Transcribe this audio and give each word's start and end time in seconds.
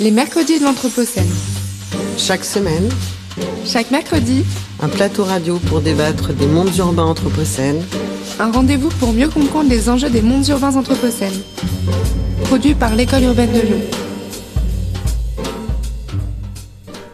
Les 0.00 0.10
mercredis 0.10 0.58
de 0.58 0.64
l'Anthropocène. 0.64 1.28
Chaque 2.16 2.44
semaine, 2.44 2.88
Chaque 3.66 3.90
mercredi, 3.90 4.42
un 4.80 4.88
plateau 4.88 5.22
radio 5.22 5.58
pour 5.68 5.82
débattre 5.82 6.32
des 6.32 6.46
mondes 6.46 6.74
urbains 6.78 7.04
anthropocènes, 7.04 7.84
un 8.40 8.50
rendez-vous 8.50 8.88
pour 8.88 9.12
mieux 9.12 9.28
comprendre 9.28 9.68
les 9.68 9.90
enjeux 9.90 10.08
des 10.08 10.22
mondes 10.22 10.48
urbains 10.48 10.76
anthropocènes. 10.76 11.42
Produit 12.44 12.74
par 12.74 12.94
l'École 12.96 13.24
urbaine 13.24 13.52
de 13.52 13.60
Lyon. 13.60 13.80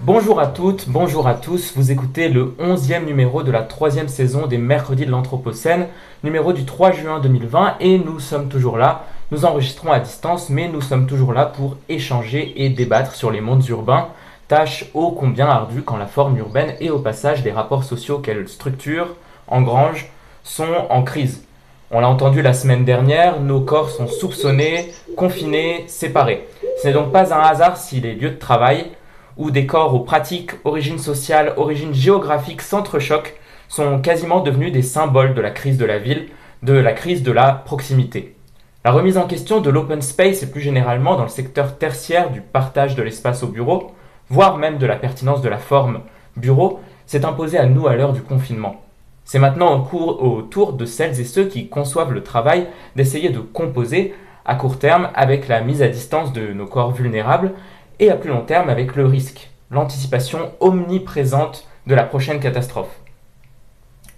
Bonjour 0.02 0.38
à 0.38 0.46
toutes, 0.46 0.88
bonjour 0.88 1.26
à 1.26 1.34
tous. 1.34 1.72
Vous 1.74 1.90
écoutez 1.90 2.29
le 2.29 2.54
11e 2.60 3.04
numéro 3.04 3.42
de 3.42 3.50
la 3.50 3.62
troisième 3.62 4.08
saison 4.08 4.46
des 4.46 4.56
Mercredis 4.56 5.04
de 5.04 5.10
l'Anthropocène, 5.10 5.88
numéro 6.22 6.52
du 6.52 6.64
3 6.64 6.92
juin 6.92 7.18
2020, 7.18 7.74
et 7.80 7.98
nous 7.98 8.20
sommes 8.20 8.48
toujours 8.48 8.79
là. 8.79 9.04
Nous 9.30 9.45
enregistrons 9.45 9.92
à 9.92 10.00
distance, 10.00 10.48
mais 10.48 10.68
nous 10.68 10.80
sommes 10.80 11.06
toujours 11.06 11.34
là 11.34 11.45
pour 11.45 11.77
échanger 11.91 12.64
et 12.64 12.70
débattre 12.70 13.14
sur 13.14 13.30
les 13.30 13.42
mondes 13.42 13.66
urbains, 13.69 14.09
tâche 14.48 14.86
ô 14.95 15.10
combien 15.10 15.46
ardue 15.46 15.82
quand 15.82 15.98
la 15.98 16.06
forme 16.06 16.38
urbaine 16.38 16.74
et 16.80 16.88
au 16.88 16.98
passage 16.98 17.42
des 17.42 17.52
rapports 17.52 17.84
sociaux 17.84 18.20
qu'elle 18.20 18.48
structure, 18.48 19.16
engrange, 19.46 20.09
sont 20.45 20.86
en 20.88 21.02
crise. 21.02 21.45
On 21.91 22.00
l'a 22.00 22.09
entendu 22.09 22.41
la 22.41 22.55
semaine 22.55 22.86
dernière, 22.86 23.38
nos 23.38 23.60
corps 23.60 23.91
sont 23.91 24.06
soupçonnés, 24.06 24.95
confinés, 25.14 25.84
séparés. 25.88 26.48
Ce 26.83 26.88
n'est 26.88 26.95
donc 26.95 27.12
pas 27.12 27.34
un 27.34 27.41
hasard 27.41 27.77
si 27.77 28.00
les 28.00 28.14
lieux 28.14 28.30
de 28.30 28.36
travail, 28.36 28.92
où 29.36 29.50
des 29.50 29.66
corps 29.66 29.95
aux 29.95 30.00
pratiques, 30.00 30.52
origines 30.64 30.98
sociales, 30.98 31.52
origines 31.58 31.92
géographiques 31.92 32.62
s'entrechoquent, 32.62 33.34
sont 33.69 34.00
quasiment 34.00 34.41
devenus 34.41 34.72
des 34.72 34.80
symboles 34.80 35.34
de 35.34 35.42
la 35.42 35.50
crise 35.50 35.77
de 35.77 35.84
la 35.84 35.98
ville, 35.98 36.28
de 36.62 36.72
la 36.72 36.95
crise 36.95 37.22
de 37.22 37.33
la 37.33 37.52
proximité. 37.52 38.38
La 38.84 38.92
remise 38.92 39.18
en 39.18 39.27
question 39.27 39.60
de 39.60 39.70
l'open 39.70 40.00
space 40.00 40.42
et 40.42 40.50
plus 40.50 40.60
généralement 40.60 41.16
dans 41.16 41.24
le 41.24 41.28
secteur 41.28 41.78
tertiaire 41.78 42.30
du 42.30 42.41
partage 42.41 42.94
de 42.94 43.03
l'espace 43.03 43.42
au 43.42 43.48
bureau, 43.48 43.92
voire 44.30 44.56
même 44.56 44.78
de 44.78 44.86
la 44.86 44.97
pertinence 44.97 45.42
de 45.42 45.48
la 45.48 45.58
forme 45.58 46.00
bureau, 46.36 46.80
s'est 47.06 47.25
imposée 47.25 47.58
à 47.58 47.66
nous 47.66 47.88
à 47.88 47.97
l'heure 47.97 48.12
du 48.12 48.22
confinement. 48.22 48.77
C'est 49.25 49.38
maintenant 49.38 49.75
au, 49.75 49.83
cours- 49.83 50.48
tour 50.48 50.72
de 50.72 50.86
celles 50.86 51.20
et 51.20 51.25
ceux 51.25 51.47
qui 51.47 51.69
conçoivent 51.69 52.12
le 52.12 52.22
travail 52.22 52.69
d'essayer 52.97 53.30
de 53.30 53.41
composer 53.41 54.14
à 54.44 54.55
court 54.55 54.78
terme 54.78 55.10
avec 55.14 55.48
la 55.48 55.60
mise 55.60 55.83
à 55.83 55.88
distance 55.88 56.33
de 56.33 56.53
nos 56.53 56.66
corps 56.66 56.92
vulnérables 56.92 57.53
et 57.98 58.10
à 58.10 58.16
plus 58.16 58.31
long 58.31 58.42
terme 58.42 58.70
avec 58.70 58.97
le 58.97 59.05
risque, 59.05 59.50
l'anticipation 59.70 60.53
omniprésente 60.60 61.66
de 61.86 61.94
la 61.94 62.05
prochaine 62.05 62.41
catastrophe. 62.41 63.00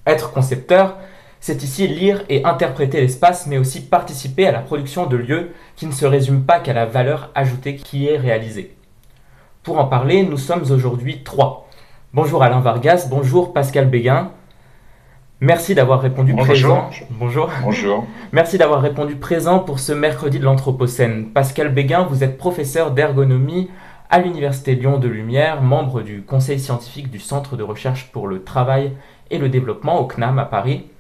Être 0.06 0.32
concepteur, 0.32 0.96
c'est 1.40 1.62
ici 1.62 1.88
lire 1.88 2.22
et 2.28 2.44
interpréter 2.44 3.00
l'espace, 3.00 3.46
mais 3.46 3.56
aussi 3.56 3.80
participer 3.80 4.46
à 4.46 4.52
la 4.52 4.60
production 4.60 5.06
de 5.06 5.16
lieux 5.16 5.52
qui 5.74 5.86
ne 5.86 5.92
se 5.92 6.04
résument 6.04 6.42
pas 6.42 6.60
qu'à 6.60 6.74
la 6.74 6.84
valeur 6.84 7.30
ajoutée 7.34 7.76
qui 7.76 8.06
est 8.06 8.18
réalisée. 8.18 8.76
Pour 9.62 9.78
en 9.78 9.86
parler, 9.86 10.22
nous 10.22 10.36
sommes 10.36 10.70
aujourd'hui 10.70 11.22
trois. 11.24 11.68
Bonjour 12.12 12.42
Alain 12.42 12.60
Vargas, 12.60 13.06
bonjour 13.08 13.54
Pascal 13.54 13.88
Béguin. 13.88 14.32
Merci 15.40 15.74
d'avoir 15.74 16.02
répondu 16.02 16.34
Bonjour. 16.34 16.46
présent. 16.46 16.90
Bonjour. 17.10 17.50
Bonjour. 17.62 18.06
Merci 18.32 18.58
d'avoir 18.58 18.82
répondu 18.82 19.16
présent 19.16 19.60
pour 19.60 19.78
ce 19.78 19.92
mercredi 19.92 20.38
de 20.38 20.44
l'Anthropocène. 20.44 21.30
Pascal 21.30 21.72
Béguin, 21.72 22.02
vous 22.02 22.22
êtes 22.22 22.36
professeur 22.36 22.90
d'ergonomie 22.90 23.70
à 24.10 24.18
l'Université 24.18 24.74
Lyon 24.74 24.98
de 24.98 25.08
Lumière, 25.08 25.62
membre 25.62 26.02
du 26.02 26.20
conseil 26.22 26.58
scientifique 26.60 27.10
du 27.10 27.20
Centre 27.20 27.56
de 27.56 27.62
recherche 27.62 28.10
pour 28.12 28.28
le 28.28 28.44
travail 28.44 28.92
et 29.30 29.38
le 29.38 29.48
développement 29.48 30.00
au 30.00 30.04
CNAM 30.04 30.38
à 30.38 30.44
Paris. 30.44 30.90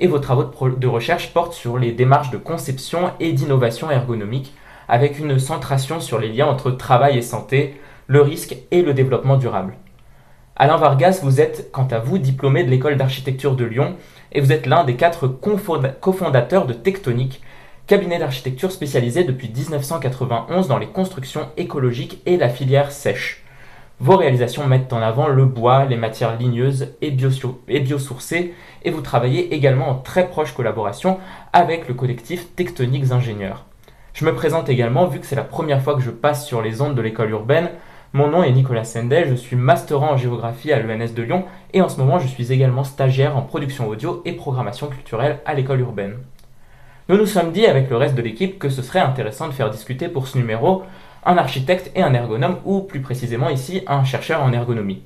Et 0.00 0.06
vos 0.06 0.18
travaux 0.18 0.44
de, 0.68 0.86
recherche 0.86 1.32
portent 1.32 1.54
sur 1.54 1.78
les 1.78 1.92
démarches 1.92 2.30
de 2.30 2.36
conception 2.36 3.10
et 3.18 3.32
d'innovation 3.32 3.90
ergonomique, 3.90 4.54
avec 4.88 5.18
une 5.18 5.38
centration 5.38 6.00
sur 6.00 6.18
les 6.18 6.28
liens 6.28 6.46
entre 6.46 6.70
travail 6.70 7.18
et 7.18 7.22
santé, 7.22 7.80
le 8.06 8.22
risque 8.22 8.56
et 8.70 8.82
le 8.82 8.94
développement 8.94 9.36
durable. 9.36 9.74
Alain 10.56 10.76
Vargas, 10.76 11.20
vous 11.22 11.40
êtes, 11.40 11.70
quant 11.72 11.86
à 11.90 11.98
vous, 11.98 12.18
diplômé 12.18 12.64
de 12.64 12.70
l'école 12.70 12.96
d'architecture 12.96 13.54
de 13.54 13.64
Lyon 13.64 13.96
et 14.32 14.40
vous 14.40 14.52
êtes 14.52 14.66
l'un 14.66 14.84
des 14.84 14.96
quatre 14.96 15.28
cofondateurs 16.00 16.66
de 16.66 16.72
Tectonique, 16.72 17.42
cabinet 17.86 18.18
d'architecture 18.18 18.72
spécialisé 18.72 19.24
depuis 19.24 19.48
1991 19.48 20.68
dans 20.68 20.78
les 20.78 20.88
constructions 20.88 21.48
écologiques 21.56 22.20
et 22.26 22.36
la 22.36 22.48
filière 22.48 22.92
sèche. 22.92 23.44
Vos 24.00 24.16
réalisations 24.16 24.64
mettent 24.64 24.92
en 24.92 25.02
avant 25.02 25.26
le 25.26 25.44
bois, 25.44 25.84
les 25.84 25.96
matières 25.96 26.36
ligneuses 26.36 26.94
et, 27.02 27.10
biosourcées, 27.10 28.54
et 28.84 28.90
vous 28.92 29.00
travaillez 29.00 29.52
également 29.52 29.88
en 29.88 29.96
très 29.96 30.28
proche 30.28 30.52
collaboration 30.52 31.18
avec 31.52 31.88
le 31.88 31.94
collectif 31.94 32.54
Tectoniques 32.54 33.10
Ingénieurs. 33.10 33.64
Je 34.14 34.24
me 34.24 34.34
présente 34.34 34.68
également, 34.68 35.06
vu 35.06 35.18
que 35.18 35.26
c'est 35.26 35.34
la 35.34 35.42
première 35.42 35.82
fois 35.82 35.96
que 35.96 36.00
je 36.00 36.12
passe 36.12 36.46
sur 36.46 36.62
les 36.62 36.80
ondes 36.80 36.94
de 36.94 37.02
l'école 37.02 37.30
urbaine, 37.30 37.70
mon 38.12 38.28
nom 38.28 38.44
est 38.44 38.52
Nicolas 38.52 38.84
Sendel, 38.84 39.28
je 39.28 39.34
suis 39.34 39.56
masterant 39.56 40.12
en 40.12 40.16
géographie 40.16 40.72
à 40.72 40.80
l'ENS 40.80 41.12
de 41.12 41.22
Lyon 41.22 41.44
et 41.74 41.82
en 41.82 41.88
ce 41.88 41.98
moment 41.98 42.20
je 42.20 42.28
suis 42.28 42.52
également 42.52 42.84
stagiaire 42.84 43.36
en 43.36 43.42
production 43.42 43.88
audio 43.88 44.22
et 44.24 44.32
programmation 44.32 44.86
culturelle 44.86 45.40
à 45.44 45.54
l'école 45.54 45.80
urbaine. 45.80 46.18
Nous 47.08 47.16
nous 47.16 47.26
sommes 47.26 47.52
dit 47.52 47.66
avec 47.66 47.90
le 47.90 47.96
reste 47.96 48.14
de 48.14 48.22
l'équipe 48.22 48.58
que 48.58 48.68
ce 48.68 48.80
serait 48.80 49.00
intéressant 49.00 49.48
de 49.48 49.52
faire 49.52 49.70
discuter 49.70 50.08
pour 50.08 50.28
ce 50.28 50.38
numéro 50.38 50.84
un 51.24 51.36
architecte 51.36 51.90
et 51.94 52.02
un 52.02 52.14
ergonome 52.14 52.58
ou 52.64 52.80
plus 52.80 53.00
précisément 53.00 53.48
ici 53.48 53.82
un 53.86 54.04
chercheur 54.04 54.42
en 54.42 54.52
ergonomie. 54.52 55.02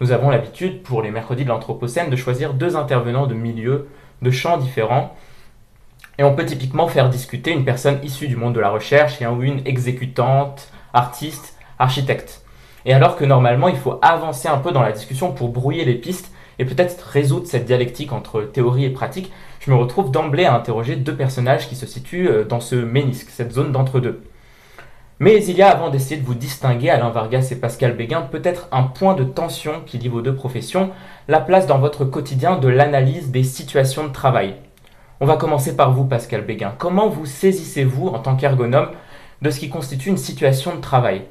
Nous 0.00 0.12
avons 0.12 0.30
l'habitude 0.30 0.82
pour 0.82 1.02
les 1.02 1.10
mercredis 1.10 1.44
de 1.44 1.48
l'Anthropocène 1.48 2.10
de 2.10 2.16
choisir 2.16 2.54
deux 2.54 2.76
intervenants 2.76 3.26
de 3.26 3.34
milieux, 3.34 3.88
de 4.22 4.30
champs 4.30 4.58
différents 4.58 5.16
et 6.18 6.24
on 6.24 6.34
peut 6.34 6.44
typiquement 6.44 6.88
faire 6.88 7.10
discuter 7.10 7.52
une 7.52 7.64
personne 7.64 8.00
issue 8.02 8.28
du 8.28 8.36
monde 8.36 8.54
de 8.54 8.60
la 8.60 8.70
recherche 8.70 9.22
et 9.22 9.26
ou 9.26 9.42
une 9.42 9.66
exécutante, 9.66 10.70
artiste, 10.92 11.56
architecte. 11.78 12.42
Et 12.84 12.92
alors 12.92 13.16
que 13.16 13.24
normalement 13.24 13.68
il 13.68 13.76
faut 13.76 13.98
avancer 14.02 14.48
un 14.48 14.58
peu 14.58 14.72
dans 14.72 14.82
la 14.82 14.92
discussion 14.92 15.32
pour 15.32 15.50
brouiller 15.50 15.84
les 15.84 15.94
pistes 15.94 16.32
et 16.58 16.64
peut-être 16.64 17.00
résoudre 17.06 17.46
cette 17.46 17.66
dialectique 17.66 18.12
entre 18.12 18.42
théorie 18.42 18.84
et 18.84 18.90
pratique, 18.90 19.32
je 19.60 19.70
me 19.70 19.76
retrouve 19.76 20.10
d'emblée 20.10 20.44
à 20.44 20.54
interroger 20.54 20.96
deux 20.96 21.14
personnages 21.14 21.68
qui 21.68 21.76
se 21.76 21.86
situent 21.86 22.28
euh, 22.28 22.44
dans 22.44 22.60
ce 22.60 22.74
ménisque, 22.74 23.30
cette 23.30 23.52
zone 23.52 23.70
d'entre-deux. 23.70 24.22
Mais 25.20 25.44
il 25.44 25.56
y 25.56 25.62
a, 25.62 25.70
avant 25.70 25.90
d'essayer 25.90 26.20
de 26.20 26.24
vous 26.24 26.34
distinguer, 26.34 26.90
Alain 26.90 27.10
Vargas 27.10 27.48
et 27.50 27.56
Pascal 27.56 27.96
Béguin, 27.96 28.22
peut-être 28.22 28.68
un 28.70 28.84
point 28.84 29.14
de 29.14 29.24
tension 29.24 29.82
qui 29.84 29.98
lie 29.98 30.06
vos 30.06 30.22
deux 30.22 30.34
professions, 30.34 30.90
la 31.26 31.40
place 31.40 31.66
dans 31.66 31.78
votre 31.78 32.04
quotidien 32.04 32.56
de 32.56 32.68
l'analyse 32.68 33.32
des 33.32 33.42
situations 33.42 34.06
de 34.06 34.12
travail. 34.12 34.54
On 35.18 35.26
va 35.26 35.36
commencer 35.36 35.74
par 35.74 35.92
vous, 35.92 36.04
Pascal 36.04 36.42
Béguin. 36.42 36.72
Comment 36.78 37.08
vous 37.08 37.26
saisissez-vous, 37.26 38.06
en 38.06 38.20
tant 38.20 38.36
qu'ergonome, 38.36 38.90
de 39.42 39.50
ce 39.50 39.58
qui 39.58 39.68
constitue 39.68 40.10
une 40.10 40.16
situation 40.16 40.76
de 40.76 40.80
travail? 40.80 41.22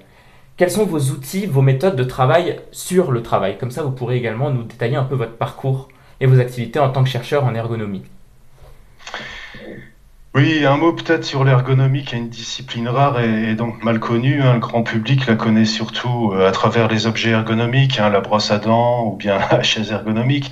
Quels 0.58 0.72
sont 0.72 0.86
vos 0.86 1.00
outils, 1.12 1.46
vos 1.46 1.62
méthodes 1.62 1.96
de 1.96 2.04
travail 2.04 2.60
sur 2.74 3.14
le 3.14 3.24
travail? 3.24 3.58
Comme 3.58 3.72
ça, 3.72 3.84
vous 3.84 3.92
pourrez 3.92 4.18
également 4.18 4.50
nous 4.50 4.64
détailler 4.64 4.98
un 4.98 5.06
peu 5.06 5.16
votre 5.16 5.38
parcours 5.38 5.88
et 6.20 6.26
vos 6.26 6.42
activités 6.42 6.80
en 6.80 6.90
tant 6.90 7.06
que 7.06 7.10
chercheur 7.10 7.46
en 7.46 7.56
ergonomie. 7.56 8.04
Oui, 10.38 10.68
un 10.68 10.78
mot 10.78 10.94
peut-être 10.94 11.26
sur 11.26 11.44
l'ergonomie, 11.44 12.04
qui 12.04 12.14
est 12.14 12.20
une 12.20 12.30
discipline 12.30 12.88
rare 12.88 13.20
et, 13.20 13.56
donc 13.56 13.84
mal 13.84 14.00
connue. 14.00 14.44
hein. 14.44 14.54
Le 14.54 14.60
grand 14.60 14.84
public 14.84 15.26
la 15.26 15.36
connaît 15.36 15.66
surtout 15.66 16.32
euh, 16.32 16.48
à 16.48 16.52
travers 16.52 16.88
les 16.88 17.08
objets 17.08 17.32
ergonomiques, 17.32 18.00
hein, 18.00 18.12
la 18.12 18.22
brosse 18.22 18.52
à 18.52 18.60
dents 18.60 19.08
ou 19.08 19.16
bien 19.16 19.40
la 19.40 19.64
chaise 19.64 19.92
ergonomique. 19.92 20.52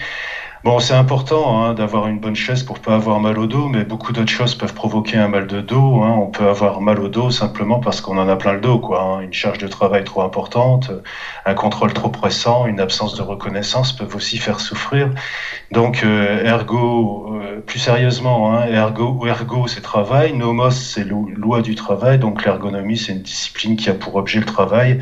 Bon, 0.65 0.79
c'est 0.79 0.95
important 0.95 1.61
hein, 1.63 1.75
d'avoir 1.75 2.07
une 2.07 2.19
bonne 2.19 2.35
chaise 2.35 2.63
pour 2.63 2.79
pas 2.79 2.95
avoir 2.95 3.19
mal 3.19 3.37
au 3.37 3.45
dos, 3.45 3.67
mais 3.67 3.83
beaucoup 3.83 4.11
d'autres 4.13 4.31
choses 4.31 4.55
peuvent 4.55 4.73
provoquer 4.73 5.15
un 5.15 5.27
mal 5.27 5.45
de 5.45 5.61
dos. 5.61 6.01
hein. 6.01 6.17
On 6.19 6.27
peut 6.31 6.47
avoir 6.49 6.81
mal 6.81 6.99
au 6.99 7.07
dos 7.07 7.29
simplement 7.29 7.79
parce 7.79 8.01
qu'on 8.01 8.17
en 8.17 8.27
a 8.27 8.35
plein 8.35 8.53
le 8.53 8.61
dos, 8.61 8.79
quoi. 8.79 8.99
hein. 8.99 9.19
Une 9.19 9.31
charge 9.31 9.59
de 9.59 9.67
travail 9.67 10.03
trop 10.03 10.23
importante, 10.23 10.89
un 11.45 11.53
contrôle 11.53 11.93
trop 11.93 12.09
pressant, 12.09 12.65
une 12.65 12.79
absence 12.79 13.13
de 13.13 13.21
reconnaissance 13.21 13.93
peuvent 13.93 14.15
aussi 14.15 14.37
faire 14.39 14.59
souffrir. 14.59 15.11
Donc, 15.71 16.03
euh, 16.03 16.43
ergo, 16.43 17.35
euh, 17.41 17.61
plus 17.61 17.79
sérieusement, 17.79 18.63
ergo, 18.65 19.25
ergo 19.27 19.67
c'est 19.67 19.81
travail, 19.81 20.33
nomos 20.33 20.71
c'est 20.71 21.03
lo- 21.03 21.29
loi 21.35 21.61
du 21.61 21.75
travail, 21.75 22.19
donc 22.19 22.45
l'ergonomie 22.45 22.97
c'est 22.97 23.13
une 23.13 23.21
discipline 23.21 23.75
qui 23.75 23.89
a 23.89 23.95
pour 23.95 24.15
objet 24.15 24.39
le 24.39 24.45
travail, 24.45 24.99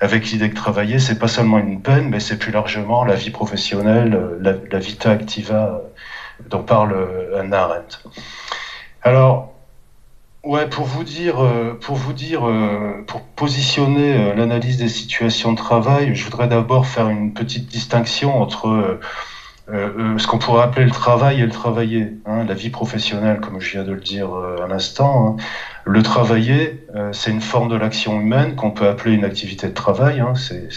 avec 0.00 0.30
l'idée 0.30 0.48
que 0.50 0.54
travailler 0.54 0.98
c'est 0.98 1.18
pas 1.18 1.28
seulement 1.28 1.58
une 1.58 1.80
peine, 1.82 2.08
mais 2.08 2.20
c'est 2.20 2.36
plus 2.36 2.52
largement 2.52 3.04
la 3.04 3.14
vie 3.14 3.30
professionnelle, 3.30 4.14
euh, 4.14 4.36
la, 4.40 4.54
la 4.70 4.78
activa 5.10 5.74
euh, 5.74 5.78
dont 6.48 6.62
parle 6.62 6.92
euh, 6.92 7.38
Hannah 7.38 7.62
Arendt. 7.62 7.98
Alors, 9.02 9.52
ouais, 10.44 10.66
pour 10.66 10.84
vous 10.84 11.04
dire, 11.04 11.42
euh, 11.42 11.78
pour 11.80 11.96
vous 11.96 12.12
dire, 12.12 12.42
pour 13.06 13.20
positionner 13.36 14.34
l'analyse 14.34 14.76
des 14.76 14.88
situations 14.88 15.52
de 15.52 15.56
travail, 15.56 16.14
je 16.14 16.24
voudrais 16.24 16.48
d'abord 16.48 16.86
faire 16.86 17.08
une 17.08 17.32
petite 17.32 17.66
distinction 17.70 18.40
entre 18.40 18.98
ce 19.68 20.26
qu'on 20.26 20.38
pourrait 20.38 20.62
appeler 20.62 20.84
le 20.84 20.90
travail 20.90 21.40
et 21.40 21.44
le 21.44 21.50
travailler, 21.50 22.08
hein, 22.26 22.44
la 22.44 22.54
vie 22.54 22.68
professionnelle, 22.70 23.40
comme 23.40 23.60
je 23.60 23.70
viens 23.72 23.84
de 23.84 23.92
le 23.92 24.00
dire 24.00 24.28
à 24.34 24.66
l'instant. 24.66 25.28
hein. 25.28 25.36
Le 25.84 26.02
travailler, 26.02 26.76
c'est 27.12 27.30
une 27.30 27.40
forme 27.40 27.68
de 27.68 27.76
l'action 27.76 28.20
humaine 28.20 28.54
qu'on 28.54 28.70
peut 28.72 28.86
appeler 28.88 29.14
une 29.14 29.24
activité 29.24 29.68
de 29.68 29.74
travail. 29.74 30.20
hein. 30.20 30.34
C'est- 30.34 30.68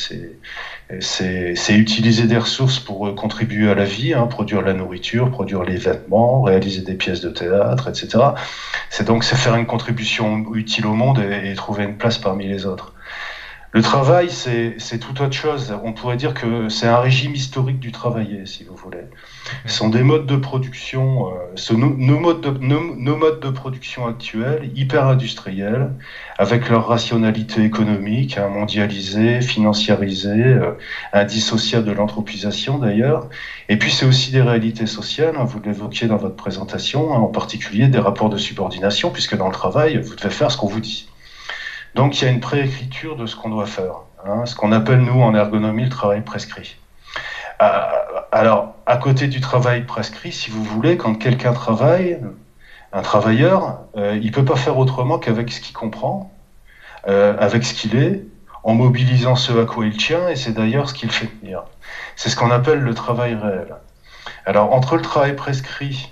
c'est 1.00 1.56
utiliser 1.70 2.28
des 2.28 2.38
ressources 2.38 2.80
pour 2.80 3.08
euh, 3.08 3.14
contribuer 3.14 3.70
à 3.70 3.76
la 3.76 3.86
vie, 3.86 4.14
hein, 4.14 4.28
produire 4.28 4.62
la 4.62 4.74
nourriture, 4.74 5.32
produire 5.32 5.64
les 5.64 5.78
vêtements, 5.78 6.44
réaliser 6.44 6.82
des 6.82 6.94
pièces 6.94 7.22
de 7.22 7.30
théâtre, 7.30 7.90
etc. 7.90 8.24
C'est 8.90 9.08
donc 9.08 9.24
faire 9.24 9.56
une 9.56 9.66
contribution 9.66 10.46
utile 10.54 10.86
au 10.86 10.94
monde 10.94 11.20
et, 11.20 11.52
et 11.52 11.56
trouver 11.56 11.86
une 11.86 11.98
place 11.98 12.18
parmi 12.18 12.48
les 12.48 12.66
autres. 12.66 12.94
Le 13.76 13.82
travail, 13.82 14.30
c'est 14.30 15.00
tout 15.00 15.22
autre 15.22 15.36
chose. 15.36 15.78
On 15.84 15.92
pourrait 15.92 16.16
dire 16.16 16.34
que 16.34 16.70
c'est 16.70 16.88
un 16.88 17.00
régime 17.00 17.36
historique 17.36 17.80
du 17.80 17.92
travailler, 17.92 18.46
si 18.46 18.64
vous 18.64 18.76
voulez. 18.76 19.04
Ce 19.65 19.77
sont 19.77 19.89
des 19.89 20.01
modes 20.01 20.25
de 20.25 20.36
production, 20.36 21.30
euh, 21.30 21.75
nos, 21.75 22.19
modes 22.19 22.42
de, 22.42 22.50
nos, 22.59 23.15
modes 23.15 23.39
de 23.39 23.50
production 23.50 24.07
actuels, 24.07 24.71
hyper 24.75 25.07
industriels, 25.07 25.92
avec 26.38 26.69
leur 26.69 26.88
rationalité 26.88 27.63
économique, 27.63 28.38
hein, 28.38 28.47
mondialisée, 28.47 29.42
financiarisée, 29.42 30.44
euh, 30.44 30.71
indissociable 31.13 31.86
de 31.86 31.92
l'anthropisation 31.92 32.80
d'ailleurs. 32.80 33.30
Et 33.69 33.77
puis 33.77 33.92
c'est 33.92 34.06
aussi 34.06 34.31
des 34.31 34.42
réalités 34.42 34.88
sociales, 34.88 35.36
hein, 35.38 35.44
vous 35.45 35.59
l'évoquiez 35.63 36.07
dans 36.07 36.18
votre 36.18 36.36
présentation, 36.36 37.13
hein, 37.13 37.19
en 37.19 37.27
particulier 37.27 37.88
des 37.88 38.00
rapports 38.00 38.30
de 38.30 38.38
subordination, 38.38 39.12
puisque 39.12 39.38
dans 39.38 39.47
le 39.47 39.53
travail, 39.53 39.97
vous 40.01 40.15
devez 40.15 40.31
faire 40.31 40.50
ce 40.50 40.57
qu'on 40.57 40.68
vous 40.68 40.80
dit. 40.80 41.07
Donc 41.94 42.19
il 42.19 42.25
y 42.25 42.27
a 42.27 42.31
une 42.31 42.42
préécriture 42.42 43.15
de 43.15 43.25
ce 43.25 43.36
qu'on 43.36 43.50
doit 43.50 43.68
faire, 43.68 44.01
hein, 44.25 44.45
ce 44.45 44.56
qu'on 44.56 44.71
appelle 44.71 45.01
nous 45.01 45.21
en 45.21 45.36
ergonomie 45.36 45.83
le 45.83 45.89
travail 45.89 46.21
prescrit. 46.21 46.77
Euh, 47.62 47.80
alors, 48.31 48.75
à 48.86 48.98
côté 48.98 49.28
du 49.28 49.42
travail 49.42 49.84
prescrit, 49.86 50.31
si 50.31 50.50
vous 50.50 50.63
voulez, 50.63 50.98
quand 50.98 51.16
quelqu'un 51.16 51.54
travaille, 51.54 52.19
un 52.92 53.02
travailleur, 53.02 53.80
euh, 53.98 54.19
il 54.22 54.31
peut 54.31 54.46
pas 54.46 54.56
faire 54.56 54.78
autrement 54.78 55.19
qu'avec 55.19 55.52
ce 55.52 55.62
qu'il 55.62 55.75
comprend, 55.75 56.31
euh, 57.07 57.36
avec 57.40 57.63
ce 57.63 57.74
qu'il 57.74 57.96
est, 57.96 58.24
en 58.63 58.74
mobilisant 58.74 59.36
ce 59.36 59.54
à 59.54 59.66
quoi 59.66 59.86
il 59.86 59.96
tient, 59.96 60.28
et 60.28 60.36
c'est 60.36 60.54
d'ailleurs 60.54 60.90
ce 60.90 60.94
qu'il 60.94 61.12
fait 61.12 61.28
tenir. 61.28 61.63
C'est 62.16 62.30
ce 62.30 62.36
qu'on 62.36 62.52
appelle 62.52 62.80
le 62.80 62.94
travail 62.94 63.36
réel. 63.36 63.75
Alors, 64.46 64.74
entre 64.74 64.96
le 64.96 65.02
travail 65.02 65.36
prescrit 65.36 66.12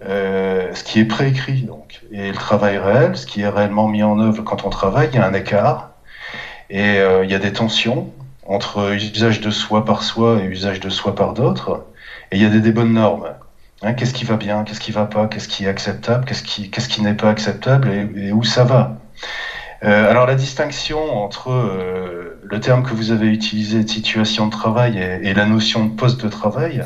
ce 0.00 0.84
qui 0.84 1.00
est 1.00 1.06
préécrit 1.06 1.62
donc, 1.62 2.02
et 2.10 2.28
le 2.28 2.34
travail 2.34 2.76
réel, 2.76 3.16
ce 3.16 3.24
qui 3.24 3.40
est 3.40 3.48
réellement 3.48 3.88
mis 3.88 4.02
en 4.02 4.20
œuvre 4.20 4.42
quand 4.42 4.66
on 4.66 4.68
travaille, 4.68 5.08
il 5.12 5.16
y 5.16 5.18
a 5.18 5.26
un 5.26 5.32
écart 5.32 5.92
et 6.68 6.98
il 6.98 7.30
y 7.30 7.34
a 7.34 7.38
des 7.38 7.54
tensions 7.54 8.12
entre 8.46 8.92
usage 8.94 9.40
de 9.40 9.50
soi 9.50 9.84
par 9.84 10.02
soi 10.02 10.40
et 10.42 10.44
usage 10.44 10.80
de 10.80 10.90
soi 10.90 11.14
par 11.14 11.34
d'autres, 11.34 11.86
et 12.30 12.36
il 12.36 12.42
y 12.42 12.46
a 12.46 12.48
des, 12.48 12.72
bonnes 12.72 12.92
normes. 12.92 13.28
Hein, 13.82 13.94
qu'est-ce 13.94 14.14
qui 14.14 14.24
va 14.24 14.36
bien, 14.36 14.64
qu'est-ce 14.64 14.80
qui 14.80 14.92
va 14.92 15.06
pas, 15.06 15.26
qu'est-ce 15.26 15.48
qui 15.48 15.64
est 15.64 15.68
acceptable, 15.68 16.24
qu'est-ce 16.24 16.42
qui, 16.88 17.02
n'est 17.02 17.14
pas 17.14 17.30
acceptable 17.30 17.90
et, 18.16 18.32
où 18.32 18.44
ça 18.44 18.64
va. 18.64 18.98
Euh, 19.82 20.10
alors 20.10 20.26
la 20.26 20.34
distinction 20.34 21.22
entre 21.22 21.50
le 22.42 22.60
terme 22.60 22.82
que 22.82 22.94
vous 22.94 23.10
avez 23.10 23.28
utilisé, 23.28 23.86
situation 23.86 24.46
de 24.46 24.52
travail, 24.52 24.98
et, 24.98 25.28
et 25.28 25.34
la 25.34 25.46
notion 25.46 25.84
de 25.84 25.90
poste 25.90 26.22
de 26.24 26.28
travail, 26.28 26.84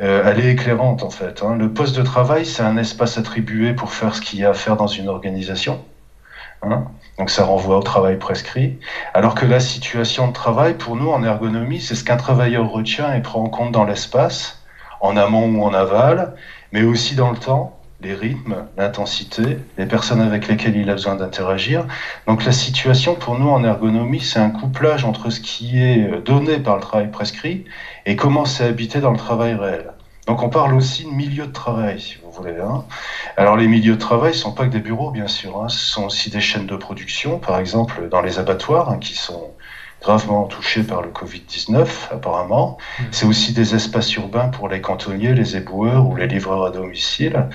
euh, 0.00 0.22
elle 0.24 0.40
est 0.40 0.52
éclairante 0.52 1.02
en 1.02 1.10
fait. 1.10 1.42
Hein. 1.42 1.56
Le 1.56 1.72
poste 1.72 1.96
de 1.96 2.02
travail, 2.02 2.46
c'est 2.46 2.62
un 2.62 2.76
espace 2.78 3.18
attribué 3.18 3.74
pour 3.74 3.92
faire 3.92 4.14
ce 4.14 4.20
qu'il 4.20 4.38
y 4.38 4.44
a 4.44 4.50
à 4.50 4.54
faire 4.54 4.76
dans 4.76 4.86
une 4.86 5.08
organisation. 5.08 5.84
Donc 7.18 7.30
ça 7.30 7.44
renvoie 7.44 7.78
au 7.78 7.82
travail 7.82 8.18
prescrit. 8.18 8.78
Alors 9.14 9.34
que 9.34 9.46
la 9.46 9.60
situation 9.60 10.28
de 10.28 10.32
travail, 10.32 10.74
pour 10.74 10.96
nous 10.96 11.10
en 11.10 11.22
ergonomie, 11.22 11.80
c'est 11.80 11.94
ce 11.94 12.04
qu'un 12.04 12.16
travailleur 12.16 12.70
retient 12.70 13.14
et 13.14 13.20
prend 13.20 13.42
en 13.42 13.48
compte 13.48 13.72
dans 13.72 13.84
l'espace, 13.84 14.62
en 15.00 15.16
amont 15.16 15.46
ou 15.46 15.62
en 15.62 15.74
aval, 15.74 16.34
mais 16.72 16.82
aussi 16.82 17.14
dans 17.14 17.30
le 17.30 17.38
temps, 17.38 17.76
les 18.02 18.14
rythmes, 18.14 18.66
l'intensité, 18.78 19.58
les 19.76 19.86
personnes 19.86 20.20
avec 20.20 20.48
lesquelles 20.48 20.76
il 20.76 20.88
a 20.88 20.94
besoin 20.94 21.16
d'interagir. 21.16 21.86
Donc 22.26 22.44
la 22.44 22.52
situation 22.52 23.14
pour 23.14 23.38
nous 23.38 23.50
en 23.50 23.62
ergonomie, 23.64 24.20
c'est 24.20 24.38
un 24.38 24.50
couplage 24.50 25.04
entre 25.04 25.30
ce 25.30 25.40
qui 25.40 25.82
est 25.82 26.22
donné 26.24 26.58
par 26.58 26.76
le 26.76 26.80
travail 26.80 27.10
prescrit 27.10 27.66
et 28.06 28.16
comment 28.16 28.44
c'est 28.44 28.64
habité 28.64 29.00
dans 29.00 29.10
le 29.10 29.18
travail 29.18 29.54
réel. 29.54 29.92
Donc 30.26 30.42
on 30.42 30.48
parle 30.48 30.74
aussi 30.74 31.04
de 31.04 31.10
milieu 31.10 31.46
de 31.46 31.52
travail, 31.52 32.00
si 32.00 32.16
vous 32.22 32.29
Alors 33.36 33.56
les 33.56 33.66
milieux 33.66 33.94
de 33.94 34.00
travail 34.00 34.32
ne 34.32 34.36
sont 34.36 34.52
pas 34.52 34.64
que 34.64 34.70
des 34.70 34.80
bureaux, 34.80 35.10
bien 35.10 35.28
sûr. 35.28 35.62
Hein. 35.62 35.68
Ce 35.68 35.78
sont 35.78 36.04
aussi 36.04 36.30
des 36.30 36.40
chaînes 36.40 36.66
de 36.66 36.76
production, 36.76 37.38
par 37.38 37.58
exemple 37.58 38.08
dans 38.08 38.20
les 38.20 38.38
abattoirs, 38.38 38.90
hein, 38.90 38.98
qui 38.98 39.14
sont 39.14 39.52
gravement 40.00 40.44
touchés 40.44 40.82
par 40.82 41.02
le 41.02 41.10
Covid-19, 41.10 41.86
apparemment. 42.10 42.78
Mmh. 42.78 43.02
C'est 43.10 43.26
aussi 43.26 43.52
des 43.52 43.74
espaces 43.74 44.14
urbains 44.14 44.48
pour 44.48 44.68
les 44.68 44.80
cantonniers, 44.80 45.34
les 45.34 45.56
éboueurs 45.56 46.06
ou 46.06 46.16
les 46.16 46.26
livreurs 46.26 46.64
à 46.64 46.70
domicile. 46.70 47.48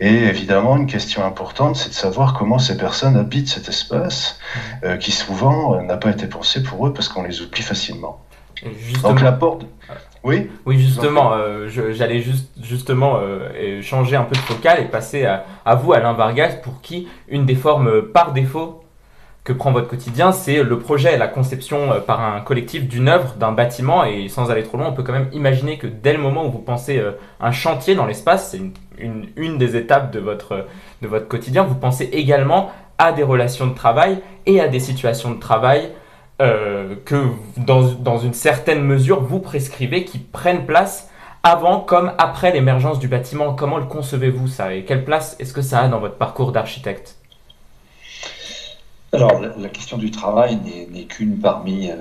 Et 0.00 0.12
évidemment, 0.12 0.76
une 0.76 0.86
question 0.86 1.24
importante, 1.24 1.76
c'est 1.76 1.90
de 1.90 1.94
savoir 1.94 2.34
comment 2.34 2.58
ces 2.58 2.76
personnes 2.76 3.16
habitent 3.16 3.48
cet 3.48 3.68
espace, 3.68 4.38
mmh. 4.40 4.58
euh, 4.84 4.96
qui 4.96 5.12
souvent 5.12 5.76
euh, 5.76 5.82
n'a 5.82 5.96
pas 5.96 6.10
été 6.10 6.26
pensé 6.26 6.62
pour 6.62 6.86
eux 6.86 6.92
parce 6.92 7.08
qu'on 7.08 7.22
les 7.22 7.40
oublie 7.40 7.62
facilement. 7.62 8.20
Donc 9.02 9.20
la 9.20 9.32
porte. 9.32 9.66
Oui. 10.24 10.50
Oui, 10.66 10.78
justement, 10.78 11.32
euh, 11.34 11.68
j'allais 11.68 12.20
juste, 12.20 12.50
justement 12.62 13.20
changer 13.82 14.16
un 14.16 14.24
peu 14.24 14.34
de 14.34 14.40
focal 14.40 14.80
et 14.80 14.84
passer 14.84 15.24
à, 15.24 15.44
à 15.64 15.74
vous, 15.74 15.92
Alain 15.92 16.12
Vargas, 16.12 16.56
pour 16.62 16.80
qui 16.80 17.08
une 17.28 17.44
des 17.44 17.56
formes 17.56 18.02
par 18.02 18.32
défaut 18.32 18.82
que 19.44 19.52
prend 19.52 19.72
votre 19.72 19.88
quotidien, 19.88 20.30
c'est 20.30 20.62
le 20.62 20.78
projet, 20.78 21.18
la 21.18 21.26
conception 21.26 21.92
euh, 21.92 22.00
par 22.00 22.20
un 22.20 22.40
collectif 22.40 22.86
d'une 22.86 23.08
œuvre, 23.08 23.34
d'un 23.34 23.50
bâtiment, 23.50 24.04
et 24.04 24.28
sans 24.28 24.50
aller 24.50 24.62
trop 24.62 24.78
loin, 24.78 24.88
on 24.88 24.92
peut 24.92 25.02
quand 25.02 25.12
même 25.12 25.30
imaginer 25.32 25.78
que 25.78 25.88
dès 25.88 26.12
le 26.12 26.20
moment 26.20 26.46
où 26.46 26.50
vous 26.50 26.58
pensez 26.58 26.98
euh, 26.98 27.12
un 27.40 27.50
chantier 27.50 27.96
dans 27.96 28.06
l'espace, 28.06 28.50
c'est 28.50 28.60
une, 28.98 29.26
une, 29.36 29.58
des 29.58 29.74
étapes 29.74 30.12
de 30.12 30.20
votre, 30.20 30.66
de 31.02 31.08
votre 31.08 31.26
quotidien, 31.26 31.64
vous 31.64 31.74
pensez 31.74 32.04
également 32.12 32.70
à 32.98 33.10
des 33.10 33.24
relations 33.24 33.66
de 33.66 33.74
travail 33.74 34.18
et 34.46 34.60
à 34.60 34.68
des 34.68 34.78
situations 34.78 35.32
de 35.32 35.40
travail 35.40 35.90
euh, 36.42 36.96
que 37.04 37.28
dans, 37.56 37.92
dans 37.92 38.18
une 38.18 38.34
certaine 38.34 38.82
mesure 38.82 39.22
vous 39.22 39.38
prescrivez 39.38 40.04
qui 40.04 40.18
prennent 40.18 40.66
place 40.66 41.08
avant 41.42 41.80
comme 41.80 42.12
après 42.18 42.52
l'émergence 42.52 42.98
du 42.98 43.08
bâtiment. 43.08 43.54
Comment 43.54 43.78
le 43.78 43.86
concevez-vous 43.86 44.48
ça? 44.48 44.74
Et 44.74 44.84
quelle 44.84 45.04
place 45.04 45.36
est-ce 45.40 45.52
que 45.52 45.62
ça 45.62 45.80
a 45.80 45.88
dans 45.88 45.98
votre 45.98 46.16
parcours 46.16 46.52
d'architecte? 46.52 47.16
Alors, 49.14 49.40
la, 49.40 49.68
question 49.68 49.98
du 49.98 50.10
travail 50.10 50.58
n'est 50.90 51.04
qu'une 51.04 51.38
parmi 51.38 51.90
euh, 51.90 51.96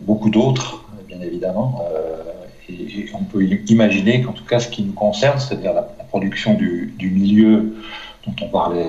beaucoup 0.00 0.30
d'autres, 0.30 0.82
bien 1.06 1.20
évidemment. 1.20 1.84
Euh, 1.92 2.22
et, 2.70 3.10
on 3.12 3.24
peut 3.24 3.42
imaginer 3.44 4.22
qu'en 4.22 4.32
tout 4.32 4.44
cas, 4.44 4.58
ce 4.58 4.68
qui 4.68 4.82
nous 4.82 4.94
concerne, 4.94 5.38
c'est-à-dire 5.38 5.74
la, 5.74 5.82
production 5.82 6.54
du, 6.54 6.94
milieu 6.98 7.76
dont 8.26 8.34
on 8.40 8.48
parlait 8.48 8.88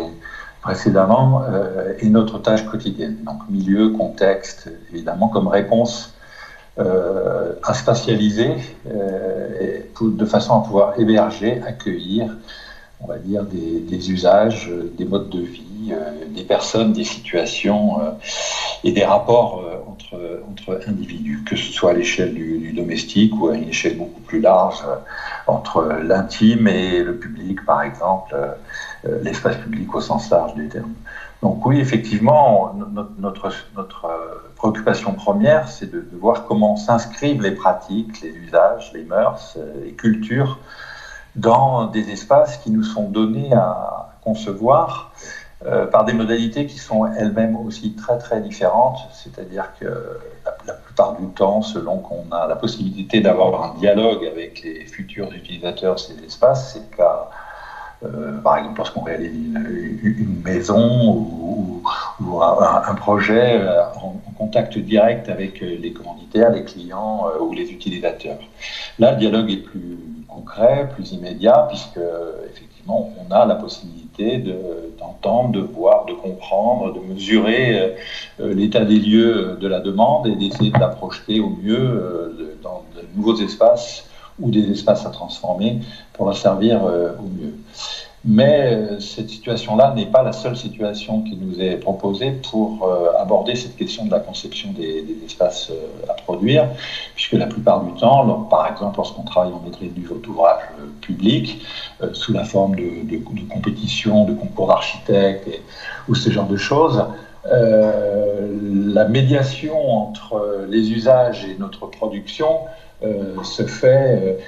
précédemment, 0.67 1.43
euh, 1.49 1.93
est 1.99 2.09
notre 2.09 2.39
tâche 2.39 2.65
quotidienne. 2.65 3.17
Donc, 3.25 3.39
milieu, 3.49 3.89
contexte, 3.89 4.69
évidemment, 4.91 5.29
comme 5.29 5.47
réponse 5.47 6.13
à 7.63 7.73
spatialiser 7.73 8.51
de 9.99 10.25
façon 10.25 10.59
à 10.59 10.63
pouvoir 10.63 10.99
héberger, 10.99 11.59
accueillir, 11.65 12.29
on 13.01 13.07
va 13.07 13.17
dire, 13.17 13.43
des 13.45 14.11
usages, 14.11 14.71
des 14.95 15.05
modes 15.05 15.29
de 15.29 15.39
vie 15.39 15.67
euh, 15.91 16.25
des 16.29 16.43
personnes, 16.43 16.93
des 16.93 17.03
situations 17.03 18.01
euh, 18.01 18.11
et 18.83 18.91
des 18.91 19.05
rapports 19.05 19.63
euh, 19.63 19.91
entre, 19.91 20.43
entre 20.49 20.87
individus, 20.87 21.43
que 21.43 21.55
ce 21.55 21.71
soit 21.71 21.91
à 21.91 21.93
l'échelle 21.93 22.33
du, 22.33 22.73
domestique 22.73 23.33
ou 23.39 23.49
à 23.49 23.55
une 23.55 23.69
échelle 23.69 23.97
beaucoup 23.97 24.21
plus 24.21 24.39
large, 24.39 24.83
entre 25.47 25.99
l'intime 26.03 26.67
et 26.67 27.01
le 27.01 27.17
public, 27.17 27.65
par 27.65 27.81
exemple, 27.81 28.35
l'espace 29.23 29.55
public 29.57 29.95
au 29.95 30.01
sens 30.01 30.29
large 30.29 30.53
du 30.53 30.67
terme. 30.69 30.93
Donc 31.41 31.65
oui, 31.65 31.79
effectivement, 31.79 32.75
notre, 33.17 33.51
notre, 33.75 34.07
préoccupation 34.55 35.13
première, 35.13 35.69
c'est 35.69 35.89
de, 35.89 36.05
voir 36.19 36.45
comment 36.45 36.75
s'inscrivent 36.77 37.41
les 37.41 37.51
pratiques, 37.51 38.21
les 38.21 38.29
usages, 38.29 38.91
les 38.93 39.03
mœurs, 39.03 39.57
les 39.83 39.93
cultures 39.93 40.59
dans 41.37 41.85
des 41.85 42.09
espaces 42.11 42.57
qui 42.57 42.71
nous 42.71 42.83
sont 42.83 43.09
donnés 43.09 43.53
à 43.53 44.09
concevoir 44.21 45.11
euh, 45.65 45.87
par 45.87 46.05
des 46.05 46.13
modalités 46.13 46.67
qui 46.67 46.77
sont 46.77 47.07
elles-mêmes 47.07 47.55
aussi 47.55 47.93
très 47.93 48.19
très 48.19 48.41
différentes, 48.41 48.99
c'est-à-dire 49.11 49.71
que 49.79 50.19
la, 50.67 50.73
plupart 50.73 51.15
du 51.15 51.25
temps, 51.29 51.63
selon 51.63 51.97
qu'on 51.97 52.31
a 52.31 52.45
la 52.45 52.55
possibilité 52.55 53.21
d'avoir 53.21 53.63
un 53.63 53.79
dialogue 53.79 54.23
avec 54.23 54.61
les 54.61 54.85
futurs 54.85 55.33
utilisateurs 55.33 55.95
de 55.95 55.99
ces 55.99 56.23
espaces, 56.23 56.73
c'est 56.73 56.95
cas 56.95 57.27
euh, 58.05 58.39
par 58.41 58.59
exemple 58.59 58.77
lorsqu'on 58.77 59.01
réalise 59.01 59.33
une, 59.33 60.41
maison 60.45 61.25
ou, 62.21 62.39
un, 62.39 62.93
projet 62.93 63.59
euh, 63.59 63.81
en, 63.95 64.21
contact 64.37 64.77
direct 64.77 65.27
avec 65.27 65.61
les 65.61 65.91
commanditaires, 65.91 66.51
les 66.51 66.65
clients 66.65 67.25
ou 67.39 67.51
les 67.53 67.71
utilisateurs. 67.71 68.37
Là, 68.99 69.13
le 69.13 69.17
dialogue 69.17 69.49
est 69.49 69.63
plus 69.63 69.97
concret, 70.27 70.87
plus 70.93 71.13
immédiat, 71.13 71.65
puisque 71.67 71.99
effectivement, 72.45 72.76
on 72.87 73.31
a 73.31 73.45
la 73.45 73.55
possibilité 73.55 74.43
d'entendre, 74.99 75.51
de, 75.51 75.59
voir, 75.59 76.05
de 76.05 76.13
comprendre, 76.13 76.93
de 76.93 77.13
mesurer 77.13 77.79
euh, 77.79 77.89
euh, 78.39 78.53
l'état 78.53 78.83
des 78.83 78.97
lieux 78.97 79.57
de 79.59 79.67
la 79.67 79.79
demande 79.79 80.27
et 80.27 80.35
d'essayer 80.35 80.71
de 80.71 80.79
la 80.79 80.87
projeter 80.87 81.39
au 81.39 81.49
mieux 81.49 81.77
euh, 81.77 82.57
dans 82.63 82.83
de 82.95 83.01
nouveaux 83.15 83.37
espaces 83.37 84.05
ou 84.39 84.51
des 84.51 84.71
espaces 84.71 85.05
à 85.05 85.09
transformer 85.09 85.81
pour 86.13 86.27
la 86.27 86.35
servir 86.35 86.83
au 86.83 87.23
mieux. 87.23 87.55
Mais 88.29 88.73
euh, 88.73 88.99
cette 88.99 89.29
situation-là 89.29 89.93
n'est 89.95 90.07
pas 90.07 90.21
la 90.21 90.33
seule 90.33 90.57
situation 90.57 91.21
qui 91.21 91.37
nous 91.37 91.61
est 91.61 91.77
proposée 91.77 92.31
pour 92.31 92.85
euh, 92.85 93.17
aborder 93.17 93.55
cette 93.55 93.77
question 93.77 94.05
de 94.05 94.11
la 94.11 94.19
conception 94.19 94.73
des, 94.73 95.05
espaces 95.25 95.69
euh, 95.71 96.11
à 96.11 96.13
produire, 96.13 96.67
puisque 97.15 97.33
la 97.33 97.47
plupart 97.47 97.85
du 97.85 97.93
temps, 97.93 98.27
par 98.49 98.69
exemple 98.69 98.97
lorsqu'on 98.97 99.23
travaille 99.23 99.53
en 99.53 99.61
maîtrise 99.61 99.93
d'ouvrage 100.21 100.61
public, 100.99 101.65
sous 102.11 102.33
la 102.33 102.43
forme 102.43 102.75
de, 102.75 103.05
de, 103.09 103.17
de 103.17 103.49
compétition, 103.49 104.25
de 104.25 104.33
concours 104.33 104.67
d'architectes 104.67 105.49
ou 106.09 106.15
ce 106.15 106.29
genre 106.29 106.47
de 106.47 106.57
choses, 106.57 107.05
la 107.45 109.05
médiation 109.05 109.89
entre 109.89 110.65
les 110.67 110.91
usages 110.91 111.45
et 111.45 111.55
notre 111.57 111.87
production 111.87 112.59
se 113.43 113.63
fait 113.63 114.39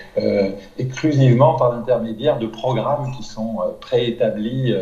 exclusivement 0.78 1.56
par 1.56 1.72
l'intermédiaire 1.72 2.40
de 2.40 2.48
programmes 2.48 3.12
qui 3.16 3.24
sont 3.24 3.58
préétablis 3.80 4.74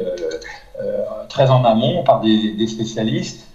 très 1.28 1.50
en 1.50 1.66
amont 1.66 2.04
par 2.04 2.22
des 2.22 2.68
spécialistes 2.68 3.48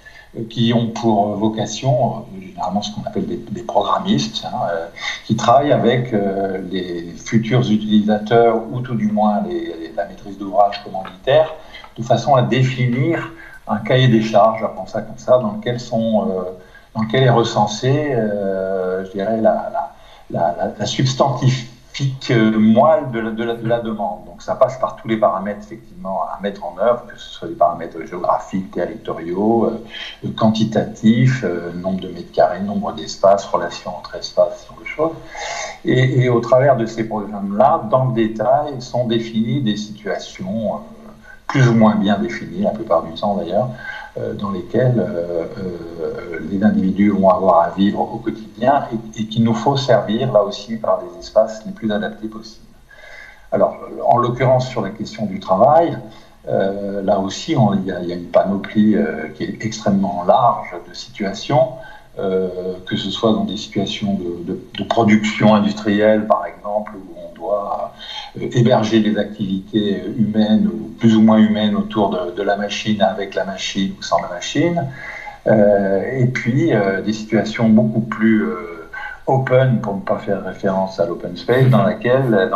qui 0.49 0.73
ont 0.73 0.89
pour 0.89 1.37
vocation, 1.37 2.25
euh, 2.35 2.41
généralement 2.41 2.83
ce 2.83 2.95
qu'on 2.95 3.03
appelle 3.03 3.27
des, 3.27 3.63
programmistes, 3.63 4.45
hein, 4.47 4.57
euh, 4.71 4.87
qui 5.27 5.37
travaillent 5.37 5.73
avec 5.73 6.13
euh, 6.13 6.63
les 6.71 7.13
futurs 7.17 7.61
utilisateurs 7.71 8.63
ou 8.73 8.81
tout 8.81 8.95
du 8.95 9.09
moins 9.09 9.43
la 9.95 10.07
maîtrise 10.07 10.39
d'ouvrage 10.39 10.83
commanditaire, 10.85 11.55
de 11.99 12.03
façon 12.03 12.35
à 12.35 12.43
définir 12.43 13.31
un 13.69 13.79
cahier 13.79 14.09
des 14.09 14.23
charges, 14.23 14.63
appelons 14.63 14.87
ça 14.87 15.03
comme 15.03 15.19
ça, 15.19 15.39
dans 15.39 15.53
lequel, 15.53 15.79
sont, 15.79 16.27
dans 16.95 17.03
lequel 17.03 17.25
est 17.25 17.31
recensé, 17.31 18.13
je 18.13 19.13
dirais, 19.13 19.37
la, 19.37 19.71
la, 19.73 19.93
la, 20.33 20.75
la 20.79 20.87
substantif, 20.87 21.69
moelle 22.57 23.11
de 23.13 23.21
la, 23.21 23.31
de, 23.31 23.69
la, 23.69 23.81
demande. 23.81 24.25
Donc 24.27 24.41
ça 24.41 24.55
passe 24.55 24.79
par 24.79 24.97
tous 24.97 25.09
les 25.09 25.19
paramètres 25.19 25.61
effectivement 25.61 26.23
à 26.23 26.41
mettre 26.41 26.65
en 26.65 26.77
œuvre, 26.79 27.05
que 27.07 27.19
ce 27.19 27.29
soit 27.29 27.49
des 27.49 27.55
paramètres 27.55 28.03
géographiques, 28.07 28.71
territoriaux, 28.71 29.67
euh, 29.67 30.29
quantitatifs, 30.37 31.45
euh, 31.45 31.73
nombre 31.73 32.01
de 32.01 32.09
mètres 32.09 32.33
carrés, 32.33 32.61
nombre 32.61 32.93
d'espaces, 32.95 33.45
relations 33.45 33.97
entre 33.97 34.17
espaces, 34.17 34.63
ce 34.63 34.69
genre 34.69 34.81
de 34.81 34.87
choses. 34.87 35.17
Et, 35.85 36.29
au 36.29 36.41
travers 36.41 36.77
de 36.77 36.87
ces 36.87 37.05
programmes-là, 37.05 37.83
dans 37.91 38.07
le 38.07 38.15
détail, 38.15 38.81
sont 38.81 39.07
définies 39.07 39.61
des 39.61 39.77
situations 39.77 40.77
euh, 40.77 40.79
plus 41.49 41.69
ou 41.69 41.75
moins 41.75 41.97
bien 41.97 42.19
définies, 42.19 42.63
la 42.63 42.71
plupart 42.71 43.03
du 43.03 43.13
temps 43.13 43.37
d'ailleurs, 43.37 43.69
euh, 43.69 44.02
dans 44.17 44.51
lesquels 44.51 44.99
euh, 44.99 45.47
euh, 45.59 46.41
les 46.51 46.63
individus 46.63 47.11
vont 47.11 47.31
avoir 47.31 47.61
à 47.61 47.71
vivre 47.71 48.01
au 48.01 48.19
quotidien 48.19 48.85
et, 49.17 49.25
qu'il 49.25 49.43
nous 49.43 49.55
faut 49.55 49.77
servir 49.77 50.31
là 50.33 50.43
aussi 50.43 50.77
par 50.77 51.01
des 51.01 51.19
espaces 51.19 51.65
les 51.65 51.73
plus 51.73 51.91
adaptés 51.91 52.29
possibles. 52.29 52.67
Alors, 53.53 53.79
en 54.07 54.19
l'occurrence 54.19 54.69
sur 54.69 54.83
la 54.83 54.91
question 54.91 55.27
du 55.27 55.41
travail, 55.41 55.99
là 56.47 57.19
aussi, 57.19 57.53
il 57.53 57.87
y, 57.87 57.93
a 57.93 58.15
une 58.15 58.29
panoplie 58.29 58.97
qui 59.35 59.45
est 59.45 59.63
extrêmement 59.63 60.25
large 60.27 60.75
de 60.89 60.95
situations, 60.95 61.73
que 62.17 62.97
ce 62.97 63.11
soit 63.11 63.33
dans 63.33 63.45
des 63.45 63.59
situations 63.59 64.15
de, 64.15 64.59
de, 64.79 64.85
production 64.85 65.55
industrielle, 65.55 66.27
par 66.27 66.47
exemple, 66.47 66.93
euh, 67.51 68.47
héberger 68.53 69.01
des 69.01 69.19
activités 69.19 70.03
humaines 70.17 70.67
ou 70.67 70.91
plus 70.99 71.17
ou 71.17 71.23
moins 71.23 71.39
humaines 71.39 71.77
autour 71.77 72.11
de, 72.11 72.43
la 72.43 72.57
machine, 72.57 73.03
avec 73.03 73.35
la 73.35 73.45
machine 73.45 73.95
ou 73.99 74.03
sans 74.03 74.21
la 74.23 74.29
machine. 74.29 74.87
Euh, 75.47 76.21
et 76.21 76.27
puis 76.27 76.73
euh, 76.73 77.03
des 77.03 77.13
situations 77.13 77.69
beaucoup 77.69 78.01
plus 78.01 78.45
open, 79.27 79.81
pour 79.81 79.97
ne 79.97 80.01
pas 80.01 80.19
faire 80.19 80.45
référence 80.45 80.99
à 81.01 81.07
l'open 81.07 81.37
space, 81.37 81.69
dans 81.69 81.87
lesquelles 81.87 82.49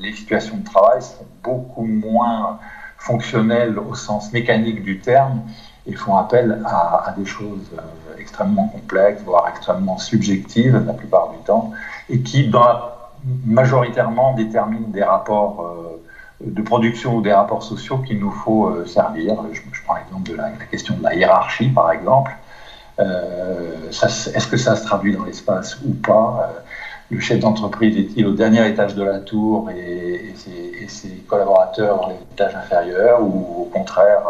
les 0.00 0.12
situations 0.12 0.58
de 0.58 0.64
travail 0.64 1.02
sont 1.02 1.26
beaucoup 1.42 1.84
moins 1.84 2.58
fonctionnelles 2.98 3.78
au 3.78 3.94
sens 3.94 4.32
mécanique 4.32 4.82
du 4.82 5.00
terme 5.00 5.42
et 5.86 5.94
font 5.94 6.16
appel 6.16 6.62
à, 6.64 7.08
à 7.08 7.12
des 7.12 7.24
choses 7.24 7.70
extrêmement 8.18 8.68
complexes, 8.68 9.22
voire 9.24 9.48
extrêmement 9.48 9.98
subjectives 9.98 10.80
la 10.86 10.92
plupart 10.92 11.30
du 11.30 11.38
temps, 11.44 11.72
et 12.08 12.20
qui, 12.20 12.48
dans 12.48 12.62
la 12.62 13.01
majoritairement 13.44 14.34
détermine 14.34 14.90
des 14.90 15.02
rapports 15.02 15.62
euh, 15.62 16.00
de 16.44 16.62
production 16.62 17.16
ou 17.16 17.22
des 17.22 17.32
rapports 17.32 17.62
sociaux 17.62 17.98
qu'il 17.98 18.18
nous 18.18 18.30
faut 18.30 18.66
euh, 18.66 18.86
servir. 18.86 19.36
Je, 19.52 19.60
prends 19.84 19.96
l'exemple 19.96 20.30
de 20.30 20.36
la, 20.36 20.50
question 20.70 20.96
de 20.96 21.02
la 21.02 21.14
hiérarchie, 21.14 21.68
par 21.68 21.92
exemple. 21.92 22.32
Euh, 22.98 23.88
est-ce 23.90 24.46
que 24.46 24.56
ça 24.56 24.76
se 24.76 24.84
traduit 24.84 25.14
dans 25.16 25.24
l'espace 25.24 25.78
ou 25.84 25.92
pas? 25.94 26.52
Le 27.10 27.20
chef 27.20 27.40
d'entreprise 27.40 27.96
est-il 27.96 28.26
au 28.26 28.32
dernier 28.32 28.66
étage 28.68 28.94
de 28.94 29.02
la 29.02 29.18
tour 29.18 29.70
et, 29.70 30.34
ses, 30.88 31.10
collaborateurs 31.28 32.00
dans 32.00 32.08
les 32.08 32.16
étages 32.32 32.54
inférieurs 32.54 33.22
ou 33.22 33.62
au 33.62 33.64
contraire 33.72 34.22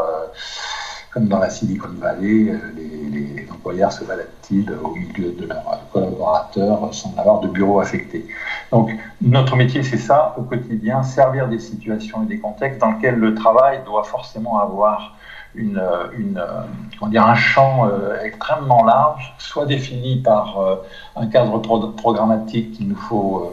comme 1.12 1.26
dans 1.26 1.38
la 1.38 1.50
Silicon 1.50 1.88
Valley, 1.98 2.54
les, 2.76 3.34
les 3.36 3.50
employeurs 3.50 3.92
se 3.92 4.04
baladent-ils 4.04 4.70
au 4.82 4.94
milieu 4.94 5.32
de 5.32 5.46
leurs 5.46 5.80
collaborateurs 5.92 6.94
sans 6.94 7.14
avoir 7.18 7.40
de 7.40 7.48
bureau 7.48 7.80
affecté? 7.80 8.26
Donc 8.72 8.90
notre 9.20 9.54
métier, 9.54 9.82
c'est 9.82 9.98
ça 9.98 10.34
au 10.38 10.42
quotidien, 10.42 11.02
servir 11.02 11.46
des 11.46 11.60
situations 11.60 12.22
et 12.24 12.26
des 12.26 12.38
contextes 12.38 12.80
dans 12.80 12.92
lesquels 12.92 13.16
le 13.16 13.34
travail 13.34 13.80
doit 13.86 14.04
forcément 14.04 14.58
avoir 14.58 15.14
dire, 15.54 17.26
un 17.26 17.34
champ 17.34 17.86
euh, 17.86 18.22
extrêmement 18.24 18.84
large, 18.84 19.34
soit 19.38 19.66
défini 19.66 20.16
par 20.16 20.58
euh, 20.58 20.76
un 21.16 21.26
cadre 21.26 21.58
programmatique 21.58 22.72
qu'il 22.72 22.88
nous 22.88 22.96
faut 22.96 23.52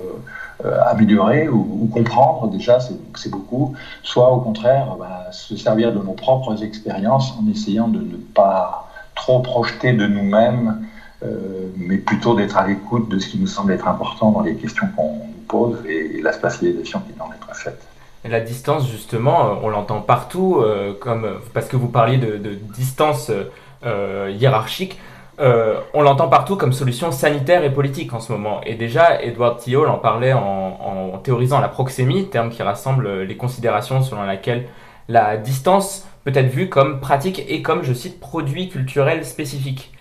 euh, 0.66 0.78
améliorer 0.88 1.48
ou, 1.48 1.90
comprendre, 1.94 2.48
déjà 2.50 2.80
c'est 2.80 3.30
beaucoup, 3.30 3.76
soit 4.04 4.32
au 4.32 4.40
contraire 4.40 4.96
bah, 5.00 5.28
se 5.32 5.56
servir 5.56 5.94
de 5.94 6.00
nos 6.00 6.14
propres 6.14 6.64
expériences 6.64 7.34
en 7.40 7.50
essayant 7.50 7.88
de 7.88 8.00
ne 8.00 8.18
pas 8.18 8.90
trop 9.16 9.40
projeter 9.40 9.94
de 9.94 10.06
nous-mêmes 10.06 10.68
euh, 10.70 10.99
mais 11.22 11.98
plutôt 11.98 12.36
d'être 12.36 12.58
à 12.58 12.68
l'écoute 12.68 13.10
de 13.10 13.20
ce 13.20 13.28
qui 13.28 13.40
nous 13.40 13.48
semble 13.48 13.74
être 13.74 13.88
important 13.88 14.32
dans 14.32 14.42
les 14.42 14.56
questions 14.56 14.88
qu'on 14.96 15.16
nous 15.16 15.44
pose 15.48 15.78
et, 15.86 16.22
la 16.22 16.32
spatialisation 16.32 17.02
qui 17.02 17.14
doit 17.14 17.28
en 17.28 17.34
être 17.34 17.56
faite. 17.56 17.82
La 18.26 18.40
distance, 18.42 18.90
justement, 18.90 19.46
euh, 19.46 19.54
on 19.64 19.70
l'entend 19.70 20.02
partout, 20.02 20.58
euh, 20.60 20.94
comme, 21.00 21.40
parce 21.54 21.68
que 21.68 21.78
vous 21.78 21.88
parliez 21.88 22.18
de, 22.18 22.56
distance 22.74 23.32
hiérarchique. 24.30 25.00
on 25.40 26.02
l'entend 26.02 26.28
partout 26.28 26.58
comme 26.58 26.74
solution 26.74 27.12
sanitaire 27.12 27.64
et 27.64 27.74
politique 27.74 28.14
en 28.14 28.20
ce 28.20 28.32
moment. 28.32 28.62
Et 28.66 28.76
déjà, 28.76 29.22
Edward 29.22 29.60
Thiol 29.60 29.88
en 29.88 29.98
parlait 29.98 30.34
en, 30.34 30.42
en, 31.14 31.18
théorisant 31.18 31.60
la 31.60 31.70
proxémie, 31.70 32.28
terme 32.28 32.50
qui 32.50 32.62
rassemble 32.62 33.24
les 33.24 33.38
considérations 33.38 34.02
selon 34.02 34.26
lesquelles 34.26 34.68
la 35.08 35.38
distance 35.38 36.06
peut 36.24 36.32
être 36.36 36.50
vue 36.50 36.70
comme 36.70 37.00
pratique 37.00 37.44
et 37.48 37.62
comme, 37.62 37.84
je 37.84 37.94
cite, 37.94 38.20
produit 38.20 38.70
culturel 38.70 39.26
spécifique. 39.26 39.92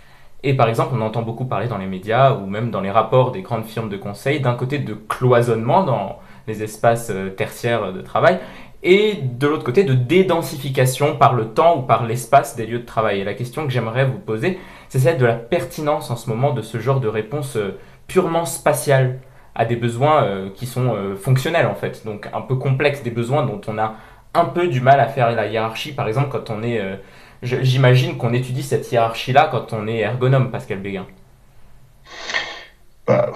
Et 0.45 0.55
par 0.55 0.69
exemple, 0.69 0.95
on 0.95 1.01
entend 1.01 1.23
beaucoup 1.23 1.47
parler 1.47 1.67
dans 1.67 1.79
les 1.79 1.87
médias 1.87 2.35
ou 2.35 2.47
même 2.47 2.71
dans 2.71 2.81
les 2.81 2.91
rapports 2.91 3.33
des 3.33 3.43
grandes 3.43 3.65
firmes 3.65 3.89
de 3.89 3.97
conseil 3.97 4.41
d'un 4.41 4.55
côté 4.55 4.79
de 4.79 4.95
cloisonnement 4.95 5.83
dans 5.83 6.21
les 6.47 6.63
espaces 6.63 7.11
euh, 7.11 7.31
tertiaires 7.31 7.93
de 7.93 8.01
travail 8.01 8.39
et 8.85 9.15
de 9.15 9.49
l'autre 9.49 9.65
côté 9.65 9.83
de 9.83 9.95
dédensification 9.95 11.17
par 11.17 11.35
le 11.35 11.49
temps 11.49 11.79
ou 11.79 11.83
par 11.83 12.05
l'espace 12.07 12.55
des 12.55 12.67
lieux 12.67 12.79
de 12.79 12.85
travail. 12.85 13.21
Et 13.21 13.25
la 13.25 13.35
question 13.35 13.65
que 13.67 13.73
j'aimerais 13.73 14.05
vous 14.05 14.21
poser, 14.21 14.61
c'est 14.89 15.01
celle 15.01 15.19
de 15.19 15.27
la 15.27 15.35
pertinence 15.35 16.11
en 16.13 16.17
ce 16.17 16.31
moment 16.31 16.53
de 16.53 16.63
ce 16.63 16.79
genre 16.79 17.01
de 17.01 17.09
réponse 17.09 17.57
euh, 17.57 17.77
purement 18.07 18.45
spatiale 18.45 19.19
à 19.57 19.65
des 19.65 19.75
besoins 19.75 20.23
euh, 20.23 20.51
qui 20.55 20.67
sont 20.67 20.95
fonctionnels 21.17 21.67
en 21.67 21.75
fait, 21.75 22.07
donc 22.07 22.29
un 22.33 22.41
peu 22.43 22.55
complexes, 22.55 23.03
des 23.03 23.11
besoins 23.11 23.45
dont 23.45 23.61
on 23.67 23.77
a 23.77 23.97
un 24.35 24.45
peu 24.45 24.69
du 24.69 24.81
mal 24.81 25.01
à 25.01 25.09
faire 25.09 25.33
la 25.33 25.49
hiérarchie, 25.49 25.93
par 25.93 26.07
exemple 26.07 26.29
quand 26.31 26.51
on 26.51 26.63
est 26.63 26.81
J'imagine 27.43 28.17
qu'on 28.17 28.33
étudie 28.33 28.63
cette 28.63 28.91
hiérarchie-là 28.91 29.49
quand 29.51 29.73
on 29.73 29.87
est 29.87 29.99
ergonome, 29.99 30.51
Pascal 30.51 30.81
Béguin. 30.81 31.07
Bah, 33.07 33.33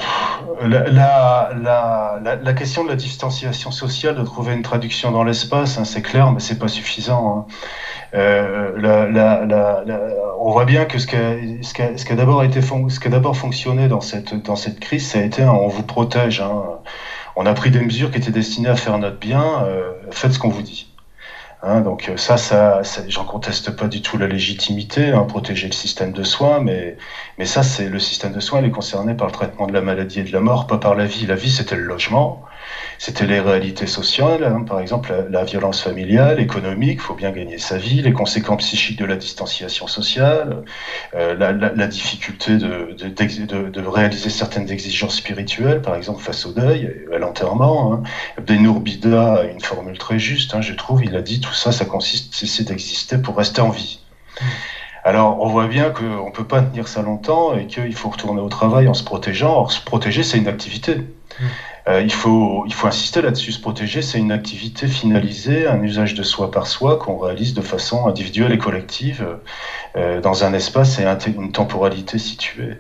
la, 0.61 1.51
la, 2.43 2.53
question 2.53 2.85
de 2.85 2.91
la 2.91 2.97
distanciation 2.97 3.71
sociale, 3.71 4.17
de 4.17 4.23
trouver 4.23 4.53
une 4.53 4.63
traduction 4.63 5.11
dans 5.13 5.25
l'espace, 5.25 5.79
hein, 5.79 5.85
c'est 5.85 6.03
clair, 6.03 6.31
mais 6.31 6.41
c'est 6.41 6.59
pas 6.59 6.69
suffisant. 6.69 7.47
Hein. 7.49 7.53
Euh, 8.15 8.73
on 10.39 10.51
voit 10.51 10.67
bien 10.67 10.85
que 10.85 10.99
ce 10.99 11.07
qui 11.07 11.17
a, 11.17 12.15
d'abord 12.15 12.45
été, 12.45 12.61
fonctionné 12.61 13.89
dans 13.89 14.03
cette 14.03 14.35
dans 14.45 14.57
cette 14.57 14.79
crise, 14.79 15.09
ça 15.09 15.21
a 15.21 15.23
été 15.23 15.43
on 15.45 15.69
vous 15.69 15.83
protège. 15.83 16.41
Hein. 16.41 16.65
On 17.37 17.47
a 17.47 17.55
pris 17.55 17.71
des 17.71 17.81
mesures 17.81 18.11
qui 18.11 18.19
étaient 18.19 18.31
destinées 18.31 18.69
à 18.69 18.77
faire 18.77 18.99
notre 18.99 19.19
bien. 19.19 19.65
Euh, 19.65 19.93
faites 20.11 20.35
ce 20.35 20.39
qu'on 20.39 20.51
vous 20.51 20.63
dit. 20.63 20.92
Hein, 21.65 21.81
donc 21.81 22.09
euh, 22.09 22.17
ça, 22.17 22.37
ça, 22.37 22.81
j'en 23.07 23.25
conteste 23.25 23.71
pas 23.71 23.87
du 23.87 24.01
tout 24.01 24.17
la 24.17 24.27
légitimité, 24.27 25.11
hein, 25.13 25.25
protéger 25.25 25.69
le 25.69 25.73
système 25.73 26.11
de 26.13 26.25
soins, 26.25 26.59
mais, 26.59 26.97
mais 27.39 27.45
ça, 27.45 27.63
c'est 27.63 27.89
le 27.89 28.01
système 28.01 28.33
de 28.33 28.41
soins, 28.41 28.59
il 28.59 28.65
est 28.65 28.71
concerné 28.71 29.15
par 29.15 29.29
le 29.29 29.33
traitement 29.33 29.67
de 29.69 29.73
la 29.73 29.81
maladie 29.81 30.19
et 30.21 30.25
de 30.25 30.33
la 30.33 30.41
mort, 30.41 30.67
pas 30.67 30.77
par 30.79 30.97
la 30.97 31.07
vie. 31.07 31.25
La 31.25 31.37
vie, 31.37 31.51
c'était 31.53 31.77
le 31.77 31.83
logement, 31.83 32.41
c'était 32.99 33.27
les 33.27 33.41
réalités 33.41 33.87
sociales, 33.87 34.45
hein, 34.45 34.65
par 34.67 34.81
exemple 34.81 35.13
la, 35.29 35.45
violence 35.45 35.83
familiale, 35.83 36.41
économique, 36.41 37.01
faut 37.01 37.15
bien 37.15 37.33
gagner 37.33 37.59
sa 37.59 37.77
vie, 37.77 38.03
les 38.03 38.13
conséquences 38.13 38.65
psychiques 38.65 38.99
de 38.99 39.05
la 39.05 39.17
distanciation 39.17 39.87
sociale, 39.87 40.65
euh, 41.15 41.35
la, 41.35 41.87
difficulté 41.87 42.57
de, 42.57 43.87
réaliser 43.87 44.31
certaines 44.31 44.71
exigences 44.71 45.17
spirituelles, 45.17 45.83
par 45.83 45.97
exemple 45.97 46.23
face 46.23 46.47
au 46.47 46.53
deuil, 46.53 47.07
à 47.13 47.19
l'enterrement. 47.19 47.95
Hein. 47.95 48.03
Bida 48.39 49.35
a 49.35 49.45
une 49.45 49.61
formule 49.61 49.99
très 49.99 50.19
juste, 50.19 50.55
hein, 50.55 50.61
je 50.61 50.75
trouve, 50.75 51.05
il 51.05 51.17
a 51.17 51.23
dit 51.23 51.41
tout 51.41 51.53
ça, 51.53 51.73
ça 51.73 51.85
consiste, 51.85 52.35
c'est 52.35 52.69
d'exister 52.69 53.19
pour 53.19 53.37
rester 53.37 53.61
en 53.61 53.71
vie. 53.71 53.99
Alors, 55.05 55.41
on 55.41 55.49
voit 55.49 55.67
bien 55.67 55.91
qu'on 55.91 56.27
ne 56.27 56.33
peut 56.33 56.47
pas 56.47 56.63
tenir 56.63 56.87
ça 56.87 57.03
longtemps 57.03 57.57
et 57.57 57.67
qu'il 57.67 57.95
faut 57.95 58.09
retourner 58.09 58.41
au 58.41 58.49
travail 58.49 58.87
en 58.87 58.95
se 58.95 59.03
protégeant. 59.03 59.53
Or, 59.57 59.73
se 59.73 59.81
protéger, 59.81 60.23
c'est 60.23 60.39
une 60.39 60.47
activité. 60.47 60.99
Euh, 61.89 62.01
il, 62.01 62.13
faut, 62.13 62.65
il 62.67 62.73
faut 62.73 62.87
insister 62.87 63.23
là-dessus. 63.23 63.53
Se 63.53 63.61
protéger, 63.61 64.03
c'est 64.03 64.19
une 64.19 64.33
activité 64.33 64.87
finalisée, 64.87 65.67
un 65.67 65.83
usage 65.83 66.15
de 66.15 66.23
soi 66.23 66.51
par 66.51 66.67
soi 66.67 66.97
qu'on 66.97 67.19
réalise 67.19 67.55
de 67.55 67.61
façon 67.61 68.07
individuelle 68.07 68.53
et 68.53 68.59
collective 68.59 69.39
euh, 69.97 70.21
dans 70.21 70.45
un 70.45 70.53
espace 70.55 70.99
et 70.99 71.05
une 71.37 71.53
temporalité 71.53 72.19
située. 72.19 72.79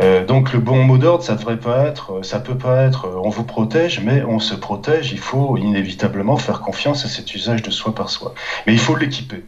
Euh, 0.00 0.24
donc 0.24 0.52
le 0.52 0.60
bon 0.60 0.82
mot 0.84 0.98
d'ordre, 0.98 1.24
ça 1.24 1.34
devrait 1.34 1.58
pas 1.58 1.86
être, 1.86 2.24
ça 2.24 2.38
peut 2.38 2.58
pas 2.58 2.82
être, 2.82 3.08
on 3.22 3.30
vous 3.30 3.44
protège, 3.44 4.00
mais 4.00 4.22
on 4.22 4.38
se 4.38 4.54
protège. 4.54 5.12
Il 5.12 5.18
faut 5.18 5.56
inévitablement 5.56 6.36
faire 6.36 6.60
confiance 6.60 7.04
à 7.04 7.08
cet 7.08 7.34
usage 7.34 7.62
de 7.62 7.70
soi 7.70 7.94
par 7.94 8.10
soi. 8.10 8.34
Mais 8.66 8.72
il 8.72 8.80
faut 8.80 8.96
l'équiper. 8.96 9.44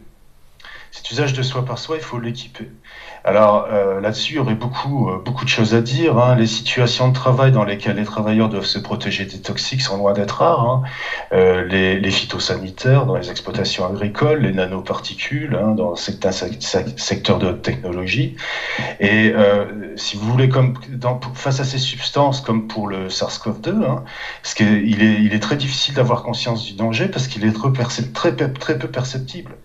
Cet 0.91 1.11
usage 1.11 1.33
de 1.33 1.43
soi 1.43 1.63
par 1.63 1.77
soi, 1.77 1.97
il 1.97 2.03
faut 2.03 2.19
l'équiper. 2.19 2.69
Alors 3.23 3.67
euh, 3.71 3.99
là-dessus, 3.99 4.33
il 4.33 4.35
y 4.37 4.39
aurait 4.39 4.55
beaucoup, 4.55 5.09
euh, 5.09 5.21
beaucoup 5.23 5.43
de 5.43 5.49
choses 5.49 5.75
à 5.75 5.81
dire. 5.81 6.17
Hein. 6.17 6.35
Les 6.35 6.47
situations 6.47 7.09
de 7.09 7.13
travail 7.13 7.51
dans 7.51 7.63
lesquelles 7.63 7.97
les 7.97 8.05
travailleurs 8.05 8.49
doivent 8.49 8.65
se 8.65 8.79
protéger 8.79 9.25
des 9.25 9.41
toxiques 9.41 9.81
sont 9.81 9.97
loin 9.97 10.13
d'être 10.13 10.39
rares. 10.39 10.67
Hein. 10.67 10.83
Euh, 11.33 11.65
les, 11.65 11.99
les, 11.99 12.11
phytosanitaires 12.11 13.05
dans 13.05 13.15
les 13.15 13.29
exploitations 13.29 13.85
agricoles, 13.85 14.41
les 14.41 14.51
nanoparticules 14.51 15.55
hein, 15.61 15.71
dans 15.71 15.95
certains 15.95 16.31
secteurs 16.31 17.39
de 17.39 17.51
technologie. 17.51 18.35
Et 18.99 19.33
euh, 19.35 19.95
si 19.95 20.17
vous 20.17 20.29
voulez, 20.31 20.49
comme 20.49 20.75
dans, 20.89 21.19
face 21.33 21.59
à 21.59 21.65
ces 21.65 21.77
substances, 21.77 22.41
comme 22.41 22.67
pour 22.67 22.87
le 22.87 23.09
SARS-CoV-2, 23.09 23.83
hein, 23.83 24.03
il, 24.59 25.03
est, 25.03 25.21
il 25.21 25.33
est 25.33 25.39
très 25.39 25.57
difficile 25.57 25.93
d'avoir 25.93 26.23
conscience 26.23 26.65
du 26.65 26.73
danger 26.73 27.07
parce 27.07 27.27
qu'il 27.27 27.45
est 27.45 27.51
très, 27.51 28.31
très, 28.31 28.33
très 28.53 28.79
peu 28.79 28.87
perceptible. 28.87 29.57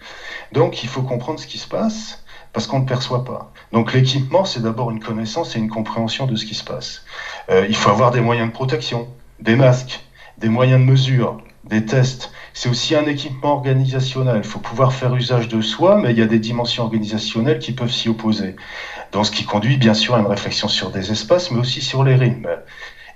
Donc 0.52 0.82
il 0.82 0.88
faut 0.88 1.02
comprendre 1.02 1.40
ce 1.40 1.46
qui 1.46 1.58
se 1.58 1.68
passe 1.68 2.23
parce 2.54 2.68
qu'on 2.68 2.78
ne 2.78 2.86
perçoit 2.86 3.24
pas. 3.24 3.52
Donc 3.72 3.92
l'équipement, 3.92 4.44
c'est 4.46 4.62
d'abord 4.62 4.90
une 4.90 5.00
connaissance 5.00 5.56
et 5.56 5.58
une 5.58 5.68
compréhension 5.68 6.26
de 6.26 6.36
ce 6.36 6.46
qui 6.46 6.54
se 6.54 6.64
passe. 6.64 7.04
Euh, 7.50 7.66
il 7.68 7.76
faut 7.76 7.90
avoir 7.90 8.12
des 8.12 8.20
moyens 8.20 8.48
de 8.48 8.54
protection, 8.54 9.08
des 9.40 9.56
masques, 9.56 10.00
des 10.38 10.48
moyens 10.48 10.80
de 10.80 10.86
mesure, 10.86 11.38
des 11.64 11.84
tests. 11.84 12.30
C'est 12.52 12.68
aussi 12.68 12.94
un 12.94 13.06
équipement 13.06 13.54
organisationnel. 13.54 14.36
Il 14.38 14.48
faut 14.48 14.60
pouvoir 14.60 14.92
faire 14.92 15.14
usage 15.16 15.48
de 15.48 15.60
soi, 15.60 15.98
mais 15.98 16.12
il 16.12 16.18
y 16.18 16.22
a 16.22 16.26
des 16.26 16.38
dimensions 16.38 16.84
organisationnelles 16.84 17.58
qui 17.58 17.72
peuvent 17.72 17.90
s'y 17.90 18.08
opposer. 18.08 18.54
Donc 19.10 19.26
ce 19.26 19.32
qui 19.32 19.44
conduit 19.44 19.76
bien 19.76 19.94
sûr 19.94 20.14
à 20.14 20.20
une 20.20 20.26
réflexion 20.26 20.68
sur 20.68 20.90
des 20.90 21.10
espaces, 21.10 21.50
mais 21.50 21.58
aussi 21.58 21.80
sur 21.80 22.04
les 22.04 22.14
rythmes. 22.14 22.48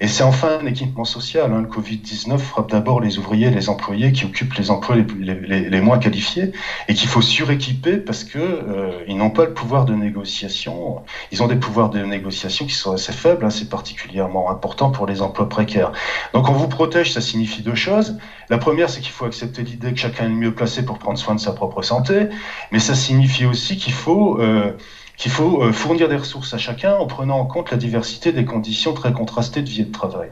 Et 0.00 0.06
c'est 0.06 0.22
enfin 0.22 0.60
un 0.62 0.66
équipement 0.66 1.04
social. 1.04 1.52
Hein. 1.52 1.62
Le 1.62 1.66
Covid-19 1.66 2.38
frappe 2.38 2.70
d'abord 2.70 3.00
les 3.00 3.18
ouvriers, 3.18 3.50
les 3.50 3.68
employés 3.68 4.12
qui 4.12 4.24
occupent 4.24 4.54
les 4.54 4.70
emplois 4.70 4.96
les, 4.96 5.80
moins 5.80 5.98
qualifiés 5.98 6.52
et 6.86 6.94
qu'il 6.94 7.08
faut 7.08 7.20
suréquiper 7.20 7.96
parce 7.96 8.22
que 8.22 8.38
euh, 8.38 9.02
ils 9.08 9.16
n'ont 9.16 9.30
pas 9.30 9.44
le 9.44 9.54
pouvoir 9.54 9.84
de 9.86 9.94
négociation. 9.94 11.02
Ils 11.32 11.42
ont 11.42 11.48
des 11.48 11.56
pouvoirs 11.56 11.90
de 11.90 11.98
négociation 12.00 12.64
qui 12.66 12.74
sont 12.74 12.92
assez 12.92 13.12
faibles. 13.12 13.44
Hein. 13.44 13.50
C'est 13.50 13.68
particulièrement 13.68 14.50
important 14.50 14.90
pour 14.90 15.06
les 15.06 15.20
emplois 15.20 15.48
précaires. 15.48 15.92
Donc 16.32 16.48
on 16.48 16.52
vous 16.52 16.68
protège, 16.68 17.12
ça 17.12 17.20
signifie 17.20 17.62
deux 17.62 17.74
choses. 17.74 18.18
La 18.50 18.58
première, 18.58 18.88
c'est 18.88 19.00
qu'il 19.00 19.12
faut 19.12 19.24
accepter 19.24 19.62
l'idée 19.62 19.92
que 19.92 19.98
chacun 19.98 20.26
est 20.26 20.28
mieux 20.28 20.54
placé 20.54 20.84
pour 20.84 20.98
prendre 20.98 21.18
soin 21.18 21.34
de 21.34 21.40
sa 21.40 21.52
propre 21.52 21.82
santé, 21.82 22.28
mais 22.70 22.78
ça 22.78 22.94
signifie 22.94 23.44
aussi 23.44 23.76
qu'il 23.76 23.92
faut 23.92 24.40
euh, 24.40 24.72
qu'il 25.18 25.32
faut 25.32 25.62
euh, 25.62 25.72
fournir 25.72 26.08
des 26.08 26.16
ressources 26.16 26.54
à 26.54 26.58
chacun 26.58 26.94
en 26.94 27.06
prenant 27.06 27.38
en 27.38 27.44
compte 27.44 27.70
la 27.72 27.76
diversité 27.76 28.32
des 28.32 28.44
conditions 28.44 28.94
très 28.94 29.12
contrastées 29.12 29.62
de 29.62 29.68
vie 29.68 29.82
et 29.82 29.84
de 29.84 29.92
travail. 29.92 30.30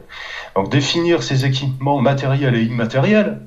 Donc 0.55 0.71
définir 0.71 1.21
ces 1.21 1.45
équipements 1.45 1.99
matériels 1.99 2.55
et 2.55 2.63
immatériels, 2.63 3.41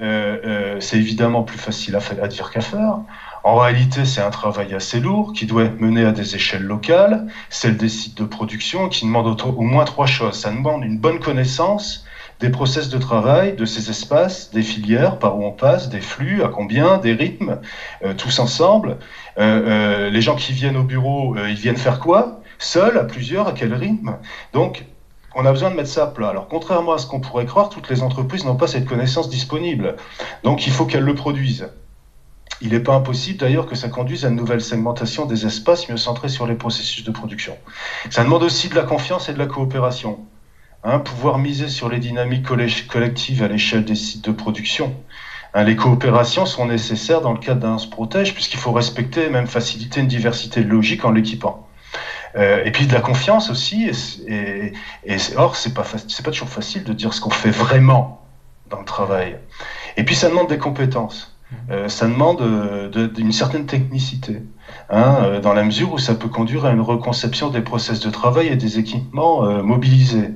euh, 0.00 0.38
euh, 0.44 0.80
c'est 0.80 0.96
évidemment 0.96 1.42
plus 1.42 1.58
facile 1.58 1.96
à, 1.96 2.28
dire 2.28 2.52
qu'à 2.52 2.60
faire. 2.60 2.98
En 3.42 3.56
réalité, 3.56 4.04
c'est 4.04 4.20
un 4.20 4.30
travail 4.30 4.72
assez 4.72 5.00
lourd 5.00 5.32
qui 5.32 5.46
doit 5.46 5.68
mené 5.80 6.04
à 6.04 6.12
des 6.12 6.36
échelles 6.36 6.62
locales, 6.62 7.26
celles 7.50 7.76
des 7.76 7.88
sites 7.88 8.16
de 8.16 8.24
production, 8.24 8.88
qui 8.88 9.04
demande 9.04 9.40
au 9.42 9.62
moins 9.62 9.84
trois 9.84 10.06
choses. 10.06 10.38
Ça 10.38 10.50
demande 10.50 10.84
une 10.84 10.98
bonne 10.98 11.18
connaissance 11.18 12.04
des 12.40 12.50
process 12.50 12.88
de 12.88 12.98
travail, 12.98 13.56
de 13.56 13.64
ces 13.64 13.90
espaces, 13.90 14.50
des 14.52 14.62
filières, 14.62 15.18
par 15.18 15.36
où 15.38 15.44
on 15.44 15.50
passe, 15.50 15.88
des 15.88 16.00
flux, 16.00 16.42
à 16.42 16.48
combien, 16.48 16.98
des 16.98 17.12
rythmes, 17.12 17.58
euh, 18.04 18.14
tous 18.14 18.38
ensemble. 18.38 18.98
Euh, 19.38 20.06
euh, 20.06 20.10
les 20.10 20.20
gens 20.20 20.36
qui 20.36 20.52
viennent 20.52 20.76
au 20.76 20.84
bureau, 20.84 21.36
ils 21.36 21.54
viennent 21.54 21.76
faire 21.76 21.98
quoi? 21.98 22.40
Seuls, 22.58 22.98
à 22.98 23.04
plusieurs, 23.04 23.48
à 23.48 23.52
quel 23.52 23.74
rythme? 23.74 24.16
Donc, 24.52 24.84
on 25.34 25.44
a 25.46 25.50
besoin 25.50 25.70
de 25.70 25.76
mettre 25.76 25.90
ça 25.90 26.04
à 26.04 26.06
plat. 26.06 26.28
Alors, 26.28 26.48
contrairement 26.48 26.92
à 26.92 26.98
ce 26.98 27.06
qu'on 27.06 27.20
pourrait 27.20 27.46
croire, 27.46 27.70
toutes 27.70 27.88
les 27.90 28.02
entreprises 28.02 28.44
n'ont 28.44 28.56
pas 28.56 28.66
cette 28.66 28.86
connaissance 28.86 29.28
disponible. 29.28 29.96
Donc, 30.44 30.66
il 30.66 30.72
faut 30.72 30.86
qu'elles 30.86 31.04
le 31.04 31.14
produisent. 31.14 31.68
Il 32.60 32.70
n'est 32.70 32.80
pas 32.80 32.94
impossible 32.94 33.38
d'ailleurs 33.38 33.66
que 33.66 33.76
ça 33.76 33.88
conduise 33.88 34.24
à 34.24 34.28
une 34.28 34.36
nouvelle 34.36 34.60
segmentation 34.60 35.26
des 35.26 35.46
espaces 35.46 35.88
mieux 35.88 35.96
centrés 35.96 36.28
sur 36.28 36.46
les 36.46 36.56
processus 36.56 37.04
de 37.04 37.12
production. 37.12 37.56
Ça 38.10 38.24
demande 38.24 38.42
aussi 38.42 38.68
de 38.68 38.74
la 38.74 38.82
confiance 38.82 39.28
et 39.28 39.32
de 39.32 39.38
la 39.38 39.46
coopération. 39.46 40.18
Hein, 40.84 41.00
pouvoir 41.00 41.38
miser 41.38 41.68
sur 41.68 41.88
les 41.88 41.98
dynamiques 41.98 42.46
collectives 42.46 43.42
à 43.42 43.48
l'échelle 43.48 43.84
des 43.84 43.96
sites 43.96 44.24
de 44.24 44.30
production. 44.30 44.94
Hein, 45.52 45.64
les 45.64 45.74
coopérations 45.74 46.46
sont 46.46 46.66
nécessaires 46.66 47.20
dans 47.20 47.32
le 47.32 47.38
cadre 47.38 47.60
d'un 47.60 47.78
se 47.78 47.88
protège, 47.88 48.32
puisqu'il 48.32 48.58
faut 48.58 48.70
respecter 48.70 49.24
et 49.26 49.28
même 49.28 49.48
faciliter 49.48 50.00
une 50.00 50.06
diversité 50.06 50.62
de 50.62 50.68
logique 50.68 51.04
en 51.04 51.10
l'équipant. 51.10 51.66
Euh, 52.36 52.62
et 52.64 52.70
puis 52.70 52.86
de 52.86 52.92
la 52.92 53.00
confiance 53.00 53.50
aussi. 53.50 53.90
Et, 54.28 54.72
et, 55.04 55.16
or, 55.36 55.56
c'est 55.56 55.74
pas 55.74 55.84
c'est 56.06 56.24
pas 56.24 56.30
toujours 56.30 56.48
facile 56.48 56.84
de 56.84 56.92
dire 56.92 57.12
ce 57.12 57.20
qu'on 57.20 57.30
fait 57.30 57.50
vraiment 57.50 58.24
dans 58.70 58.78
le 58.78 58.84
travail. 58.84 59.36
Et 59.96 60.04
puis 60.04 60.14
ça 60.14 60.28
demande 60.28 60.48
des 60.48 60.58
compétences. 60.58 61.34
Euh, 61.70 61.88
ça 61.88 62.06
demande 62.06 62.42
euh, 62.42 63.08
d'une 63.08 63.32
certaine 63.32 63.64
technicité, 63.66 64.42
hein, 64.90 65.40
dans 65.42 65.54
la 65.54 65.64
mesure 65.64 65.92
où 65.94 65.98
ça 65.98 66.14
peut 66.14 66.28
conduire 66.28 66.66
à 66.66 66.70
une 66.70 66.82
reconception 66.82 67.48
des 67.48 67.62
process 67.62 68.00
de 68.00 68.10
travail 68.10 68.48
et 68.48 68.56
des 68.56 68.78
équipements 68.78 69.62
mobilisés. 69.62 70.34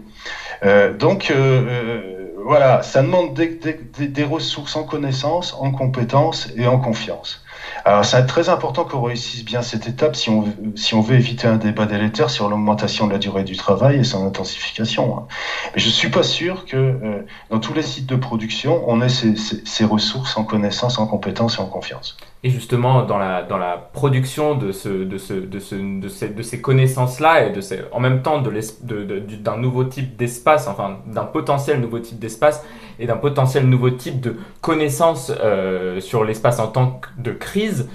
Euh, 0.65 0.93
donc 0.93 1.31
euh, 1.31 2.23
voilà, 2.45 2.83
ça 2.83 3.03
demande 3.03 3.35
des, 3.35 3.49
des, 3.49 4.09
des, 4.09 4.25
ressources 4.25 4.77
en 4.77 4.85
connaissances, 4.85 5.55
en 5.55 5.71
compétences 5.71 6.49
et 6.57 6.67
en 6.67 6.79
confiance. 6.79 7.45
Alors, 7.85 8.05
c'est 8.05 8.27
très 8.27 8.49
important 8.49 8.85
qu'on 8.85 9.03
réussisse 9.03 9.45
bien 9.45 9.63
cette 9.63 9.87
étape 9.89 10.17
si 10.17 10.31
on, 10.31 10.45
si 10.75 10.95
on 10.95 11.01
veut 11.01 11.17
éviter 11.17 11.47
un 11.47 11.57
débat 11.57 11.87
délétère 11.87 12.31
sur 12.31 12.49
l'augmentation 12.49 13.07
de 13.07 13.13
la 13.13 13.19
durée 13.19 13.45
du 13.45 13.57
travail 13.57 14.01
et 14.01 14.05
son 14.05 14.27
intensification. 14.27 15.19
Hein. 15.19 15.27
Mais 15.75 15.81
je 15.81 15.89
suis 15.89 16.11
pas 16.11 16.23
sûr 16.23 16.65
que 16.65 16.77
euh, 16.77 17.27
dans 17.51 17.59
tous 17.59 17.75
les 17.75 17.83
sites 17.83 18.07
de 18.07 18.17
production, 18.17 18.83
on 18.87 19.01
ait 19.01 19.09
ces, 19.09 19.37
ces, 19.37 19.63
ces 19.65 19.85
ressources 19.85 20.37
en 20.37 20.45
connaissances, 20.45 20.99
en 20.99 21.07
compétences 21.07 21.59
et 21.59 21.61
en 21.61 21.67
confiance. 21.67 22.17
Et 22.45 22.51
justement, 22.51 23.05
dans 23.05 23.19
la, 23.19 23.43
dans 23.45 23.57
la 23.57 23.77
production 23.77 24.57
de, 24.57 24.73
ce, 24.73 24.89
de, 24.89 25.17
ce, 25.17 25.33
de, 25.33 25.61
ce, 25.61 25.77
de, 25.77 26.09
ces, 26.09 26.29
de 26.29 26.43
ces 26.43 26.61
connaissances-là 26.61 27.47
et 27.47 27.51
de 27.51 27.61
ces, 27.61 27.83
en 27.93 28.01
même 28.01 28.23
temps 28.23 28.43
d'un 28.43 29.57
nouveau 29.59 29.85
type 29.85 30.17
d'espace, 30.17 30.67
enfin 30.67 30.99
d'un 31.07 31.25
potentiel 31.25 31.81
nouveau 31.81 32.01
type 32.01 32.19
d'espace 32.19 32.67
et 32.99 33.07
d'un 33.07 33.17
potentiel 33.17 33.67
nouveau 33.69 33.91
type 33.91 34.21
de 34.21 34.37
connaissances 34.61 35.33
euh, 35.41 36.01
sur 36.01 36.25
l'espace 36.25 36.59
en 36.59 36.67
tant 36.67 37.01
que 37.01 37.09
de 37.19 37.31
crise, 37.31 37.89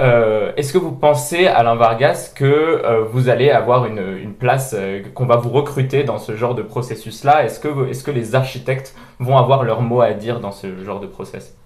euh, 0.00 0.52
est-ce 0.56 0.72
que 0.72 0.78
vous 0.78 0.92
pensez, 0.92 1.46
Alain 1.46 1.76
Vargas, 1.76 2.32
que 2.34 2.44
euh, 2.44 3.04
vous 3.04 3.28
allez 3.28 3.50
avoir 3.50 3.86
une, 3.86 4.16
une 4.20 4.34
place, 4.34 4.74
qu'on 5.14 5.26
va 5.26 5.36
vous 5.36 5.50
recruter 5.50 6.02
dans 6.02 6.18
ce 6.18 6.34
genre 6.34 6.56
de 6.56 6.62
processus-là? 6.62 7.44
Est-ce 7.44 7.60
que, 7.60 7.88
est 7.88 8.04
que 8.04 8.10
les 8.10 8.34
architectes 8.34 8.96
vont 9.20 9.36
avoir 9.38 9.62
leur 9.62 9.80
mot 9.80 10.00
à 10.00 10.12
dire 10.12 10.40
dans 10.40 10.50
ce 10.50 10.82
genre 10.84 10.98
de 10.98 11.06
process? 11.06 11.56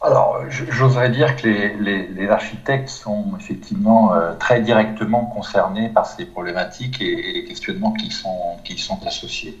Alors, 0.00 0.44
j'oserais 0.48 1.10
dire 1.10 1.34
que 1.34 1.48
les, 1.48 2.06
les, 2.06 2.28
architectes 2.28 2.88
sont 2.88 3.32
effectivement 3.38 4.14
euh, 4.14 4.32
très 4.38 4.60
directement 4.60 5.24
concernés 5.24 5.88
par 5.88 6.06
ces 6.06 6.24
problématiques 6.24 7.00
et, 7.00 7.32
les 7.32 7.44
questionnements 7.44 7.92
qui 7.92 8.12
sont, 8.12 8.58
qui 8.62 8.78
sont 8.78 9.04
associés. 9.04 9.58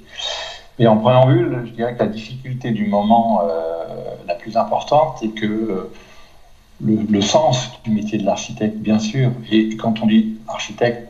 Et 0.78 0.86
en 0.86 0.96
préambule, 0.96 1.64
je 1.66 1.70
dirais 1.72 1.94
que 1.94 2.04
la 2.04 2.08
difficulté 2.08 2.70
du 2.70 2.86
moment 2.86 3.42
euh, 3.42 3.84
la 4.28 4.34
plus 4.34 4.56
importante 4.56 5.20
est 5.24 5.30
que 5.30 5.46
euh, 5.46 5.92
le, 6.80 7.02
le, 7.10 7.20
sens 7.20 7.70
du 7.82 7.90
métier 7.90 8.18
de 8.18 8.24
l'architecte, 8.24 8.76
bien 8.76 9.00
sûr, 9.00 9.32
et 9.50 9.76
quand 9.76 10.00
on 10.02 10.06
dit 10.06 10.38
architecte, 10.46 11.08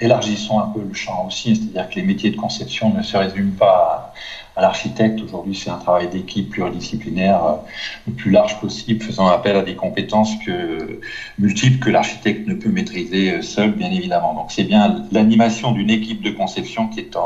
élargissons 0.00 0.58
un 0.58 0.68
peu 0.68 0.80
le 0.80 0.94
champ 0.94 1.26
aussi, 1.26 1.54
c'est-à-dire 1.54 1.90
que 1.90 1.96
les 1.96 2.02
métiers 2.02 2.30
de 2.30 2.36
conception 2.36 2.94
ne 2.94 3.02
se 3.02 3.14
résument 3.14 3.56
pas 3.58 3.66
à, 3.68 4.14
l'architecte. 4.60 5.20
Aujourd'hui, 5.22 5.54
c'est 5.54 5.70
un 5.70 5.78
travail 5.78 6.08
d'équipe 6.08 6.50
pluridisciplinaire 6.50 7.44
euh, 7.44 7.54
le 8.06 8.12
plus 8.12 8.30
large 8.30 8.60
possible, 8.60 9.02
faisant 9.02 9.26
appel 9.28 9.56
à 9.56 9.62
des 9.62 9.74
compétences 9.74 10.32
multiples 11.38 11.78
que 11.78 11.90
l'architecte 11.90 12.46
ne 12.46 12.54
peut 12.54 12.70
maîtriser 12.70 13.32
euh, 13.32 13.42
seul, 13.42 13.72
bien 13.72 13.90
évidemment. 13.90 14.34
Donc, 14.34 14.52
c'est 14.52 14.64
bien 14.64 15.04
l'animation 15.12 15.72
d'une 15.72 15.90
équipe 15.90 16.22
de 16.22 16.30
conception 16.30 16.88
qui 16.88 17.00
est 17.00 17.16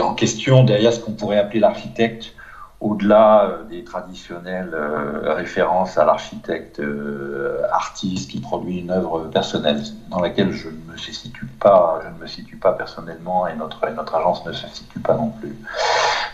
en 0.00 0.14
question 0.14 0.64
derrière 0.64 0.92
ce 0.92 1.00
qu'on 1.00 1.12
pourrait 1.12 1.38
appeler 1.38 1.60
l'architecte 1.60 2.34
au-delà 2.80 3.44
euh, 3.44 3.64
des 3.64 3.84
traditionnelles 3.84 4.72
euh, 4.72 5.34
références 5.34 5.98
à 5.98 6.04
l'architecte 6.04 6.80
euh, 6.80 7.62
artiste 7.72 8.30
qui 8.30 8.40
produit 8.40 8.78
une 8.78 8.90
œuvre 8.90 9.28
personnelle 9.28 9.82
dans 10.08 10.20
laquelle 10.20 10.52
je 10.52 10.68
ne 10.68 10.92
me 10.92 10.96
situe 10.96 11.46
pas, 11.46 12.00
je 12.04 12.08
ne 12.08 12.18
me 12.18 12.26
situe 12.26 12.56
pas 12.56 12.72
personnellement 12.72 13.46
et 13.46 13.54
notre, 13.54 13.84
agence 13.84 14.44
ne 14.46 14.52
se 14.52 14.66
situe 14.68 15.00
pas 15.00 15.14
non 15.14 15.28
plus. 15.28 15.54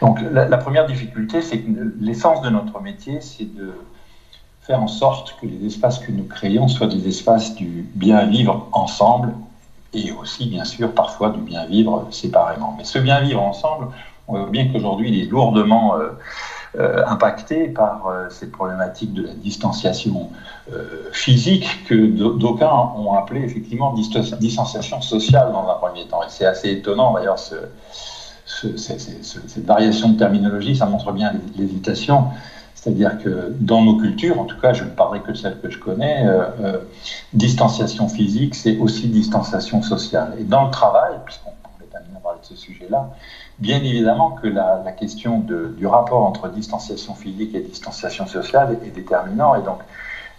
Donc 0.00 0.20
la, 0.20 0.48
la 0.48 0.56
première 0.58 0.86
difficulté, 0.86 1.42
c'est 1.42 1.58
que 1.58 1.70
l'essence 2.00 2.42
de 2.42 2.50
notre 2.50 2.80
métier, 2.80 3.20
c'est 3.20 3.52
de 3.56 3.72
faire 4.60 4.80
en 4.82 4.88
sorte 4.88 5.36
que 5.40 5.46
les 5.46 5.66
espaces 5.66 5.98
que 5.98 6.12
nous 6.12 6.24
créons 6.24 6.68
soient 6.68 6.86
des 6.86 7.08
espaces 7.08 7.54
du 7.54 7.88
bien 7.94 8.24
vivre 8.26 8.68
ensemble 8.72 9.32
et 9.94 10.12
aussi, 10.12 10.46
bien 10.46 10.64
sûr, 10.64 10.92
parfois 10.92 11.30
du 11.30 11.40
bien 11.40 11.64
vivre 11.64 12.06
séparément. 12.10 12.74
Mais 12.76 12.84
ce 12.84 12.98
bien 12.98 13.20
vivre 13.20 13.40
ensemble, 13.40 13.88
on 14.28 14.38
voit 14.38 14.50
bien 14.50 14.68
qu'aujourd'hui, 14.72 15.10
il 15.10 15.22
est 15.22 15.30
lourdement 15.30 15.94
euh, 15.96 17.02
impacté 17.06 17.68
par 17.68 18.12
cette 18.28 18.52
problématique 18.52 19.14
de 19.14 19.22
la 19.22 19.32
distanciation 19.32 20.30
physique 21.12 21.84
que 21.86 21.94
d'aucuns 21.94 22.92
ont 22.96 23.14
appelé 23.14 23.40
effectivement 23.40 23.94
distanciation 23.94 25.00
sociale 25.00 25.52
dans 25.52 25.68
un 25.70 25.74
premier 25.74 26.06
temps. 26.06 26.22
Et 26.22 26.28
c'est 26.28 26.44
assez 26.44 26.70
étonnant 26.70 27.14
d'ailleurs 27.14 27.38
ce, 27.38 27.54
cette 28.46 29.66
variation 29.66 30.10
de 30.10 30.18
terminologie, 30.18 30.76
ça 30.76 30.86
montre 30.86 31.12
bien 31.12 31.32
l'hésitation. 31.56 32.28
C'est-à-dire 32.74 33.18
que 33.18 33.52
dans 33.58 33.82
nos 33.82 33.96
cultures, 33.96 34.38
en 34.40 34.44
tout 34.44 34.60
cas, 34.60 34.72
je 34.72 34.84
ne 34.84 34.90
parlerai 34.90 35.20
que 35.20 35.32
de 35.32 35.36
celles 35.36 35.58
que 35.60 35.68
je 35.68 35.78
connais, 35.78 36.24
euh, 36.24 36.44
euh, 36.60 36.78
distanciation 37.32 38.08
physique, 38.08 38.54
c'est 38.54 38.78
aussi 38.78 39.08
distanciation 39.08 39.82
sociale. 39.82 40.34
Et 40.38 40.44
dans 40.44 40.66
le 40.66 40.70
travail, 40.70 41.14
puisqu'on 41.24 41.50
est 41.50 41.96
amené 41.96 42.16
à 42.16 42.20
parler 42.20 42.38
de 42.40 42.46
ce 42.46 42.54
sujet-là, 42.54 43.10
bien 43.58 43.78
évidemment 43.78 44.30
que 44.30 44.48
la, 44.48 44.92
question 44.92 45.38
du 45.38 45.86
rapport 45.86 46.22
entre 46.22 46.48
distanciation 46.48 47.14
physique 47.14 47.54
et 47.54 47.60
distanciation 47.60 48.26
sociale 48.26 48.78
est, 48.84 48.90
déterminant. 48.90 49.54
Et 49.54 49.62
donc, 49.62 49.78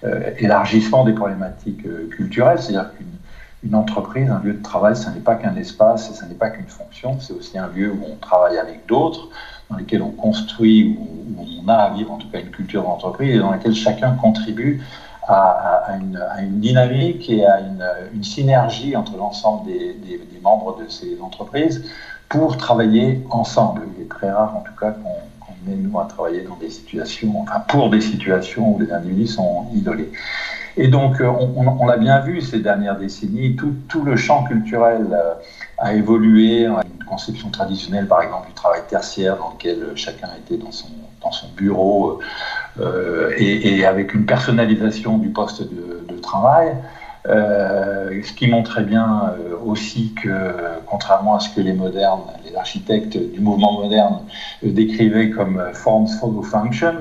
euh, 0.03 0.31
élargissement 0.37 1.03
des 1.03 1.13
problématiques 1.13 1.83
culturelles, 2.11 2.59
c'est-à-dire 2.59 2.91
qu'une 2.93 3.75
entreprise, 3.75 4.29
un 4.29 4.39
lieu 4.39 4.53
de 4.53 4.61
travail, 4.61 4.95
ce 4.95 5.09
n'est 5.09 5.19
pas 5.19 5.35
qu'un 5.35 5.55
espace 5.55 6.11
et 6.11 6.13
ce 6.13 6.25
n'est 6.25 6.35
pas 6.35 6.49
qu'une 6.49 6.67
fonction, 6.67 7.19
c'est 7.19 7.33
aussi 7.33 7.57
un 7.57 7.67
lieu 7.67 7.91
où 7.91 7.99
on 8.11 8.15
travaille 8.15 8.57
avec 8.57 8.85
d'autres, 8.85 9.29
dans 9.69 9.77
lesquels 9.77 10.01
on 10.01 10.11
construit, 10.11 10.97
où, 10.99 11.07
on 11.63 11.67
a 11.67 11.73
à 11.73 11.89
vivre 11.89 12.11
en 12.11 12.17
tout 12.17 12.29
cas 12.29 12.39
une 12.39 12.51
culture 12.51 12.83
d'entreprise 12.83 13.35
et 13.35 13.39
dans 13.39 13.51
laquelle 13.51 13.75
chacun 13.75 14.11
contribue 14.13 14.81
à, 15.27 15.97
une, 15.99 16.59
dynamique 16.59 17.29
et 17.29 17.45
à 17.45 17.59
une, 17.59 18.23
synergie 18.23 18.95
entre 18.95 19.17
l'ensemble 19.17 19.65
des, 19.65 20.21
membres 20.41 20.77
de 20.81 20.87
ces 20.87 21.19
entreprises 21.21 21.83
pour 22.29 22.57
travailler 22.57 23.25
ensemble. 23.29 23.83
Il 23.95 24.03
est 24.03 24.09
très 24.09 24.31
rare 24.31 24.55
en 24.55 24.61
tout 24.61 24.75
cas 24.79 24.91
qu'on 24.91 25.71
ait 25.71 25.75
nous 25.75 25.99
à 25.99 26.05
travailler 26.05 26.41
dans 26.41 26.55
des 26.55 26.69
situations, 26.69 27.41
enfin 27.41 27.59
pour 27.67 27.89
des 27.89 28.01
situations 28.01 28.75
où 28.75 28.79
les 28.79 28.91
individus 28.91 29.27
sont 29.27 29.67
isolés. 29.73 30.11
Et 30.79 30.87
donc, 30.87 31.19
euh, 31.21 31.27
on, 31.27 31.85
l'a 31.87 31.97
bien 31.97 32.19
vu 32.19 32.39
ces 32.39 32.59
dernières 32.59 32.97
décennies, 32.97 33.55
tout, 33.55 34.03
le 34.03 34.15
champ 34.15 34.43
culturel 34.43 35.07
euh, 35.11 35.33
a 35.79 35.95
évolué. 35.95 36.65
Une 36.65 37.03
conception 37.09 37.49
traditionnelle, 37.49 38.07
par 38.07 38.21
exemple, 38.21 38.47
du 38.47 38.53
travail 38.53 38.81
tertiaire 38.87 39.37
dans 39.37 39.49
lequel 39.49 39.93
chacun 39.95 40.29
était 40.37 40.57
dans 40.57 40.71
son, 40.71 40.87
bureau 41.57 42.19
euh, 42.79 43.33
et, 43.37 43.83
avec 43.85 44.13
une 44.13 44.25
personnalisation 44.25 45.17
du 45.17 45.29
poste 45.29 45.63
de, 45.63 46.19
travail. 46.21 46.75
Euh, 47.27 48.21
ce 48.23 48.31
qui 48.33 48.47
montrait 48.47 48.83
bien 48.83 49.33
euh, 49.39 49.55
aussi 49.65 50.13
que, 50.13 50.29
contrairement 50.85 51.35
à 51.35 51.39
ce 51.39 51.49
que 51.49 51.61
les 51.61 51.73
modernes, 51.73 52.23
les 52.45 52.55
architectes 52.55 53.17
du 53.17 53.39
mouvement 53.39 53.73
moderne 53.73 54.19
décrivaient 54.63 55.29
comme 55.29 55.61
forms 55.73 56.07
follow 56.07 56.41
function, 56.41 56.93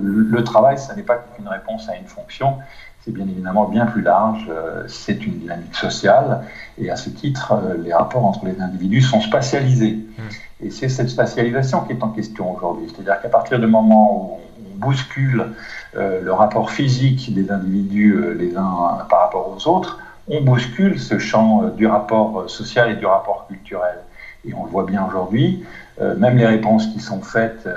le 0.00 0.44
travail, 0.44 0.78
ce 0.78 0.92
n'est 0.94 1.02
pas 1.02 1.24
qu'une 1.36 1.48
réponse 1.48 1.88
à 1.88 1.96
une 1.96 2.06
fonction, 2.06 2.56
c'est 3.04 3.12
bien 3.12 3.26
évidemment 3.26 3.66
bien 3.66 3.86
plus 3.86 4.02
large, 4.02 4.46
euh, 4.48 4.84
c'est 4.86 5.26
une 5.26 5.38
dynamique 5.38 5.74
sociale, 5.74 6.42
et 6.78 6.90
à 6.90 6.96
ce 6.96 7.10
titre, 7.10 7.52
euh, 7.52 7.76
les 7.82 7.92
rapports 7.92 8.24
entre 8.24 8.46
les 8.46 8.60
individus 8.60 9.02
sont 9.02 9.20
spatialisés. 9.20 9.94
Mmh. 9.94 10.22
Et 10.64 10.70
c'est 10.70 10.88
cette 10.88 11.08
spatialisation 11.08 11.80
qui 11.80 11.92
est 11.92 12.02
en 12.02 12.10
question 12.10 12.54
aujourd'hui. 12.54 12.86
C'est-à-dire 12.88 13.20
qu'à 13.20 13.28
partir 13.28 13.58
du 13.58 13.66
moment 13.66 14.14
où 14.14 14.38
on 14.60 14.86
bouscule 14.86 15.40
euh, 15.40 15.46
le 15.94 16.32
rapport 16.32 16.70
physique 16.70 17.34
des 17.34 17.50
individus 17.50 18.34
les 18.38 18.56
uns 18.56 19.06
par 19.10 19.20
rapport 19.20 19.54
aux 19.54 19.68
autres, 19.68 19.98
on 20.28 20.40
bouscule 20.40 20.98
ce 20.98 21.18
champ 21.18 21.64
du 21.76 21.86
rapport 21.86 22.48
social 22.48 22.90
et 22.90 22.94
du 22.94 23.06
rapport 23.06 23.46
culturel. 23.48 23.98
Et 24.46 24.54
on 24.54 24.64
le 24.64 24.70
voit 24.70 24.84
bien 24.84 25.04
aujourd'hui, 25.06 25.64
même 26.00 26.36
les 26.36 26.46
réponses 26.46 26.86
qui 26.86 27.00
sont 27.00 27.20
faites 27.20 27.68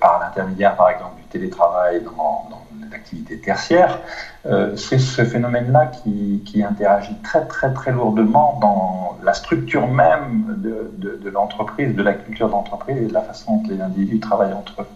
par 0.00 0.20
l'intermédiaire, 0.20 0.76
par 0.76 0.90
exemple, 0.90 1.16
du 1.16 1.24
télétravail 1.24 2.00
dans, 2.02 2.48
dans 2.50 2.61
l'activité 2.92 3.38
tertiaire, 3.38 4.00
euh, 4.46 4.76
c'est 4.76 4.98
ce 4.98 5.24
phénomène-là 5.24 5.86
qui, 5.86 6.62
interagit 6.62 7.16
très 7.24 7.44
très 7.46 7.72
très 7.72 7.90
lourdement 7.90 8.58
dans 8.60 9.18
la 9.24 9.34
structure 9.34 9.88
même 9.88 10.56
de, 10.58 11.30
l'entreprise, 11.30 11.94
de 11.94 12.02
la 12.02 12.12
culture 12.12 12.48
d'entreprise 12.48 12.98
et 12.98 13.06
de 13.06 13.12
la 13.12 13.22
façon 13.22 13.56
dont 13.56 13.68
les 13.68 13.80
individus 13.80 14.20
travaillent 14.20 14.52
entre 14.52 14.82
eux. 14.82 14.88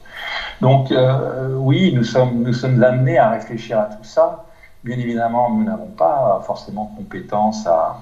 Donc 0.60 0.92
euh, 0.92 1.56
oui, 1.56 1.92
nous 1.94 2.04
sommes, 2.04 2.42
nous 2.42 2.52
sommes 2.52 2.82
amenés 2.82 3.18
à 3.18 3.30
réfléchir 3.30 3.80
à 3.80 3.84
tout 3.84 4.04
ça. 4.04 4.46
Bien 4.84 4.98
évidemment, 4.98 5.50
nous 5.50 5.64
n'avons 5.64 5.88
pas 5.88 6.40
forcément 6.46 6.92
compétence 6.96 7.66
à, 7.66 7.98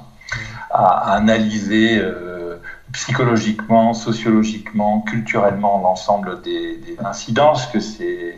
analyser 0.71 1.99
euh, 1.99 2.61
psychologiquement, 2.93 3.95
sociologiquement, 3.95 5.01
culturellement 5.01 5.81
l'ensemble 5.81 6.43
des, 6.43 6.97
incidences 7.05 7.67
que 7.67 7.81
ces, 7.81 8.37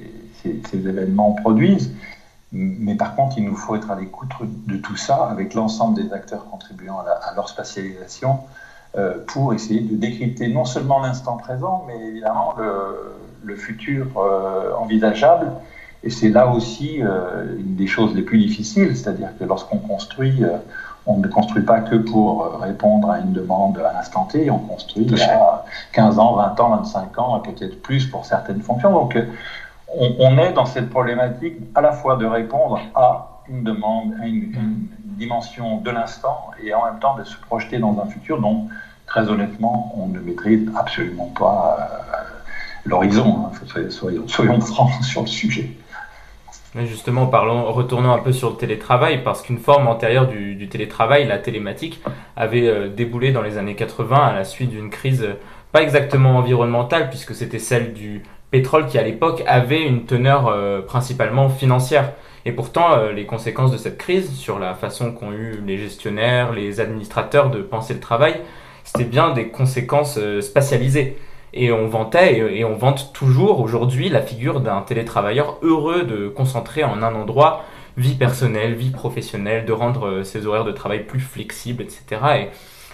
ces 0.70 0.88
événements 0.88 1.32
produisent. 1.32 1.92
Mais 2.52 2.94
par 2.94 3.14
contre, 3.16 3.36
il 3.38 3.44
nous 3.44 3.56
faut 3.56 3.76
être 3.76 3.90
à 3.90 3.96
l'écoute 3.96 4.30
de 4.40 4.76
tout 4.76 4.96
ça 4.96 5.28
avec 5.30 5.54
l'ensemble 5.54 6.00
des 6.00 6.12
acteurs 6.12 6.48
contribuant 6.48 6.98
à, 6.98 7.34
leur 7.34 7.48
spatialisation 7.48 8.38
euh, 8.96 9.14
pour 9.26 9.52
essayer 9.52 9.80
de 9.80 9.96
décrypter 9.96 10.48
non 10.48 10.64
seulement 10.64 11.00
l'instant 11.00 11.36
présent, 11.36 11.84
mais 11.86 11.98
évidemment 12.06 12.54
le, 13.44 13.56
futur 13.56 14.06
euh, 14.16 14.72
envisageable. 14.76 15.52
Et 16.02 16.10
c'est 16.10 16.28
là 16.28 16.48
aussi 16.48 17.02
euh, 17.02 17.56
une 17.58 17.74
des 17.74 17.86
choses 17.86 18.14
les 18.14 18.22
plus 18.22 18.38
difficiles, 18.38 18.96
c'est-à-dire 18.96 19.30
que 19.38 19.44
lorsqu'on 19.44 19.78
construit, 19.78 20.42
on 21.06 21.18
ne 21.18 21.28
construit 21.28 21.62
pas 21.62 21.80
que 21.80 21.96
pour 21.96 22.60
répondre 22.60 23.10
à 23.10 23.18
une 23.18 23.32
demande 23.32 23.78
à 23.78 23.92
l'instant 23.92 24.24
T, 24.24 24.50
on 24.50 24.58
construit 24.58 25.06
à 25.22 25.64
15 25.92 26.18
ans, 26.18 26.34
20 26.34 26.60
ans, 26.60 26.76
25 26.76 27.18
ans, 27.18 27.42
et 27.42 27.52
peut-être 27.52 27.82
plus 27.82 28.06
pour 28.06 28.24
certaines 28.24 28.60
fonctions. 28.62 28.92
Donc 28.92 29.16
on, 29.88 30.38
est 30.38 30.52
dans 30.52 30.66
cette 30.66 30.90
problématique 30.90 31.56
à 31.74 31.80
la 31.80 31.92
fois 31.92 32.16
de 32.16 32.26
répondre 32.26 32.80
à 32.94 33.42
une 33.48 33.62
demande, 33.62 34.14
à 34.20 34.26
une, 34.26 34.52
dimension 35.16 35.78
de 35.78 35.90
l'instant, 35.90 36.50
et 36.62 36.74
en 36.74 36.84
même 36.84 36.98
temps 37.00 37.16
de 37.16 37.24
se 37.24 37.38
projeter 37.38 37.78
dans 37.78 37.98
un 37.98 38.06
futur 38.06 38.38
dont, 38.38 38.68
très 39.06 39.30
honnêtement, 39.30 39.94
on 39.96 40.08
ne 40.08 40.18
maîtrise 40.18 40.70
absolument 40.76 41.32
pas 41.38 41.78
euh, 41.80 42.16
l'horizon. 42.84 43.46
Hein. 43.46 43.88
Soyons, 43.88 44.60
francs 44.60 44.92
sur 45.02 45.22
le 45.22 45.26
sujet. 45.26 45.70
justement, 46.84 47.28
parlons, 47.28 47.72
retournons 47.72 48.12
un 48.12 48.18
peu 48.18 48.32
sur 48.32 48.50
le 48.50 48.56
télétravail, 48.56 49.24
parce 49.24 49.40
qu'une 49.40 49.56
forme 49.56 49.88
antérieure 49.88 50.28
du, 50.28 50.68
télétravail, 50.68 51.26
la 51.26 51.38
télématique, 51.38 52.02
avait 52.36 52.68
euh, 52.68 52.90
déboulé 52.90 53.32
dans 53.32 53.40
les 53.40 53.56
années 53.56 53.74
80 53.74 54.16
à 54.18 54.34
la 54.34 54.44
suite 54.44 54.68
d'une 54.68 54.90
crise, 54.90 55.22
euh, 55.22 55.40
pas 55.72 55.80
exactement 55.80 56.36
environnementale, 56.36 57.08
puisque 57.08 57.34
c'était 57.34 57.58
celle 57.58 57.94
du, 57.94 58.22
pétrole 58.50 58.86
qui 58.86 58.98
à 58.98 59.02
l'époque 59.02 59.42
avait 59.46 59.82
une 59.82 60.04
teneur 60.04 60.48
euh, 60.48 60.80
principalement 60.80 61.48
financière. 61.48 62.12
Et 62.44 62.52
pourtant, 62.52 62.92
euh, 62.92 63.12
les 63.12 63.26
conséquences 63.26 63.72
de 63.72 63.76
cette 63.76 63.98
crise 63.98 64.32
sur 64.32 64.58
la 64.58 64.74
façon 64.74 65.12
qu'ont 65.12 65.32
eu 65.32 65.60
les 65.66 65.78
gestionnaires, 65.78 66.52
les 66.52 66.80
administrateurs 66.80 67.50
de 67.50 67.60
penser 67.60 67.94
le 67.94 68.00
travail, 68.00 68.40
c'était 68.84 69.04
bien 69.04 69.32
des 69.32 69.48
conséquences 69.48 70.18
euh, 70.18 70.40
spatialisées. 70.40 71.16
Et 71.54 71.72
on 71.72 71.88
vantait 71.88 72.38
et, 72.38 72.64
on 72.64 72.76
vante 72.76 73.12
toujours 73.14 73.60
aujourd'hui 73.60 74.10
la 74.10 74.20
figure 74.20 74.60
d'un 74.60 74.82
télétravailleur 74.82 75.58
heureux 75.62 76.02
de 76.02 76.28
concentrer 76.28 76.84
en 76.84 77.02
un 77.02 77.14
endroit 77.14 77.62
vie 77.96 78.14
personnelle, 78.14 78.74
vie 78.74 78.90
professionnelle, 78.90 79.64
de 79.64 79.72
rendre 79.72 80.22
ses 80.22 80.46
horaires 80.46 80.66
de 80.66 80.72
travail 80.72 81.04
plus 81.04 81.20
flexibles, 81.20 81.82
etc. 81.82 82.20
Et 82.40 82.48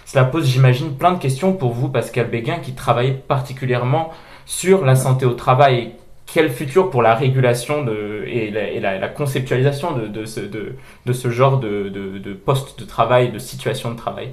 cela 0.05 0.25
pose, 0.25 0.47
j'imagine, 0.47 0.97
plein 0.97 1.11
de 1.11 1.19
questions 1.19 1.55
pour 1.55 1.73
vous, 1.73 1.89
Pascal 1.89 2.29
Béguin, 2.29 2.59
qui 2.59 2.75
travaille 2.75 3.15
particulièrement 3.27 4.13
sur 4.47 4.85
la 4.85 4.97
santé 4.97 5.27
au 5.27 5.35
travail. 5.35 5.93
Quel 6.27 6.51
futur 6.51 6.91
pour 6.91 7.03
la 7.03 7.15
régulation 7.15 7.87
et, 8.27 8.51
la, 8.51 9.09
conceptualisation 9.09 9.93
de, 9.93 10.25
ce, 10.25 11.31
genre 11.31 11.59
de, 11.59 11.89
de, 11.89 12.33
poste 12.33 12.79
de 12.79 12.85
travail, 12.85 13.31
de 13.31 13.39
situation 13.39 13.91
de 13.91 13.97
travail 13.97 14.31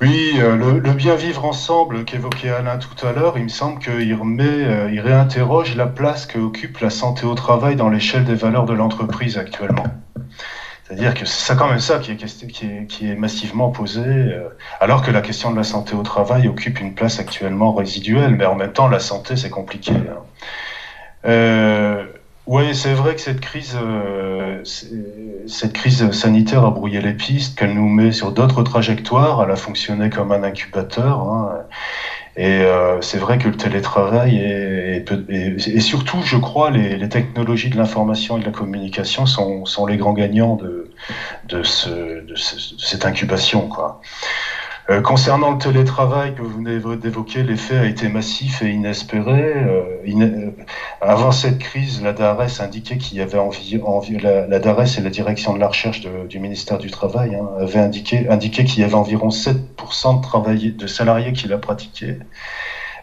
oui, 0.00 0.34
euh, 0.36 0.56
le, 0.56 0.92
bien 0.92 1.16
vivre 1.16 1.44
ensemble 1.44 2.04
qu'évoquait 2.04 2.50
Alain 2.50 2.78
tout 2.78 3.04
à 3.04 3.12
l'heure, 3.12 3.36
il 3.36 3.44
me 3.44 3.48
semble 3.48 3.80
qu'il 3.80 4.14
remet, 4.14 4.44
euh, 4.44 4.90
il 4.92 5.00
réinterroge 5.00 5.74
la 5.74 5.86
place 5.86 6.26
qu'occupe 6.26 6.78
la 6.78 6.90
santé 6.90 7.26
au 7.26 7.34
travail 7.34 7.74
dans 7.74 7.88
l'échelle 7.88 8.24
des 8.24 8.36
valeurs 8.36 8.64
de 8.64 8.74
l'entreprise 8.74 9.38
actuellement. 9.38 9.86
C'est-à-dire 10.88 11.12
que 11.12 11.26
c'est 11.26 11.54
quand 11.54 11.68
même 11.68 11.80
ça 11.80 11.98
qui 11.98 12.12
est, 12.12 13.14
massivement 13.14 13.68
posé, 13.68 14.00
euh, 14.00 14.48
alors 14.80 15.02
que 15.02 15.10
la 15.10 15.20
question 15.20 15.50
de 15.50 15.56
la 15.56 15.62
santé 15.62 15.94
au 15.94 16.02
travail 16.02 16.48
occupe 16.48 16.80
une 16.80 16.94
place 16.94 17.18
actuellement 17.18 17.74
résiduelle, 17.74 18.36
mais 18.36 18.46
en 18.46 18.54
même 18.54 18.72
temps, 18.72 18.88
la 18.88 18.98
santé, 18.98 19.36
c'est 19.36 19.50
compliqué. 19.50 19.92
Hein. 19.92 20.22
Euh, 21.26 22.06
oui, 22.46 22.74
c'est 22.74 22.94
vrai 22.94 23.14
que 23.14 23.20
cette 23.20 23.40
crise, 23.40 23.76
euh, 23.78 24.64
cette 24.64 25.74
crise 25.74 26.10
sanitaire 26.12 26.64
a 26.64 26.70
brouillé 26.70 27.02
les 27.02 27.12
pistes, 27.12 27.58
qu'elle 27.58 27.74
nous 27.74 27.88
met 27.88 28.10
sur 28.10 28.32
d'autres 28.32 28.62
trajectoires, 28.62 29.42
elle 29.44 29.50
a 29.50 29.56
fonctionné 29.56 30.08
comme 30.08 30.32
un 30.32 30.42
incubateur. 30.42 31.20
Hein. 31.20 31.66
Et 32.38 32.62
euh, 32.62 33.00
c'est 33.00 33.18
vrai 33.18 33.36
que 33.38 33.48
le 33.48 33.56
télétravail 33.56 34.36
et, 34.38 35.80
surtout, 35.80 36.22
je 36.22 36.36
crois, 36.36 36.70
les, 36.70 37.08
technologies 37.08 37.68
de 37.68 37.76
l'information 37.76 38.36
et 38.36 38.40
de 38.40 38.44
la 38.44 38.52
communication 38.52 39.26
sont, 39.26 39.86
les 39.86 39.96
grands 39.96 40.12
gagnants 40.12 40.54
de, 40.54 40.88
de, 41.48 41.62
cette 41.64 43.04
incubation. 43.04 43.66
Quoi. 43.68 44.00
Euh, 44.90 45.02
concernant 45.02 45.50
le 45.50 45.58
télétravail 45.58 46.34
que 46.34 46.40
vous 46.40 46.48
venez 46.48 46.80
d'évoquer, 46.96 47.42
l'effet 47.42 47.76
a 47.76 47.84
été 47.84 48.08
massif 48.08 48.62
et 48.62 48.70
inespéré. 48.70 49.52
Euh, 49.54 50.50
avant 51.02 51.30
cette 51.30 51.58
crise, 51.58 52.02
la 52.02 52.14
DARES 52.14 52.60
indiquait 52.60 52.96
qu'il 52.96 53.18
y 53.18 53.20
avait 53.20 53.36
envie, 53.36 54.18
la, 54.18 54.46
et 54.46 55.00
la 55.02 55.10
direction 55.10 55.52
de 55.52 55.58
la 55.58 55.68
recherche 55.68 56.00
du 56.00 56.38
ministère 56.38 56.78
du 56.78 56.90
Travail 56.90 57.34
hein, 57.34 57.46
avaient 57.60 57.80
indiqué, 57.80 58.30
indiqué 58.30 58.64
qu'il 58.64 58.80
y 58.80 58.84
avait 58.84 58.94
environ 58.94 59.28
7% 59.28 60.76
de, 60.76 60.86
salariés 60.86 61.34
qui 61.34 61.48
la 61.48 61.58
pratiquaient. 61.58 62.18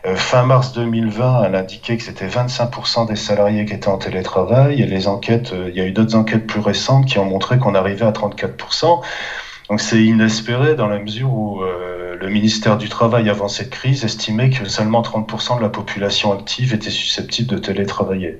Euh, 0.07 0.15
fin 0.15 0.43
mars 0.43 0.73
2020, 0.73 1.43
elle 1.45 1.55
indiquait 1.55 1.97
que 1.97 2.03
c'était 2.03 2.27
25% 2.27 3.07
des 3.07 3.15
salariés 3.15 3.65
qui 3.65 3.73
étaient 3.73 3.89
en 3.89 3.97
télétravail 3.97 4.77
les 4.85 5.07
enquêtes, 5.07 5.53
euh, 5.53 5.69
il 5.69 5.77
y 5.77 5.81
a 5.81 5.85
eu 5.85 5.91
d'autres 5.91 6.15
enquêtes 6.15 6.47
plus 6.47 6.59
récentes 6.59 7.05
qui 7.05 7.19
ont 7.19 7.25
montré 7.25 7.59
qu'on 7.59 7.75
arrivait 7.75 8.05
à 8.05 8.11
34%. 8.11 9.01
Donc 9.69 9.81
c'est 9.81 10.03
inespéré 10.03 10.75
dans 10.75 10.87
la 10.87 10.99
mesure 10.99 11.33
où 11.33 11.61
euh, 11.61 12.15
le 12.15 12.29
ministère 12.29 12.77
du 12.77 12.87
Travail, 12.87 13.29
avant 13.29 13.47
cette 13.47 13.71
crise, 13.71 14.03
estimait 14.03 14.49
que 14.51 14.67
seulement 14.69 15.01
30% 15.01 15.57
de 15.57 15.61
la 15.61 15.69
population 15.69 16.33
active 16.33 16.73
était 16.73 16.91
susceptible 16.91 17.49
de 17.49 17.57
télétravailler. 17.57 18.39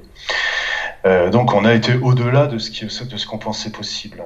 Euh, 1.06 1.30
donc 1.30 1.54
on 1.54 1.66
a 1.66 1.74
été 1.74 1.94
au-delà 1.94 2.48
de 2.48 2.58
ce 2.58 3.26
qu'on 3.28 3.38
pensait 3.38 3.72
possible. 3.72 4.24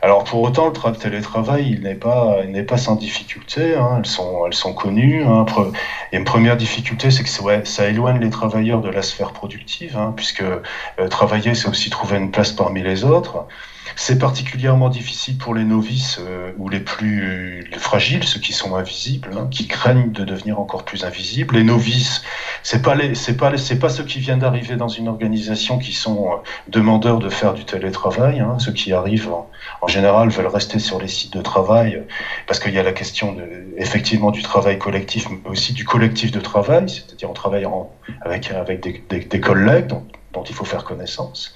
Alors 0.00 0.24
pour 0.24 0.40
autant, 0.42 0.68
le 0.68 0.96
télétravail, 0.96 1.70
il 1.72 1.82
n'est 1.82 1.94
pas, 1.94 2.38
pas 2.66 2.76
sans 2.78 2.96
difficulté. 2.96 3.74
Hein. 3.74 3.96
elles 3.98 4.06
sont, 4.06 4.46
elles 4.46 4.54
sont 4.54 4.72
connues. 4.72 5.22
Hein. 5.24 5.44
Et 6.12 6.16
une 6.16 6.24
première 6.24 6.56
difficulté, 6.56 7.10
c'est 7.10 7.24
que 7.24 7.42
ouais, 7.42 7.64
ça 7.64 7.88
éloigne 7.88 8.20
les 8.20 8.30
travailleurs 8.30 8.80
de 8.80 8.88
la 8.88 9.02
sphère 9.02 9.32
productive, 9.32 9.96
hein, 9.98 10.14
puisque 10.16 10.42
euh, 10.42 11.08
travailler, 11.10 11.54
c'est 11.54 11.68
aussi 11.68 11.90
trouver 11.90 12.16
une 12.16 12.30
place 12.30 12.52
parmi 12.52 12.82
les 12.82 13.04
autres. 13.04 13.46
C'est 13.96 14.18
particulièrement 14.18 14.88
difficile 14.88 15.36
pour 15.36 15.54
les 15.54 15.64
novices 15.64 16.18
euh, 16.20 16.52
ou 16.56 16.68
les 16.68 16.80
plus 16.80 17.70
fragiles, 17.78 18.24
ceux 18.24 18.40
qui 18.40 18.52
sont 18.52 18.74
invisibles, 18.76 19.30
hein, 19.36 19.46
qui 19.50 19.66
craignent 19.66 20.10
de 20.10 20.24
devenir 20.24 20.58
encore 20.58 20.84
plus 20.84 21.04
invisibles. 21.04 21.54
Les 21.54 21.64
novices, 21.64 22.22
c'est 22.62 22.82
pas 22.82 22.94
les, 22.94 23.14
c'est 23.14 23.36
pas 23.36 23.56
c'est 23.56 23.78
pas 23.78 23.88
ceux 23.88 24.04
qui 24.04 24.20
viennent 24.20 24.38
d'arriver 24.38 24.76
dans 24.76 24.88
une 24.88 25.08
organisation 25.08 25.78
qui 25.78 25.92
sont 25.92 26.32
euh, 26.32 26.36
demandeurs 26.68 27.18
de 27.18 27.28
faire 27.28 27.54
du 27.54 27.64
télétravail. 27.64 28.40
Hein. 28.40 28.56
Ceux 28.58 28.72
qui 28.72 28.92
arrivent 28.92 29.30
en, 29.82 29.88
général 29.88 30.30
veulent 30.30 30.46
rester 30.46 30.78
sur 30.78 31.00
les 31.00 31.08
sites 31.08 31.32
de 31.32 31.42
travail 31.42 32.02
parce 32.46 32.58
qu'il 32.58 32.72
y 32.72 32.78
a 32.78 32.82
la 32.82 32.92
question 32.92 33.32
de, 33.32 33.44
effectivement 33.76 34.30
du 34.30 34.42
travail 34.42 34.78
collectif, 34.78 35.28
mais 35.30 35.38
aussi 35.50 35.72
du 35.72 35.84
collectif 35.84 36.30
de 36.32 36.40
travail, 36.40 36.88
c'est-à-dire 36.88 37.30
on 37.30 37.34
travaille 37.34 37.66
avec 38.22 38.50
avec 38.50 38.80
des, 38.80 39.40
collègues 39.40 39.88
dont 40.32 40.42
il 40.42 40.54
faut 40.54 40.64
faire 40.64 40.84
connaissance. 40.84 41.54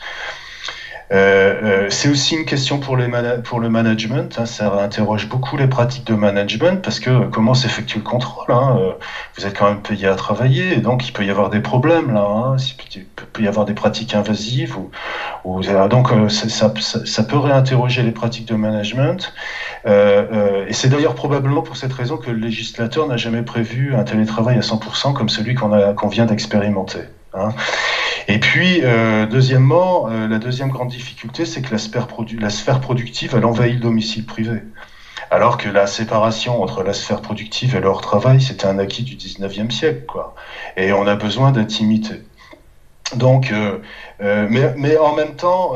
Euh, 1.10 1.54
euh, 1.62 1.86
c'est 1.90 2.08
aussi 2.10 2.36
une 2.36 2.44
question 2.44 2.80
pour, 2.80 2.96
les 2.96 3.08
pour 3.44 3.60
le 3.60 3.68
management. 3.70 4.38
Hein, 4.38 4.46
ça 4.46 4.72
interroge 4.82 5.28
beaucoup 5.28 5.56
les 5.56 5.66
pratiques 5.66 6.06
de 6.06 6.14
management 6.14 6.82
parce 6.82 7.00
que 7.00 7.26
comment 7.28 7.54
s'effectue 7.54 7.98
le 7.98 8.04
contrôle 8.04 8.54
hein, 8.54 8.76
euh, 8.78 8.92
Vous 9.36 9.46
êtes 9.46 9.56
quand 9.56 9.68
même 9.68 9.80
payé 9.80 10.06
à 10.06 10.14
travailler, 10.14 10.76
donc 10.76 11.08
il 11.08 11.12
peut 11.12 11.24
y 11.24 11.30
avoir 11.30 11.48
des 11.50 11.60
problèmes 11.60 12.12
là. 12.12 12.24
Hein, 12.24 12.56
il 12.94 13.04
peut 13.32 13.42
y 13.42 13.48
avoir 13.48 13.64
des 13.64 13.74
pratiques 13.74 14.14
invasives 14.14 14.76
ou, 14.78 14.90
ou 15.44 15.62
donc 15.88 16.08
ça, 16.30 16.48
ça, 16.48 16.72
ça, 17.04 17.22
peut 17.22 17.38
réinterroger 17.38 18.02
les 18.02 18.12
pratiques 18.12 18.46
de 18.46 18.54
management. 18.54 19.32
et 19.86 20.72
c'est 20.72 20.88
d'ailleurs 20.88 21.14
probablement 21.14 21.62
pour 21.62 21.76
cette 21.76 21.92
raison 21.92 22.16
que 22.16 22.30
le 22.30 22.38
législateur 22.38 23.06
n'a 23.06 23.16
jamais 23.16 23.42
prévu 23.42 23.94
un 23.94 24.04
télétravail 24.04 24.56
à 24.58 24.60
100% 24.60 25.14
comme 25.14 25.28
celui 25.28 25.54
qu'on 25.54 25.94
qu'on 25.94 26.08
vient 26.08 26.26
d'expérimenter. 26.26 27.00
Hein. 27.34 27.50
Et 28.28 28.38
puis, 28.38 28.80
euh, 28.82 29.26
deuxièmement, 29.26 30.08
euh, 30.10 30.28
la 30.28 30.38
deuxième 30.38 30.68
grande 30.68 30.88
difficulté, 30.88 31.46
c'est 31.46 31.62
que 31.62 31.72
la 31.72 31.78
sphère, 31.78 32.80
productive, 32.80 33.34
elle 33.34 33.46
envahit 33.46 33.74
le 33.76 33.80
domicile 33.80 34.26
privé. 34.26 34.60
Alors 35.30 35.56
que 35.56 35.68
la 35.68 35.86
séparation 35.86 36.62
entre 36.62 36.82
la 36.82 36.92
sphère 36.92 37.22
productive 37.22 37.74
et 37.74 37.80
leur 37.80 38.02
travail, 38.02 38.40
c'était 38.40 38.66
un 38.66 38.78
acquis 38.78 39.02
du 39.02 39.16
19e 39.16 39.70
siècle, 39.70 40.04
quoi. 40.06 40.34
Et 40.76 40.92
on 40.92 41.06
a 41.06 41.16
besoin 41.16 41.52
d'intimité. 41.52 42.22
Donc, 43.16 43.50
euh, 43.50 43.78
mais, 44.20 44.74
mais, 44.76 44.96
en 44.96 45.14
même 45.14 45.34
temps, 45.34 45.74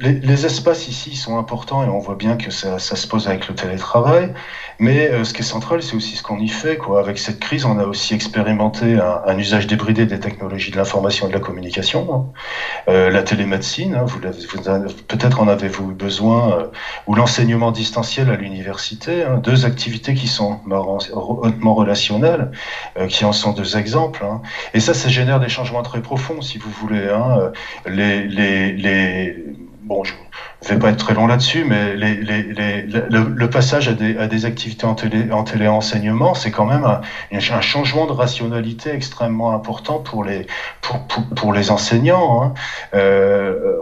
les, 0.00 0.46
espaces 0.46 0.88
ici 0.88 1.14
sont 1.14 1.38
importants 1.38 1.84
et 1.84 1.88
on 1.88 1.98
voit 1.98 2.14
bien 2.14 2.36
que 2.36 2.50
ça, 2.50 2.78
se 2.78 3.06
pose 3.06 3.28
avec 3.28 3.48
le 3.48 3.54
télétravail. 3.54 4.32
Mais 4.78 5.10
euh, 5.10 5.24
ce 5.24 5.34
qui 5.34 5.42
est 5.42 5.44
central, 5.44 5.82
c'est 5.82 5.94
aussi 5.94 6.16
ce 6.16 6.22
qu'on 6.22 6.38
y 6.38 6.48
fait. 6.48 6.78
Quoi. 6.78 7.00
Avec 7.00 7.18
cette 7.18 7.38
crise, 7.38 7.66
on 7.66 7.78
a 7.78 7.84
aussi 7.84 8.14
expérimenté 8.14 8.98
un, 8.98 9.36
usage 9.36 9.66
débridé 9.66 10.06
des 10.06 10.18
technologies 10.18 10.70
de 10.70 10.76
l'information 10.76 11.26
et 11.26 11.28
de 11.28 11.34
la 11.34 11.40
communication. 11.40 12.08
Hein. 12.14 12.24
Euh, 12.88 13.10
la 13.10 13.22
télémédecine, 13.22 13.94
hein, 13.94 14.04
vous, 14.06 14.18
vous 14.20 14.94
peut-être 15.06 15.40
en 15.40 15.48
avez-vous 15.48 15.92
besoin, 15.92 16.52
euh, 16.52 16.66
ou 17.06 17.14
l'enseignement 17.14 17.72
distanciel 17.72 18.30
à 18.30 18.36
l'université. 18.36 19.22
Hein, 19.24 19.36
deux 19.36 19.66
activités 19.66 20.14
qui 20.14 20.28
sont 20.28 20.60
hautement 21.12 21.74
relationnelles, 21.74 22.50
euh, 22.98 23.06
qui 23.06 23.26
en 23.26 23.32
sont 23.32 23.52
deux 23.52 23.76
exemples. 23.76 24.24
Et 24.72 24.80
ça, 24.80 24.94
ça 24.94 25.10
génère 25.10 25.40
des 25.40 25.50
changements 25.50 25.82
très 25.82 26.00
profonds, 26.00 26.40
si 26.40 26.56
vous 26.56 26.70
voulez. 26.70 27.06
Hein. 27.20 27.52
Les, 27.86 28.26
les, 28.26 28.72
les 28.72 29.36
bon, 29.90 30.04
je 30.04 30.14
ne 30.14 30.68
vais 30.68 30.78
pas 30.78 30.90
être 30.90 30.98
très 30.98 31.14
long 31.14 31.26
là-dessus, 31.26 31.64
mais 31.64 31.96
le, 31.96 33.46
passage 33.46 33.88
à 33.88 33.92
des, 33.94 34.44
activités 34.44 34.86
en, 34.86 34.94
télé, 34.94 35.32
en 35.32 35.42
téléenseignement, 35.42 36.34
c'est 36.34 36.50
quand 36.50 36.66
même 36.66 36.84
un, 36.84 37.60
changement 37.60 38.06
de 38.06 38.12
rationalité 38.12 38.90
extrêmement 38.94 39.52
important 39.52 39.98
pour 39.98 40.24
les, 40.24 40.46
pour, 40.80 41.00
pour, 41.34 41.52
les 41.52 41.70
enseignants. 41.70 42.42
Hein. 42.42 42.54
Euh, 42.94 43.76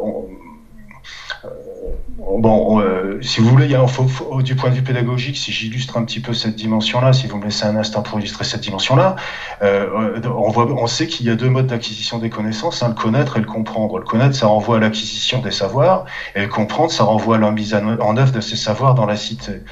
Bon, 2.18 2.80
euh, 2.80 3.20
si 3.22 3.40
vous 3.40 3.48
voulez, 3.48 3.68
du 3.68 4.54
point 4.56 4.70
de 4.70 4.74
vue 4.74 4.82
pédagogique, 4.82 5.36
si 5.36 5.52
j'illustre 5.52 5.96
un 5.96 6.04
petit 6.04 6.20
peu 6.20 6.34
cette 6.34 6.56
dimension-là, 6.56 7.12
si 7.12 7.26
vous 7.26 7.38
me 7.38 7.44
laissez 7.44 7.64
un 7.64 7.76
instant 7.76 8.02
pour 8.02 8.18
illustrer 8.18 8.44
cette 8.44 8.60
dimension-là, 8.60 9.16
euh, 9.62 10.20
on, 10.24 10.52
on 10.56 10.86
sait 10.86 11.06
qu'il 11.06 11.26
y 11.26 11.30
a 11.30 11.36
deux 11.36 11.48
modes 11.48 11.68
d'acquisition 11.68 12.18
des 12.18 12.28
connaissances, 12.28 12.82
hein, 12.82 12.88
le 12.88 12.94
connaître 12.94 13.36
et 13.36 13.40
le 13.40 13.46
comprendre. 13.46 13.98
Le 13.98 14.04
connaître, 14.04 14.34
ça 14.34 14.46
renvoie 14.46 14.76
à 14.76 14.80
l'acquisition 14.80 15.40
des 15.40 15.52
savoirs, 15.52 16.04
et 16.34 16.42
le 16.42 16.48
comprendre, 16.48 16.90
ça 16.90 17.04
renvoie 17.04 17.36
à 17.36 17.38
la 17.38 17.50
mise 17.50 17.74
en 17.74 18.16
œuvre 18.16 18.32
de 18.32 18.40
ces 18.40 18.56
savoirs 18.56 18.94
dans 18.94 19.06
la 19.06 19.16
cité. 19.16 19.62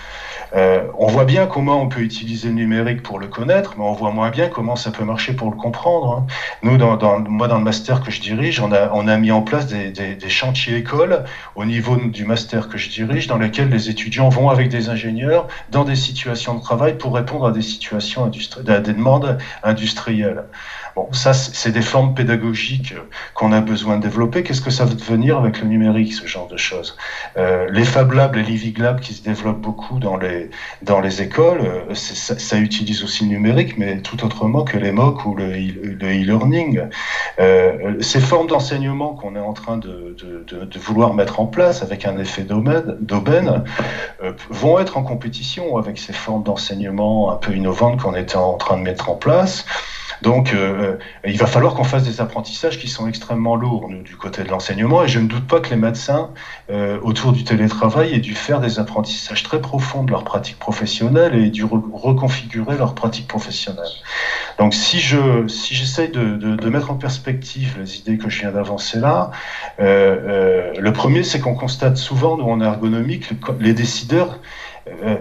Euh, 0.56 0.84
on 0.98 1.06
voit 1.06 1.24
bien 1.24 1.46
comment 1.46 1.82
on 1.82 1.88
peut 1.88 2.00
utiliser 2.00 2.48
le 2.48 2.54
numérique 2.54 3.02
pour 3.02 3.18
le 3.18 3.26
connaître, 3.26 3.74
mais 3.76 3.84
on 3.84 3.92
voit 3.92 4.10
moins 4.10 4.30
bien 4.30 4.48
comment 4.48 4.74
ça 4.74 4.90
peut 4.90 5.04
marcher 5.04 5.34
pour 5.34 5.50
le 5.50 5.56
comprendre. 5.56 6.12
Hein. 6.12 6.26
Nous, 6.62 6.78
dans, 6.78 7.20
moi, 7.28 7.46
dans 7.46 7.58
le 7.58 7.64
master 7.64 8.00
que 8.02 8.10
je 8.10 8.20
dirige, 8.20 8.60
on 8.60 8.72
a, 8.72 9.16
mis 9.18 9.30
en 9.30 9.42
place 9.42 9.66
des 9.66 10.28
chantiers 10.28 10.76
écoles 10.76 11.24
au 11.54 11.64
niveau 11.64 11.96
du 11.96 12.24
master 12.24 12.68
que 12.68 12.78
je 12.78 12.88
dirige, 12.88 13.26
dans 13.26 13.38
lesquels 13.38 13.68
les 13.68 13.90
étudiants 13.90 14.28
vont 14.28 14.48
avec 14.48 14.68
des 14.68 14.88
ingénieurs 14.88 15.46
dans 15.70 15.84
des 15.84 15.96
situations 15.96 16.54
de 16.54 16.62
travail 16.62 16.96
pour 16.96 17.14
répondre 17.14 17.46
à 17.46 17.52
des 17.52 17.62
situations 17.62 18.24
à 18.24 18.80
des 18.80 18.92
demandes 18.92 19.38
industrielles. 19.62 20.44
Bon, 20.96 21.12
ça, 21.12 21.34
c'est 21.34 21.72
des 21.72 21.82
formes 21.82 22.14
pédagogiques 22.14 22.94
qu'on 23.34 23.52
a 23.52 23.60
besoin 23.60 23.98
de 23.98 24.02
développer. 24.02 24.42
Qu'est-ce 24.42 24.62
que 24.62 24.70
ça 24.70 24.86
va 24.86 24.94
devenir 24.94 25.36
avec 25.36 25.60
le 25.60 25.68
numérique, 25.68 26.14
ce 26.14 26.26
genre 26.26 26.48
de 26.48 26.56
choses? 26.56 26.96
Euh, 27.36 27.68
Les 27.70 27.84
Fab 27.84 28.12
Labs, 28.12 28.34
les 28.34 28.42
Living 28.42 28.74
qui 29.02 29.12
se 29.12 29.22
développent 29.22 29.60
beaucoup 29.60 29.98
dans 29.98 30.16
les, 30.16 30.50
dans 30.80 31.00
les 31.00 31.20
écoles, 31.20 31.60
euh, 31.60 31.94
ça, 31.94 32.38
ça, 32.38 32.56
utilise 32.56 33.04
aussi 33.04 33.24
le 33.24 33.30
numérique, 33.30 33.76
mais 33.76 34.00
tout 34.00 34.24
autrement 34.24 34.64
que 34.64 34.78
les 34.78 34.90
MOOC 34.90 35.26
ou 35.26 35.34
le 35.34 35.52
e-learning. 35.52 36.88
Euh, 37.38 38.00
ces 38.00 38.20
formes 38.20 38.46
d'enseignement 38.46 39.14
qu'on 39.14 39.36
est 39.36 39.40
en 39.40 39.52
train 39.52 39.76
de, 39.76 40.16
de, 40.18 40.64
de, 40.64 40.78
vouloir 40.78 41.12
mettre 41.12 41.40
en 41.40 41.46
place 41.46 41.82
avec 41.82 42.06
un 42.06 42.16
effet 42.18 42.42
d'aubaine 42.42 43.64
euh, 44.22 44.32
vont 44.48 44.78
être 44.78 44.96
en 44.96 45.02
compétition 45.02 45.76
avec 45.76 45.98
ces 45.98 46.14
formes 46.14 46.42
d'enseignement 46.42 47.30
un 47.30 47.36
peu 47.36 47.54
innovantes 47.54 48.00
qu'on 48.00 48.14
était 48.14 48.36
en 48.36 48.54
train 48.54 48.78
de 48.78 48.82
mettre 48.82 49.10
en 49.10 49.14
place. 49.16 49.66
Donc, 50.22 50.52
euh, 50.52 50.96
il 51.24 51.38
va 51.38 51.46
falloir 51.46 51.74
qu'on 51.74 51.84
fasse 51.84 52.04
des 52.04 52.20
apprentissages 52.20 52.78
qui 52.78 52.88
sont 52.88 53.06
extrêmement 53.06 53.56
lourds 53.56 53.88
du 54.04 54.16
côté 54.16 54.42
de 54.42 54.48
l'enseignement. 54.48 55.04
Et 55.04 55.08
je 55.08 55.18
ne 55.18 55.28
doute 55.28 55.46
pas 55.46 55.60
que 55.60 55.70
les 55.70 55.76
médecins, 55.76 56.30
euh, 56.70 56.98
autour 57.02 57.32
du 57.32 57.44
télétravail, 57.44 58.14
aient 58.14 58.20
dû 58.20 58.34
faire 58.34 58.60
des 58.60 58.78
apprentissages 58.78 59.42
très 59.42 59.60
profonds 59.60 60.04
de 60.04 60.10
leur 60.10 60.24
pratique 60.24 60.58
professionnelle 60.58 61.34
et 61.34 61.50
dû 61.50 61.64
reconfigurer 61.64 62.76
leur 62.76 62.94
pratique 62.94 63.28
professionnelle. 63.28 63.84
Donc, 64.58 64.74
si 64.74 65.00
je 65.00 65.46
si 65.48 65.74
j'essaye 65.74 66.08
de, 66.08 66.36
de, 66.36 66.56
de, 66.56 66.70
mettre 66.70 66.90
en 66.90 66.94
perspective 66.94 67.76
les 67.78 67.98
idées 67.98 68.16
que 68.16 68.30
je 68.30 68.40
viens 68.40 68.52
d'avancer 68.52 68.98
là, 68.98 69.30
euh, 69.80 70.16
euh 70.28 70.72
le 70.78 70.92
premier, 70.92 71.22
c'est 71.22 71.40
qu'on 71.40 71.54
constate 71.54 71.96
souvent, 71.96 72.36
nous 72.36 72.44
en 72.44 72.60
ergonomique, 72.60 73.28
les 73.60 73.74
décideurs 73.74 74.38
euh, 74.88 75.16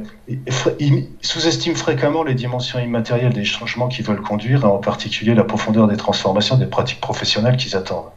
ils 0.79 1.07
sous-estiment 1.21 1.75
fréquemment 1.75 2.23
les 2.23 2.35
dimensions 2.35 2.79
immatérielles 2.79 3.33
des 3.33 3.45
changements 3.45 3.87
qu'ils 3.87 4.05
veulent 4.05 4.21
conduire, 4.21 4.65
en 4.65 4.77
particulier 4.77 5.33
la 5.33 5.43
profondeur 5.43 5.87
des 5.87 5.97
transformations 5.97 6.57
des 6.57 6.67
pratiques 6.67 7.01
professionnelles 7.01 7.57
qu'ils 7.57 7.75
attendent. 7.75 8.11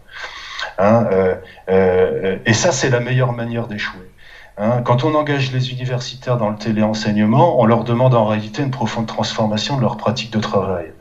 Hein, 0.79 1.07
euh, 1.11 1.35
euh, 1.71 2.39
et 2.47 2.53
ça, 2.53 2.73
c'est 2.73 2.91
la 2.91 3.01
meilleure 3.01 3.33
manière 3.33 3.67
d'échouer. 3.67 4.11
Hein, 4.61 4.83
quand 4.83 5.05
on 5.05 5.15
engage 5.15 5.53
les 5.53 5.71
universitaires 5.71 6.37
dans 6.37 6.51
le 6.51 6.57
téléenseignement, 6.57 7.61
on 7.61 7.65
leur 7.65 7.85
demande 7.85 8.15
en 8.15 8.27
réalité 8.27 8.61
une 8.61 8.73
profonde 8.73 9.07
transformation 9.07 9.77
de 9.77 9.83
leur 9.83 9.97
pratique 9.97 10.33
de 10.33 10.41
travail. 10.41 10.93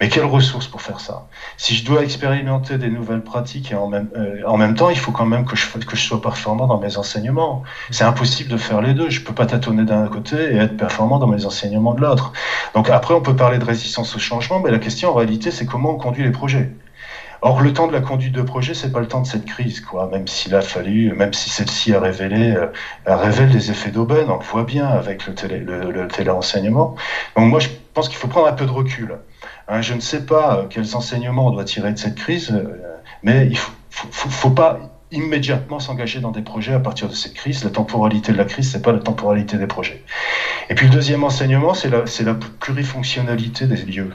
Mais 0.00 0.08
quelles 0.08 0.24
ressources 0.24 0.66
pour 0.66 0.82
faire 0.82 0.98
ça? 0.98 1.28
Si 1.56 1.76
je 1.76 1.84
dois 1.84 2.02
expérimenter 2.02 2.76
des 2.76 2.88
nouvelles 2.88 3.22
pratiques 3.22 3.70
et 3.70 3.76
en 3.76 3.86
même, 3.86 4.08
euh, 4.16 4.74
temps, 4.74 4.90
il 4.90 4.98
faut 4.98 5.12
quand 5.12 5.26
même 5.26 5.44
que 5.44 5.54
je, 5.54 5.68
que 5.78 5.94
je 5.94 6.02
sois 6.02 6.20
performant 6.20 6.66
dans 6.66 6.80
mes 6.80 6.96
enseignements. 6.96 7.62
C'est 7.92 8.02
impossible 8.02 8.50
de 8.50 8.56
faire 8.56 8.80
les 8.80 8.94
deux. 8.94 9.10
Je 9.10 9.20
peux 9.20 9.34
pas 9.34 9.46
tâtonner 9.46 9.84
d'un 9.84 10.08
côté 10.08 10.36
et 10.36 10.56
être 10.56 10.76
performant 10.76 11.20
dans 11.20 11.28
mes 11.28 11.46
enseignements 11.46 11.94
de 11.94 12.00
l'autre. 12.00 12.32
Donc 12.74 12.90
après, 12.90 13.14
on 13.14 13.20
peut 13.20 13.36
parler 13.36 13.58
de 13.58 13.64
résistance 13.64 14.16
au 14.16 14.18
changement, 14.18 14.58
mais 14.58 14.72
la 14.72 14.80
question 14.80 15.10
en 15.10 15.14
réalité, 15.14 15.52
c'est 15.52 15.66
comment 15.66 15.90
on 15.90 15.98
conduit 15.98 16.24
les 16.24 16.32
projets. 16.32 16.72
Or, 17.46 17.60
le 17.60 17.74
temps 17.74 17.86
de 17.86 17.92
la 17.92 18.00
conduite 18.00 18.32
de 18.32 18.40
projet, 18.40 18.72
c'est 18.72 18.90
pas 18.90 19.00
le 19.00 19.06
temps 19.06 19.20
de 19.20 19.26
cette 19.26 19.44
crise, 19.44 19.82
quoi. 19.82 20.08
Même 20.10 20.26
s'il 20.26 20.54
a 20.54 20.62
fallu, 20.62 21.12
même 21.12 21.34
si 21.34 21.50
celle-ci 21.50 21.92
a 21.92 22.00
révélé, 22.00 22.56
euh, 22.56 23.46
des 23.52 23.70
effets 23.70 23.90
d'aubaine, 23.90 24.30
on 24.30 24.38
le 24.38 24.44
voit 24.44 24.64
bien 24.64 24.86
avec 24.86 25.26
le, 25.26 25.34
télé, 25.34 25.58
le, 25.58 26.08
téléenseignement. 26.08 26.96
Donc, 27.36 27.50
moi, 27.50 27.60
je 27.60 27.68
pense 27.92 28.08
qu'il 28.08 28.16
faut 28.16 28.28
prendre 28.28 28.46
un 28.46 28.54
peu 28.54 28.64
de 28.64 28.70
recul. 28.70 29.18
Hein, 29.68 29.82
je 29.82 29.92
ne 29.92 30.00
sais 30.00 30.24
pas 30.24 30.56
euh, 30.56 30.66
quels 30.70 30.96
enseignements 30.96 31.48
on 31.48 31.50
doit 31.50 31.64
tirer 31.64 31.92
de 31.92 31.98
cette 31.98 32.14
crise, 32.14 32.50
euh, 32.50 32.80
mais 33.22 33.46
il 33.46 33.58
faut, 33.58 33.72
faut, 33.90 34.50
pas 34.50 34.78
immédiatement 35.10 35.80
s'engager 35.80 36.20
dans 36.20 36.30
des 36.30 36.40
projets 36.40 36.72
à 36.72 36.80
partir 36.80 37.10
de 37.10 37.14
cette 37.14 37.34
crise. 37.34 37.62
La 37.62 37.68
temporalité 37.68 38.32
de 38.32 38.38
la 38.38 38.46
crise, 38.46 38.72
c'est 38.72 38.80
pas 38.80 38.92
la 38.92 39.00
temporalité 39.00 39.58
des 39.58 39.66
projets. 39.66 40.02
Et 40.70 40.74
puis 40.74 40.86
le 40.86 40.94
deuxième 40.94 41.24
enseignement, 41.24 41.74
c'est 41.74 41.90
la 41.90 42.34
plurifonctionnalité 42.58 43.66
des 43.66 43.76
lieux. 43.76 44.12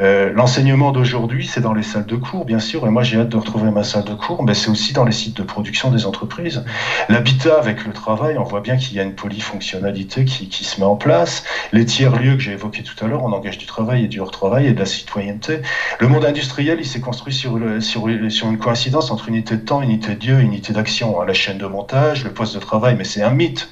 Euh, 0.00 0.32
l'enseignement 0.32 0.92
d'aujourd'hui, 0.92 1.46
c'est 1.46 1.60
dans 1.60 1.72
les 1.72 1.82
salles 1.82 2.06
de 2.06 2.16
cours, 2.16 2.44
bien 2.44 2.58
sûr, 2.58 2.86
et 2.86 2.90
moi 2.90 3.02
j'ai 3.02 3.18
hâte 3.18 3.28
de 3.28 3.36
retrouver 3.36 3.70
ma 3.70 3.84
salle 3.84 4.04
de 4.04 4.14
cours, 4.14 4.42
mais 4.42 4.54
c'est 4.54 4.70
aussi 4.70 4.92
dans 4.92 5.04
les 5.04 5.12
sites 5.12 5.36
de 5.36 5.42
production 5.42 5.90
des 5.90 6.06
entreprises. 6.06 6.64
L'habitat 7.08 7.58
avec 7.58 7.84
le 7.84 7.92
travail, 7.92 8.38
on 8.38 8.44
voit 8.44 8.60
bien 8.60 8.76
qu'il 8.76 8.96
y 8.96 9.00
a 9.00 9.02
une 9.02 9.14
polyfonctionnalité 9.14 10.24
qui, 10.24 10.48
qui 10.48 10.64
se 10.64 10.80
met 10.80 10.86
en 10.86 10.96
place. 10.96 11.44
Les 11.72 11.84
tiers-lieux 11.84 12.34
que 12.34 12.40
j'ai 12.40 12.52
évoqués 12.52 12.82
tout 12.82 13.04
à 13.04 13.08
l'heure, 13.08 13.24
on 13.24 13.32
engage 13.32 13.58
du 13.58 13.66
travail 13.66 14.04
et 14.04 14.08
du 14.08 14.20
retravail 14.20 14.66
et 14.66 14.72
de 14.72 14.78
la 14.78 14.86
citoyenneté. 14.86 15.60
Le 15.98 16.08
monde 16.08 16.24
industriel, 16.24 16.78
il 16.80 16.86
s'est 16.86 17.00
construit 17.00 17.34
sur, 17.34 17.58
sur, 17.80 18.08
une 18.08 18.58
coïncidence 18.58 19.10
entre 19.10 19.28
unité 19.28 19.56
de 19.56 19.62
temps, 19.62 19.82
unité 19.82 20.14
de 20.14 20.26
lieu, 20.26 20.40
unité 20.40 20.72
d'action. 20.72 21.22
La 21.22 21.34
chaîne 21.34 21.58
de 21.58 21.66
montage, 21.66 22.24
le 22.24 22.32
poste 22.32 22.54
de 22.54 22.60
travail, 22.60 22.94
mais 22.96 23.04
c'est 23.04 23.22
un 23.22 23.30
mythe. 23.30 23.68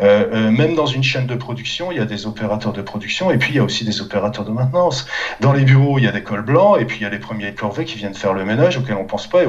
Euh, 0.00 0.26
euh, 0.32 0.50
même 0.50 0.74
dans 0.74 0.86
une 0.86 1.02
chaîne 1.02 1.26
de 1.26 1.34
production, 1.34 1.92
il 1.92 1.98
y 1.98 2.00
a 2.00 2.04
des 2.04 2.26
opérateurs 2.26 2.72
de 2.72 2.82
production 2.82 3.30
et 3.30 3.38
puis 3.38 3.50
il 3.52 3.56
y 3.56 3.58
a 3.58 3.64
aussi 3.64 3.84
des 3.84 4.00
opérateurs 4.00 4.44
de 4.44 4.50
maintenance. 4.50 5.06
Dans 5.40 5.52
les 5.52 5.64
bureaux, 5.64 5.98
il 5.98 6.04
y 6.04 6.08
a 6.08 6.12
des 6.12 6.22
cols 6.22 6.42
blancs 6.42 6.80
et 6.80 6.84
puis 6.84 6.98
il 7.00 7.02
y 7.02 7.06
a 7.06 7.10
les 7.10 7.18
premiers 7.18 7.54
corvées 7.54 7.84
qui 7.84 7.96
viennent 7.98 8.14
faire 8.14 8.34
le 8.34 8.44
ménage 8.44 8.78
auxquels 8.78 8.96
on 8.96 9.02
ne 9.02 9.08
pense 9.08 9.26
pas 9.26 9.42
et 9.42 9.46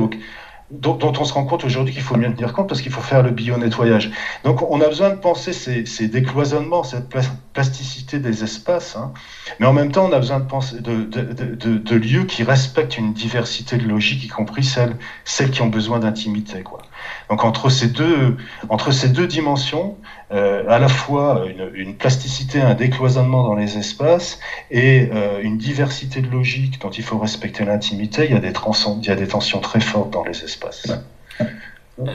dont, 0.74 1.14
on 1.20 1.26
se 1.26 1.34
rend 1.34 1.46
compte 1.46 1.64
aujourd'hui 1.64 1.94
qu'il 1.94 2.04
faut 2.04 2.18
mieux 2.18 2.32
tenir 2.34 2.54
compte 2.54 2.68
parce 2.68 2.82
qu'il 2.82 2.92
faut 2.92 3.02
faire 3.02 3.22
le 3.22 3.32
bio-nettoyage. 3.32 4.12
Donc 4.44 4.62
on 4.70 4.82
a 4.82 4.88
besoin 4.88 5.10
de 5.10 5.16
penser 5.16 5.54
ces, 5.54 5.86
ces 5.86 6.08
décloisonnements, 6.08 6.84
cette 6.84 7.14
plasticité 7.54 8.20
des 8.20 8.44
espaces, 8.44 8.96
hein. 8.96 9.14
mais 9.60 9.68
en 9.68 9.74
même 9.74 9.92
temps 9.92 10.06
on 10.06 10.12
a 10.14 10.20
besoin 10.20 10.40
de, 10.40 10.46
penser 10.46 10.78
de, 10.80 11.96
lieux 11.96 12.24
qui 12.24 12.44
respectent 12.44 12.98
une 12.98 13.14
diversité 13.14 13.78
de 13.78 13.88
logique, 13.88 14.24
y 14.24 14.28
compris 14.28 14.64
celles, 14.64 14.98
celles 15.26 15.52
qui 15.52 15.62
ont 15.62 15.68
besoin 15.68 16.00
d'intimité. 16.00 16.64
Quoi. 16.64 16.82
Donc 17.30 17.44
entre 17.44 17.70
ces 17.70 17.88
deux, 17.88 18.38
entre 18.70 18.92
ces 18.92 19.10
deux 19.10 19.28
dimensions, 19.28 19.98
euh, 20.32 20.64
à 20.68 20.80
la 20.80 20.88
fois 20.88 21.46
une, 21.48 21.72
une, 21.74 21.96
plasticité, 21.96 22.62
un 22.62 22.74
décloisonnement 22.74 23.44
dans 23.44 23.56
les 23.56 23.78
espaces 23.78 24.40
et 24.72 25.10
euh, 25.14 25.40
une 25.42 25.58
diversité 25.58 26.22
de 26.22 26.30
logique 26.30 26.82
dont 26.82 26.90
il 26.90 27.04
faut 27.04 27.18
respecter 27.18 27.66
l'intimité, 27.66 28.26
il, 28.26 28.32
y 28.32 28.36
a 28.36 28.40
des 28.40 28.54
il 28.54 29.06
y 29.06 29.12
a 29.12 29.16
des 29.16 29.28
tensions 29.28 29.60
très 29.60 29.80
fortes 29.80 30.12
dans 30.12 30.24
les 30.24 30.44
espaces. 30.44 30.88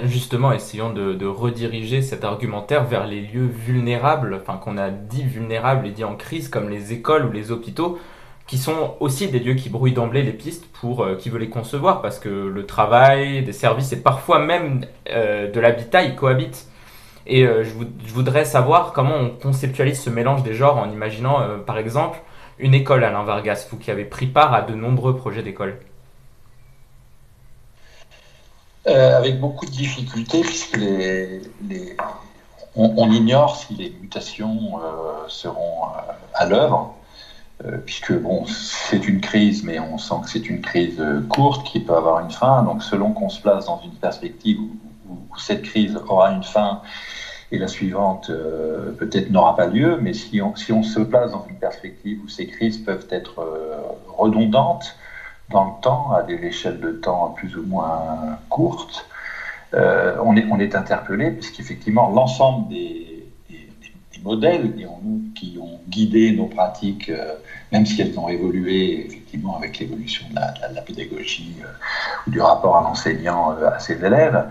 Justement, 0.07 0.51
essayons 0.53 0.92
de, 0.92 1.14
de, 1.14 1.27
rediriger 1.27 2.03
cet 2.03 2.24
argumentaire 2.24 2.85
vers 2.85 3.07
les 3.07 3.20
lieux 3.20 3.46
vulnérables, 3.46 4.35
enfin 4.35 4.59
qu'on 4.59 4.77
a 4.77 4.90
dit 4.90 5.22
vulnérables 5.22 5.87
et 5.87 5.92
dit 5.92 6.03
en 6.03 6.16
crise, 6.16 6.48
comme 6.48 6.68
les 6.68 6.92
écoles 6.92 7.27
ou 7.27 7.31
les 7.31 7.53
hôpitaux 7.53 7.98
qui 8.49 8.57
sont 8.57 8.95
aussi 8.99 9.29
des 9.29 9.39
lieux 9.39 9.55
qui 9.55 9.69
brouillent 9.69 9.93
d'emblée 9.93 10.23
les 10.23 10.33
pistes 10.33 10.65
pour 10.73 11.05
euh, 11.05 11.17
qui 11.17 11.29
veut 11.29 11.39
les 11.39 11.51
concevoir, 11.51 12.01
parce 12.01 12.19
que 12.19 12.31
le 12.31 12.67
travail, 12.67 13.45
des 13.45 13.53
services 13.53 13.93
et 13.93 14.01
parfois 14.01 14.39
même 14.39 14.87
euh, 15.11 15.53
de 15.53 15.61
l'habitat, 15.61 16.03
ils 16.03 16.17
cohabitent. 16.17 16.67
Et 17.27 17.45
euh, 17.45 17.63
je, 17.63 17.73
voudrais 18.15 18.47
savoir 18.47 18.95
comment 18.95 19.17
on 19.17 19.29
conceptualise 19.29 20.01
ce 20.01 20.09
mélange 20.09 20.43
des 20.43 20.55
genres 20.55 20.79
en 20.79 20.91
imaginant, 20.91 21.47
par 21.67 21.77
exemple, 21.77 22.21
une 22.59 22.73
école, 22.73 23.05
Alain 23.05 23.23
Vargas, 23.23 23.69
vous 23.71 23.77
qui 23.77 23.91
avez 23.91 24.07
pris 24.07 24.27
part 24.27 24.55
à 24.55 24.63
de 24.63 24.75
nombreux 24.75 25.15
projets 25.15 25.43
d'école. 25.43 25.79
avec 28.87 29.39
beaucoup 29.39 29.67
de 29.67 29.71
difficultés, 29.71 30.41
puisque 30.41 30.79
les, 30.79 31.43
on, 32.75 33.13
ignore 33.13 33.57
si 33.57 33.75
les 33.75 33.91
mutations 34.01 34.81
seront 35.29 35.83
à 36.33 36.47
l'œuvre. 36.47 36.95
Euh, 37.64 37.79
puisque 37.85 38.12
bon, 38.12 38.44
c'est 38.47 39.09
une 39.09 39.21
crise, 39.21 39.64
mais 39.64 39.81
on 39.81 39.99
sent 39.99 40.14
que 40.23 40.31
c'est 40.31 40.49
une 40.49 40.61
crise 40.61 41.01
euh, 41.01 41.21
courte 41.29 41.66
qui 41.66 41.81
peut 41.81 41.94
avoir 41.94 42.21
une 42.21 42.31
fin. 42.31 42.62
Donc, 42.62 42.85
selon 42.85 43.12
qu'on 43.12 43.29
se 43.29 43.40
place 43.40 43.66
dans 43.66 43.81
une 43.83 43.94
perspective 43.94 44.61
où, 44.61 44.71
cette 45.38 45.62
crise 45.62 45.97
aura 46.09 46.33
une 46.33 46.42
fin 46.42 46.83
et 47.51 47.59
la 47.59 47.68
suivante 47.68 48.29
euh, 48.29 48.92
peut-être 48.99 49.31
n'aura 49.31 49.57
pas 49.57 49.66
lieu, 49.66 49.97
mais 50.01 50.12
si 50.12 50.42
on, 50.42 50.55
si 50.57 50.73
on, 50.73 50.83
se 50.83 51.01
place 51.01 51.31
dans 51.33 51.47
une 51.49 51.57
perspective 51.57 52.21
où 52.25 52.29
ces 52.29 52.47
crises 52.47 52.79
peuvent 52.79 53.07
être 53.11 53.47
redondantes 54.09 54.97
dans 55.51 55.64
le 55.64 55.81
temps, 55.81 56.12
à 56.12 56.23
des 56.23 56.35
échelles 56.44 56.81
de 56.81 56.90
temps 56.90 57.31
plus 57.31 57.57
ou 57.57 57.62
moins 57.62 58.38
courtes, 58.49 59.09
on, 59.73 60.37
est, 60.37 60.47
on 60.51 60.59
est 60.59 60.75
interpellé, 60.75 61.31
puisqu'effectivement, 61.31 62.11
l'ensemble 62.11 62.68
des, 62.68 63.08
des, 64.19 64.23
des 64.23 64.25
modèles 64.25 64.75
qui 65.35 65.59
ont 65.59 65.81
guidé 65.89 66.33
nos 66.33 66.47
pratiques 66.47 67.11
même 67.73 67.85
si 67.85 68.01
elles 68.01 68.19
ont 68.19 68.29
évolué 68.29 69.07
effectivement 69.07 69.57
avec 69.57 69.79
l'évolution 69.79 70.27
de, 70.31 70.75
la 70.75 70.83
pédagogie 70.83 71.57
euh, 71.63 71.67
ou 72.27 72.31
du 72.31 72.41
rapport 72.41 72.77
à 72.77 72.83
l'enseignant 72.83 73.53
euh, 73.53 73.71
à 73.71 73.79
ses 73.79 74.03
élèves. 74.05 74.45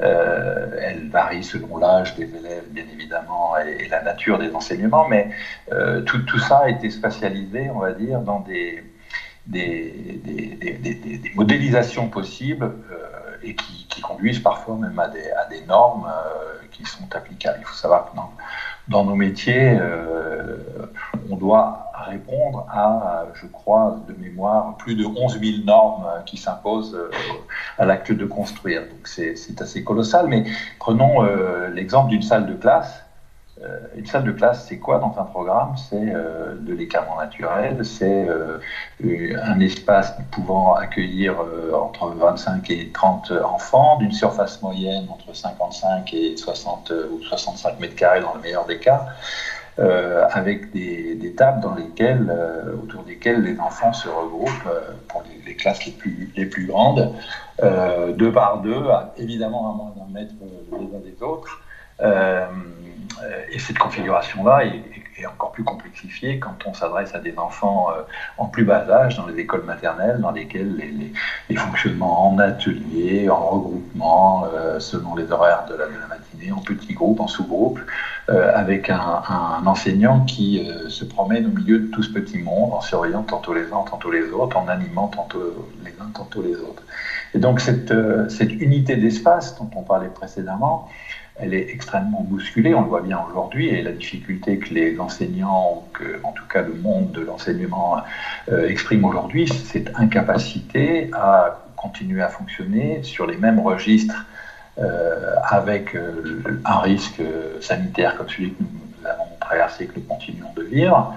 Euh, 0.00 0.76
elles 0.82 1.08
varient 1.08 1.44
selon 1.44 1.78
l'âge 1.78 2.16
des 2.16 2.24
élèves, 2.24 2.64
bien 2.70 2.84
évidemment, 2.92 3.56
et, 3.58 3.84
et, 3.84 3.88
la 3.88 4.02
nature 4.02 4.38
des 4.38 4.52
enseignements, 4.52 5.06
mais 5.08 5.30
euh, 5.70 6.00
tout, 6.00 6.38
ça 6.40 6.58
a 6.58 6.68
été 6.68 6.90
spatialisé, 6.90 7.70
on 7.70 7.78
va 7.78 7.92
dire, 7.92 8.20
dans 8.20 8.40
des, 8.40 8.82
modélisations 11.36 12.08
possibles 12.08 12.64
euh, 12.64 13.36
et 13.42 13.54
qui, 13.54 13.84
conduisent 14.02 14.40
parfois 14.40 14.76
même 14.76 14.98
à 14.98 15.08
des, 15.08 15.62
normes 15.66 16.06
euh, 16.06 16.66
qui 16.72 16.84
sont 16.84 17.08
applicables. 17.14 17.58
Il 17.60 17.64
faut 17.64 17.74
savoir 17.74 18.10
que 18.10 18.16
dans, 18.16 18.30
dans 18.88 19.04
nos 19.04 19.14
métiers, 19.14 19.78
on 21.30 21.36
doit 21.36 21.84
répondre 21.94 22.66
à, 22.70 23.26
je 23.34 23.46
crois, 23.46 23.98
de 24.08 24.14
mémoire, 24.14 24.76
plus 24.76 24.94
de 24.94 25.04
11 25.04 25.40
000 25.40 25.64
normes 25.64 26.06
qui 26.26 26.36
s'imposent 26.36 26.94
euh, 26.94 27.10
à 27.78 27.84
l'acte 27.84 28.12
de 28.12 28.26
construire. 28.26 28.82
Donc 28.82 29.06
c'est 29.06 29.60
assez 29.60 29.84
colossal. 29.84 30.28
Mais 30.28 30.44
prenons 30.78 31.24
euh, 31.24 31.68
l'exemple 31.70 32.10
d'une 32.10 32.22
salle 32.22 32.46
de 32.46 32.54
classe. 32.54 33.03
Euh, 33.64 33.78
une 33.96 34.06
salle 34.06 34.24
de 34.24 34.32
classe, 34.32 34.66
c'est 34.68 34.78
quoi 34.78 34.98
dans 34.98 35.14
un 35.18 35.24
programme? 35.24 35.74
C'est 35.76 35.96
euh, 35.96 36.54
de 36.58 36.74
l'écartement 36.74 37.18
naturel, 37.18 37.84
c'est 37.84 38.26
euh, 38.28 38.58
un 39.42 39.60
espace 39.60 40.14
pouvant 40.32 40.74
accueillir 40.74 41.36
entre 41.72 42.08
25 42.08 42.70
et 42.70 42.90
30 42.92 43.32
enfants, 43.44 43.98
d'une 43.98 44.12
surface 44.12 44.60
moyenne 44.62 45.06
entre 45.10 45.34
55 45.34 46.12
et 46.14 46.36
60 46.36 46.92
ou 47.12 47.22
65 47.22 47.80
mètres 47.80 47.96
carrés 47.96 48.20
dans 48.20 48.34
le 48.34 48.40
meilleur 48.40 48.66
des 48.66 48.78
cas 48.78 49.06
avec 50.30 50.70
des, 50.72 51.34
tables 51.36 51.60
dans 51.60 51.74
lesquelles, 51.74 52.32
autour 52.80 53.02
desquelles 53.02 53.42
les 53.42 53.58
enfants 53.58 53.92
se 53.92 54.08
regroupent 54.08 54.68
pour 55.08 55.24
les, 55.44 55.56
classes 55.56 55.84
les 55.84 56.46
plus, 56.46 56.66
grandes, 56.66 57.12
deux 57.60 58.32
par 58.32 58.58
deux, 58.58 58.84
évidemment 59.16 59.72
à 59.72 59.76
moins 59.76 59.92
d'un 59.96 60.12
mètre 60.12 60.34
les 60.70 60.96
uns 60.96 61.00
des 61.00 61.20
autres. 61.22 61.60
Et 63.50 63.58
cette 63.58 63.78
configuration-là 63.78 64.64
est, 64.64 64.82
encore 65.26 65.52
plus 65.52 65.64
complexifiée 65.64 66.38
quand 66.38 66.56
on 66.66 66.74
s'adresse 66.74 67.14
à 67.14 67.18
des 67.18 67.38
enfants 67.38 67.88
en 68.36 68.46
plus 68.46 68.64
bas 68.64 68.84
âge, 68.90 69.16
dans 69.16 69.26
les 69.26 69.38
écoles 69.38 69.64
maternelles, 69.64 70.20
dans 70.20 70.32
lesquelles 70.32 70.76
les, 71.48 71.56
fonctionnements 71.56 72.28
en 72.28 72.38
atelier, 72.38 73.30
en 73.30 73.40
regroupement, 73.46 74.46
selon 74.80 75.14
les 75.14 75.30
horaires 75.30 75.64
de 75.68 75.76
la, 75.76 75.86
matinée, 76.08 76.52
en 76.52 76.60
petits 76.60 76.94
groupes, 76.94 77.20
en 77.20 77.28
sous-groupes, 77.28 77.80
euh, 78.30 78.50
avec 78.54 78.88
un, 78.88 79.22
enseignant 79.66 80.24
qui 80.24 80.66
euh, 80.66 80.88
se 80.88 81.04
promène 81.04 81.44
au 81.44 81.50
milieu 81.50 81.78
de 81.78 81.86
tout 81.88 82.02
ce 82.02 82.10
petit 82.10 82.38
monde, 82.38 82.72
en 82.72 82.80
surveillant 82.80 83.22
tantôt 83.22 83.52
les 83.52 83.66
uns, 83.66 83.84
tantôt 83.88 84.10
les 84.10 84.30
autres, 84.30 84.56
en 84.56 84.66
animant 84.68 85.08
tantôt 85.08 85.68
les 85.84 85.90
uns, 86.00 86.10
tantôt 86.14 86.40
les 86.40 86.56
autres. 86.56 86.82
Et 87.34 87.38
donc 87.38 87.60
euh, 87.68 88.28
cette 88.30 88.52
unité 88.52 88.96
d'espace 88.96 89.58
dont 89.58 89.68
on 89.76 89.82
parlait 89.82 90.08
précédemment, 90.08 90.88
elle 91.36 91.52
est 91.54 91.66
extrêmement 91.72 92.22
bousculée, 92.22 92.74
on 92.74 92.82
le 92.82 92.88
voit 92.88 93.00
bien 93.00 93.18
aujourd'hui, 93.28 93.68
et 93.68 93.82
la 93.82 93.92
difficulté 93.92 94.58
que 94.58 94.72
les 94.72 95.00
enseignants, 95.00 95.72
ou 95.78 95.84
que, 95.92 96.20
en 96.22 96.32
tout 96.32 96.44
cas 96.46 96.62
le 96.62 96.74
monde 96.74 97.10
de 97.12 97.22
l'enseignement 97.22 97.98
euh, 98.48 98.68
exprime 98.68 99.04
aujourd'hui, 99.04 99.48
c'est 99.48 99.90
incapacité 99.96 101.10
à 101.12 101.58
continuer 101.76 102.22
à 102.22 102.28
fonctionner 102.28 103.02
sur 103.02 103.26
les 103.26 103.36
mêmes 103.36 103.60
registres 103.60 104.24
avec 105.44 105.96
un 106.64 106.78
risque 106.80 107.22
sanitaire 107.60 108.16
comme 108.16 108.28
celui 108.28 108.50
que 108.50 108.60
nous 108.60 109.08
avons 109.08 109.28
traversé, 109.38 109.86
que 109.86 109.92
nous 109.96 110.02
continuons 110.02 110.52
de 110.56 110.62
vivre, 110.64 111.14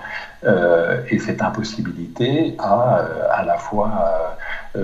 et 1.09 1.17
cette 1.17 1.41
impossibilité 1.41 2.53
à 2.59 3.01
à 3.31 3.43
la 3.43 3.57
fois 3.57 4.37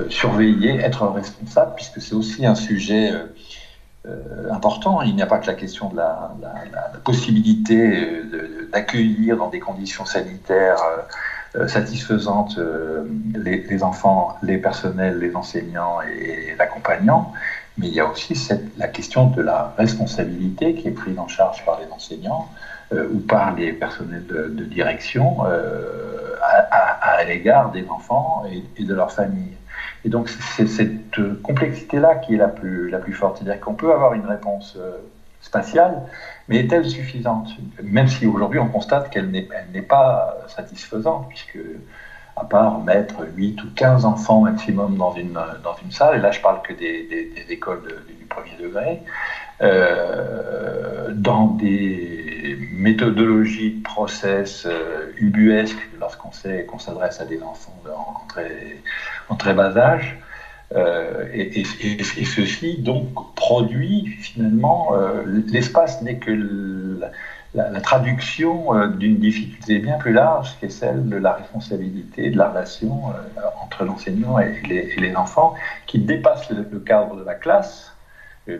surveiller, 0.10 0.80
être 0.80 1.06
responsable, 1.06 1.74
puisque 1.76 2.02
c'est 2.02 2.16
aussi 2.16 2.48
un 2.48 2.56
sujet 2.56 3.12
euh, 4.06 4.52
important. 4.52 5.02
Il 5.02 5.16
n'y 5.16 5.22
a 5.22 5.26
pas 5.26 5.40
que 5.40 5.48
la 5.48 5.54
question 5.54 5.88
de 5.88 5.96
la, 5.96 6.36
possibilité 7.06 7.78
euh, 7.78 8.70
d'accueillir 8.72 9.38
dans 9.38 9.48
des 9.48 9.62
conditions 9.62 10.06
sanitaires 10.06 10.78
euh, 11.56 11.68
satisfaisantes 11.70 12.60
les, 13.34 13.84
enfants, 13.84 14.38
les 14.42 14.58
personnels, 14.58 15.20
les 15.20 15.36
enseignants 15.36 16.02
et 16.02 16.54
l'accompagnant, 16.58 17.32
mais 17.78 17.88
il 17.88 17.94
y 17.94 18.02
a 18.02 18.08
aussi 18.08 18.36
la 18.78 18.88
question 18.90 19.28
de 19.28 19.42
la 19.42 19.74
responsabilité 19.78 20.76
qui 20.76 20.90
est 20.90 20.92
prise 20.92 21.18
en 21.18 21.30
charge 21.30 21.64
par 21.66 21.80
les 21.80 21.90
enseignants 21.92 22.50
ou 22.92 23.20
par 23.20 23.56
les 23.56 23.72
personnels 23.74 24.26
de, 24.26 24.66
direction 24.66 25.44
à, 26.42 27.24
l'égard 27.26 27.72
des 27.72 27.88
enfants 27.88 28.44
et, 28.78 28.84
de 28.84 28.94
leurs 28.94 29.12
familles. 29.12 29.58
Et 30.06 30.10
donc 30.10 30.30
c'est 30.30 30.68
cette 30.68 31.42
complexité-là 31.42 32.16
qui 32.16 32.34
est 32.34 32.38
la 32.38 32.50
plus, 32.50 32.90
la 32.90 33.00
plus 33.00 33.14
forte. 33.14 33.38
C'est-à-dire 33.38 33.60
qu'on 33.62 33.74
peut 33.74 33.92
avoir 33.92 34.14
une 34.14 34.26
réponse 34.26 34.76
euh, 34.78 34.98
spatiale, 35.42 36.02
mais 36.48 36.58
est-elle 36.58 36.86
suffisante? 36.86 37.50
Même 37.82 38.08
si 38.08 38.26
aujourd'hui 38.26 38.60
on 38.60 38.68
constate 38.68 39.10
qu'elle 39.10 39.30
n'est 39.30 39.82
pas 39.82 40.38
satisfaisante, 40.48 41.28
puisque 41.30 41.60
à 42.36 42.46
part 42.46 42.80
mettre 42.80 43.28
8 43.36 43.64
ou 43.64 43.68
15 43.76 44.06
enfants 44.06 44.42
maximum 44.42 44.98
dans 44.98 45.14
une, 45.14 45.40
dans 45.64 45.76
une 45.84 45.92
salle, 45.92 46.18
et 46.18 46.20
là 46.20 46.32
je 46.32 46.40
parle 46.40 46.62
que 46.64 46.74
des, 46.74 47.04
des, 47.04 47.54
écoles 47.54 48.04
du 48.08 48.26
premier 48.26 48.56
degré, 48.60 49.02
euh, 49.62 51.12
dans 51.14 51.48
des 51.48 52.33
méthodologies 52.84 53.76
de 53.78 53.84
process 53.84 54.66
euh, 54.66 55.12
ubuesques, 55.18 55.90
lorsqu'on 56.00 56.32
sait 56.32 56.66
qu'on 56.66 56.80
s'adresse 56.80 57.22
à 57.22 57.26
des 57.26 57.42
enfants 57.42 57.82
en 59.30 59.36
très, 59.36 59.54
bas 59.54 59.78
âge, 59.78 60.18
euh, 60.76 61.26
et, 61.34 61.64
ceci 61.64 62.78
donc 62.80 63.08
produit 63.36 64.08
finalement, 64.20 64.92
l'espace 65.48 66.02
n'est 66.02 66.18
que 66.18 67.00
la, 67.54 67.82
traduction 67.82 68.88
d'une 68.88 69.18
difficulté 69.18 69.80
bien 69.80 69.98
plus 69.98 70.14
large 70.14 70.58
qui 70.60 70.66
est 70.66 70.70
celle 70.70 71.08
de 71.08 71.18
la 71.18 71.34
responsabilité, 71.34 72.32
de 72.32 72.38
la 72.38 72.50
relation 72.50 73.14
entre 73.64 73.86
l'enseignant 73.86 74.40
et, 74.40 74.62
les 74.98 75.16
enfants, 75.16 75.54
qui 75.86 76.00
dépasse 76.00 76.50
le 76.50 76.80
cadre 76.80 77.16
de 77.16 77.24
la 77.24 77.36
classe 77.36 77.93
euh, 77.93 77.93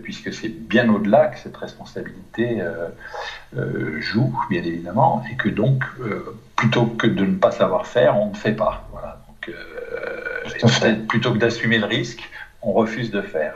puisque 0.02 0.34
c'est 0.34 0.50
bien 0.50 0.90
au-delà 0.90 1.28
que 1.28 1.40
cette 1.40 1.58
responsabilité 1.58 2.62
euh, 2.62 2.88
euh, 3.58 4.00
joue, 4.00 4.34
bien 4.50 4.64
évidemment, 4.64 5.24
et 5.32 5.36
que 5.36 5.50
donc, 5.50 5.84
plutôt 6.56 6.86
que 6.86 7.08
de 7.08 7.26
ne 7.26 7.36
pas 7.36 7.52
savoir 7.52 7.86
faire, 7.86 8.18
on 8.18 8.30
ne 8.30 8.36
fait 8.36 8.54
pas. 8.54 8.88
Voilà. 8.92 9.20
Donc, 9.28 9.54
plutôt 11.08 11.34
que 11.34 11.38
d'assumer 11.38 11.78
le 11.78 11.86
risque, 11.86 12.30
on 12.62 12.72
refuse 12.72 13.12
de 13.12 13.22
faire. 13.22 13.56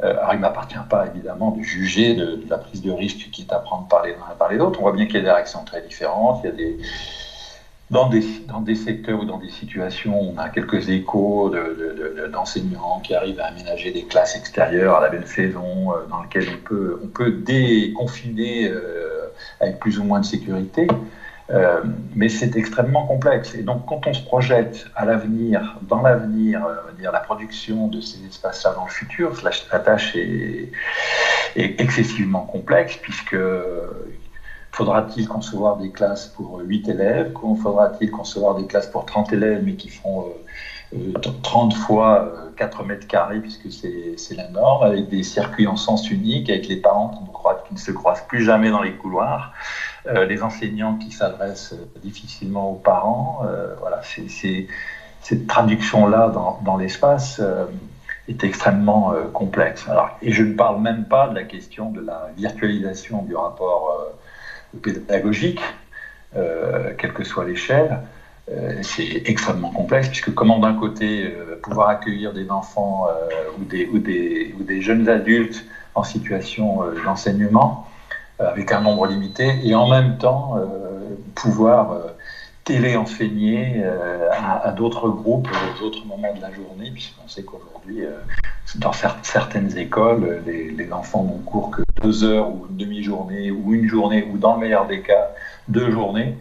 alors, 0.00 0.32
il 0.32 0.36
ne 0.36 0.42
m'appartient 0.42 0.76
pas, 0.88 1.06
évidemment, 1.06 1.50
de 1.50 1.62
juger 1.62 2.14
de, 2.14 2.36
de, 2.36 2.48
la 2.48 2.58
prise 2.58 2.82
de 2.82 2.92
risque 2.92 3.28
qui 3.32 3.42
est 3.42 3.52
à 3.52 3.58
prendre 3.58 3.88
par 3.88 4.04
les 4.04 4.12
uns 4.12 4.32
et 4.32 4.38
par 4.38 4.48
les 4.48 4.58
autres. 4.58 4.78
On 4.78 4.82
voit 4.82 4.92
bien 4.92 5.06
qu'il 5.06 5.16
y 5.16 5.18
a 5.18 5.22
des 5.22 5.30
réactions 5.30 5.64
très 5.64 5.82
différentes, 5.82 6.40
il 6.44 6.50
y 6.50 6.52
a 6.52 6.56
des 6.56 6.78
dans 7.90 8.08
des, 8.08 8.74
secteurs 8.74 9.20
ou 9.20 9.24
dans 9.24 9.38
des 9.38 9.50
situations, 9.50 10.20
on 10.20 10.36
a 10.36 10.50
quelques 10.50 10.90
échos 10.90 11.50
d'enseignants 12.30 12.98
de, 12.98 13.06
qui 13.06 13.14
arrivent 13.14 13.40
à 13.40 13.46
aménager 13.46 13.90
des 13.92 14.04
classes 14.04 14.36
extérieures 14.36 14.96
à 14.96 15.00
la 15.00 15.08
belle 15.08 15.26
saison, 15.26 15.92
euh, 15.92 16.06
dans 16.10 16.22
lesquelles 16.22 16.48
on 16.52 16.68
peut, 16.68 17.00
on 17.02 17.06
peut 17.06 17.30
déconfiner 17.30 18.68
euh, 18.68 19.32
avec 19.60 19.78
plus 19.78 19.98
ou 19.98 20.04
moins 20.04 20.20
de 20.20 20.26
sécurité. 20.26 20.86
Euh, 21.50 21.80
mais 22.14 22.28
c'est 22.28 22.56
extrêmement 22.56 23.06
complexe. 23.06 23.54
Et 23.54 23.62
donc, 23.62 23.86
quand 23.86 24.06
on 24.06 24.12
se 24.12 24.22
projette 24.22 24.86
à 24.94 25.06
l'avenir, 25.06 25.78
dans 25.88 26.02
l'avenir, 26.02 26.60
dire 26.98 27.10
la 27.10 27.20
production 27.20 27.88
de 27.88 28.02
ces 28.02 28.18
espaces-là 28.26 28.74
dans 28.74 28.84
le 28.84 28.90
futur, 28.90 29.32
la 29.42 29.78
tâche 29.78 30.14
est 30.14 30.70
excessivement 31.56 32.42
complexe 32.42 32.98
puisque 33.00 33.34
Faudra-t-il 34.72 35.26
concevoir 35.26 35.76
des 35.76 35.90
classes 35.90 36.26
pour 36.26 36.60
8 36.60 36.88
élèves? 36.88 37.32
Faudra-t-il 37.34 38.10
concevoir 38.10 38.54
des 38.54 38.66
classes 38.66 38.86
pour 38.86 39.04
30 39.04 39.32
élèves, 39.32 39.62
mais 39.64 39.74
qui 39.74 39.88
font 39.88 40.26
30 41.42 41.72
euh, 41.72 41.76
euh, 41.76 41.80
fois 41.80 42.32
4 42.56 42.80
euh, 42.80 42.84
mètres 42.84 43.06
carrés, 43.06 43.40
puisque 43.40 43.70
c'est 43.70 44.34
la 44.34 44.48
norme, 44.48 44.84
avec 44.84 45.08
des 45.08 45.22
circuits 45.22 45.66
en 45.66 45.76
sens 45.76 46.10
unique, 46.10 46.48
avec 46.50 46.68
les 46.68 46.76
parents 46.76 47.08
qui, 47.08 47.74
ne 47.74 47.78
se 47.78 47.90
croisent 47.90 48.24
plus 48.26 48.42
jamais 48.42 48.70
dans 48.70 48.82
les 48.82 48.92
couloirs, 48.92 49.52
les 50.06 50.42
enseignants 50.42 50.94
qui 50.94 51.10
s'adressent 51.10 51.74
difficilement 52.02 52.70
aux 52.70 52.76
parents. 52.76 53.42
voilà, 53.80 54.00
c'est 54.02 54.66
cette 55.20 55.46
traduction-là 55.46 56.28
dans, 56.28 56.58
dans 56.64 56.76
l'espace 56.76 57.42
est 58.28 58.44
extrêmement 58.44 59.12
complexe. 59.32 59.86
Alors, 59.88 60.10
et 60.22 60.32
je 60.32 60.42
ne 60.42 60.54
parle 60.54 60.80
même 60.80 61.04
pas 61.04 61.28
de 61.28 61.34
la 61.34 61.44
question 61.44 61.90
de 61.90 62.00
la 62.00 62.30
virtualisation 62.36 63.22
du 63.22 63.36
rapport 63.36 64.14
pédagogique, 64.76 65.60
euh, 66.36 66.92
quelle 66.98 67.12
que 67.12 67.24
soit 67.24 67.44
l'échelle, 67.44 68.00
euh, 68.50 68.78
c'est 68.82 69.22
extrêmement 69.26 69.70
complexe, 69.70 70.08
puisque 70.08 70.34
comment 70.34 70.58
d'un 70.58 70.74
côté 70.74 71.26
euh, 71.26 71.58
pouvoir 71.62 71.88
accueillir 71.88 72.32
des 72.32 72.50
enfants 72.50 73.08
ou, 73.58 73.64
des, 73.64 73.86
ou, 73.86 73.98
des, 73.98 74.54
ou, 74.58 74.62
des, 74.62 74.80
jeunes 74.80 75.08
adultes 75.08 75.64
en 75.94 76.02
situation 76.02 76.82
d'enseignement, 77.04 77.86
avec 78.38 78.70
un 78.72 78.80
nombre 78.80 79.06
limité, 79.06 79.58
et 79.64 79.74
en 79.74 79.88
même 79.88 80.16
temps 80.18 80.56
pouvoir 81.34 81.98
télé-enseigner 82.62 83.82
à, 84.30 84.70
d'autres 84.70 85.08
groupes, 85.08 85.48
aux 85.50 85.82
autres 85.82 86.06
moments 86.06 86.32
de 86.34 86.40
la 86.40 86.52
journée, 86.52 86.92
puisqu'on 86.92 87.26
sait 87.26 87.42
qu'aujourd'hui, 87.42 88.04
dans 88.76 88.92
certaines 88.92 89.76
écoles, 89.78 90.42
les, 90.46 90.70
les 90.70 90.92
enfants 90.92 91.24
n'ont 91.24 91.38
cours 91.38 91.70
que 91.70 91.82
deux 92.02 92.24
heures 92.24 92.48
ou 92.48 92.66
une 92.70 92.76
demi-journée 92.76 93.50
ou 93.50 93.74
une 93.74 93.88
journée 93.88 94.28
ou 94.30 94.38
dans 94.38 94.54
le 94.54 94.60
meilleur 94.60 94.86
des 94.86 95.00
cas 95.02 95.30
deux 95.68 95.90
journées, 95.90 96.36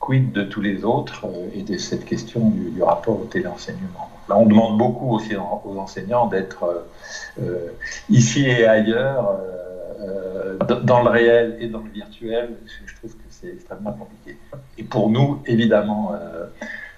quid 0.00 0.32
de 0.32 0.42
tous 0.42 0.60
les 0.60 0.84
autres 0.84 1.26
euh, 1.26 1.48
et 1.54 1.62
de 1.62 1.76
cette 1.76 2.04
question 2.04 2.50
du, 2.50 2.82
rapport 2.82 3.20
au 3.20 3.24
téléenseignement? 3.24 4.10
Là, 4.28 4.36
on 4.36 4.46
demande 4.46 4.78
beaucoup 4.78 5.14
aussi 5.14 5.36
aux 5.36 5.78
enseignants 5.78 6.26
d'être 6.26 6.64
euh, 6.64 7.42
euh, 7.42 7.68
ici 8.08 8.46
et 8.46 8.66
ailleurs, 8.66 9.38
dans 10.82 11.02
le 11.02 11.10
réel 11.10 11.58
et 11.60 11.68
dans 11.68 11.80
le 11.80 11.90
virtuel. 11.90 12.56
Je 12.86 12.96
trouve 12.96 13.12
que 13.12 13.22
c'est 13.28 13.48
extrêmement 13.48 13.92
compliqué. 13.92 14.38
Et 14.78 14.82
pour 14.82 15.10
nous, 15.10 15.42
évidemment, 15.46 16.12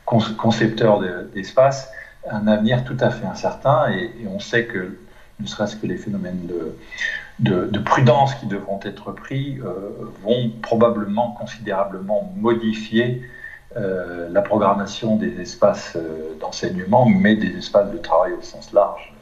concepteurs 0.04 1.00
d'espace, 1.34 1.90
un 2.30 2.46
avenir 2.46 2.84
tout 2.84 2.96
à 3.00 3.10
fait 3.10 3.26
incertain 3.26 3.90
et, 3.90 4.10
on 4.28 4.38
sait 4.38 4.66
que 4.66 4.96
ne 5.40 5.46
serait-ce 5.46 5.76
que 5.76 5.86
les 5.86 5.96
phénomènes 5.96 6.46
de, 7.38 7.68
de, 7.68 7.78
prudence 7.78 8.34
qui 8.36 8.46
devront 8.46 8.78
être 8.84 9.10
pris 9.12 9.58
euh, 9.58 9.90
vont 10.22 10.50
probablement 10.62 11.32
considérablement 11.32 12.32
modifier 12.36 13.22
euh, 13.76 14.28
la 14.30 14.42
programmation 14.42 15.16
des 15.16 15.40
espaces 15.40 15.94
euh, 15.96 16.38
d'enseignement, 16.40 17.06
mais 17.06 17.34
des 17.34 17.56
espaces 17.56 17.90
de 17.90 17.98
travail 17.98 18.34
au 18.34 18.42
sens 18.42 18.72
large. 18.72 19.12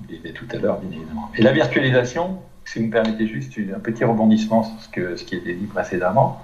On 0.00 0.04
disait 0.04 0.32
tout 0.32 0.46
à 0.52 0.56
l'heure, 0.56 0.80
bien 0.80 0.98
évidemment. 0.98 1.30
Et 1.36 1.42
la 1.42 1.52
virtualisation, 1.52 2.40
si 2.64 2.80
vous 2.80 2.86
me 2.86 2.90
permettez 2.90 3.26
juste 3.26 3.54
un 3.74 3.78
petit 3.78 4.04
rebondissement 4.04 4.64
sur 4.64 4.80
ce, 4.80 4.88
que, 4.88 5.16
ce 5.16 5.24
qui 5.24 5.36
été 5.36 5.54
dit 5.54 5.66
précédemment. 5.66 6.42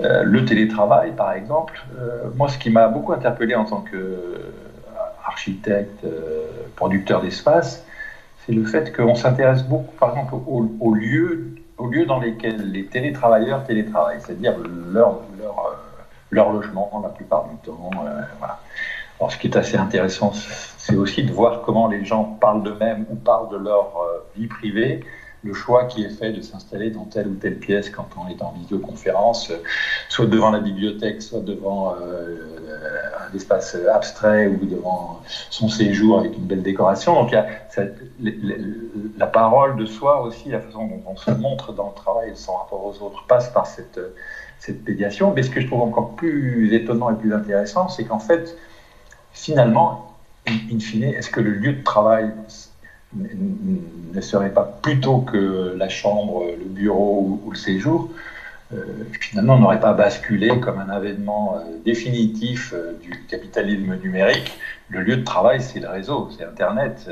le 0.00 0.44
télétravail, 0.44 1.12
par 1.12 1.32
exemple, 1.32 1.84
moi, 2.34 2.48
ce 2.48 2.58
qui 2.58 2.70
m'a 2.70 2.88
beaucoup 2.88 3.12
interpellé 3.12 3.54
en 3.54 3.64
tant 3.64 3.80
qu'architecte, 5.24 6.04
producteur 6.76 7.22
d'espace, 7.22 7.84
c'est 8.46 8.52
le 8.52 8.64
fait 8.64 8.94
qu'on 8.94 9.14
s'intéresse 9.14 9.62
beaucoup, 9.62 9.94
par 9.98 10.10
exemple, 10.10 10.34
aux, 10.46 10.94
lieux, 10.94 11.54
aux 11.78 11.86
lieux 11.88 12.04
dans 12.04 12.20
lesquels 12.20 12.70
les 12.70 12.84
télétravailleurs 12.84 13.64
télétravaillent, 13.64 14.20
c'est-à-dire 14.20 14.54
leur, 14.58 15.20
leur, 15.38 15.58
euh, 15.58 16.02
leur, 16.30 16.52
logement 16.52 16.90
la 17.02 17.08
plupart 17.08 17.48
du 17.48 17.56
temps. 17.56 17.90
Euh, 18.04 18.20
voilà. 18.38 18.60
Alors, 19.18 19.32
ce 19.32 19.38
qui 19.38 19.46
est 19.46 19.56
assez 19.56 19.76
intéressant, 19.76 20.32
c'est 20.34 20.96
aussi 20.96 21.22
de 21.22 21.32
voir 21.32 21.62
comment 21.62 21.88
les 21.88 22.04
gens 22.04 22.24
parlent 22.24 22.62
d'eux-mêmes 22.62 23.06
ou 23.08 23.14
parlent 23.14 23.48
de 23.48 23.56
leur 23.56 23.92
euh, 23.96 24.24
vie 24.36 24.46
privée 24.46 25.04
le 25.44 25.52
choix 25.52 25.84
qui 25.84 26.02
est 26.02 26.08
fait 26.08 26.32
de 26.32 26.40
s'installer 26.40 26.90
dans 26.90 27.04
telle 27.04 27.28
ou 27.28 27.34
telle 27.34 27.58
pièce 27.58 27.90
quand 27.90 28.08
on 28.16 28.28
est 28.28 28.42
en 28.42 28.52
visioconférence, 28.52 29.52
soit 30.08 30.26
devant 30.26 30.50
la 30.50 30.60
bibliothèque, 30.60 31.22
soit 31.22 31.40
devant 31.40 31.94
euh, 31.94 32.54
un 33.30 33.36
espace 33.36 33.76
abstrait 33.92 34.46
ou 34.46 34.64
devant 34.64 35.20
son 35.50 35.68
séjour 35.68 36.18
avec 36.18 36.36
une 36.36 36.44
belle 36.44 36.62
décoration. 36.62 37.14
Donc 37.14 37.34
la 39.18 39.26
parole 39.26 39.76
de 39.76 39.86
soi 39.86 40.22
aussi, 40.22 40.48
la 40.48 40.60
façon 40.60 40.86
dont 40.86 41.02
on 41.06 41.16
se 41.16 41.30
montre 41.30 41.72
dans 41.72 41.88
le 41.88 41.94
travail 41.94 42.30
et 42.30 42.34
son 42.34 42.54
rapport 42.54 42.84
aux 42.84 43.04
autres 43.04 43.24
passe 43.26 43.50
par 43.50 43.66
cette, 43.66 44.00
cette 44.58 44.86
médiation. 44.86 45.32
Mais 45.34 45.42
ce 45.42 45.50
que 45.50 45.60
je 45.60 45.66
trouve 45.66 45.82
encore 45.82 46.14
plus 46.14 46.74
étonnant 46.74 47.10
et 47.10 47.16
plus 47.16 47.34
intéressant, 47.34 47.88
c'est 47.88 48.04
qu'en 48.04 48.18
fait, 48.18 48.56
finalement, 49.32 50.14
in 50.46 50.78
fine, 50.78 51.04
est-ce 51.04 51.30
que 51.30 51.40
le 51.40 51.50
lieu 51.50 51.72
de 51.74 51.82
travail 51.82 52.32
ne 53.14 54.20
serait 54.20 54.50
pas 54.50 54.78
plutôt 54.82 55.18
que 55.18 55.74
la 55.76 55.88
chambre, 55.88 56.46
le 56.58 56.64
bureau 56.64 57.40
ou, 57.44 57.50
le 57.50 57.56
séjour, 57.56 58.10
euh, 58.72 59.04
finalement, 59.20 59.58
n'aurait 59.58 59.80
pas 59.80 59.92
basculé 59.92 60.58
comme 60.60 60.78
un 60.78 60.88
avènement 60.88 61.56
euh, 61.56 61.78
définitif 61.84 62.72
euh, 62.72 62.92
du 63.02 63.24
capitalisme 63.28 63.96
numérique. 63.96 64.58
Le 64.88 65.00
lieu 65.00 65.16
de 65.16 65.24
travail, 65.24 65.60
c'est 65.60 65.80
le 65.80 65.88
réseau, 65.88 66.30
c'est 66.36 66.44
Internet. 66.44 67.08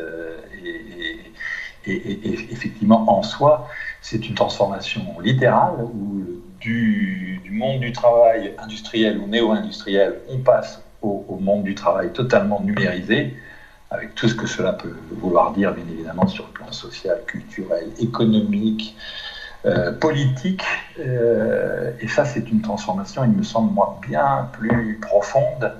Et, 1.85 2.53
effectivement, 2.53 3.05
en 3.11 3.23
soi, 3.23 3.69
c'est 4.01 4.29
une 4.29 4.35
transformation 4.35 5.19
littérale 5.21 5.75
où 5.83 6.23
du, 6.61 7.41
monde 7.51 7.81
du 7.81 7.93
travail 7.93 8.55
industriel 8.59 9.19
ou 9.19 9.27
néo-industriel, 9.27 10.21
on 10.29 10.39
passe 10.39 10.81
au, 11.03 11.39
monde 11.41 11.65
du 11.65 11.75
travail 11.75 12.13
totalement 12.13 12.61
numérisé, 12.61 13.35
avec 13.93 14.15
tout 14.15 14.29
ce 14.29 14.35
que 14.35 14.47
cela 14.47 14.73
peut 14.73 14.95
vouloir 15.11 15.53
dire, 15.53 15.73
bien 15.73 15.85
évidemment, 15.91 16.27
sur 16.27 16.47
le 16.47 16.53
plan 16.53 16.73
social, 16.73 17.21
culturel, 17.27 17.89
économique, 18.01 18.97
euh, 19.65 19.93
politique. 19.93 20.65
Euh, 20.99 21.93
et 22.01 22.09
ça, 22.09 22.25
c'est 22.25 22.51
une 22.51 22.63
transformation, 22.63 23.23
il 23.23 23.31
me 23.31 23.45
semble, 23.45 23.73
moi, 23.73 24.01
bien 24.03 24.49
plus 24.51 24.99
profonde, 25.01 25.73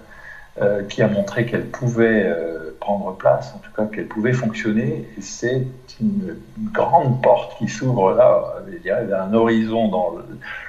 euh, 0.61 0.85
qui 0.85 1.03
a 1.03 1.09
montré 1.09 1.47
qu'elle 1.47 1.67
pouvait 1.67 2.33
prendre 2.79 3.17
place, 3.17 3.53
en 3.57 3.59
tout 3.59 3.73
cas 3.73 3.87
qu'elle 3.87 4.07
pouvait 4.07 4.35
fonctionner. 4.35 5.09
Et 5.19 5.21
c'est 5.21 5.67
une, 6.01 6.37
grande 6.73 7.21
porte 7.23 7.59
qui 7.59 7.67
s'ouvre 7.67 8.13
là, 8.13 8.63
je 8.71 8.79
dirais, 8.79 9.05
vers 9.05 9.23
un 9.23 9.35
horizon 9.35 9.89
dans 9.89 10.15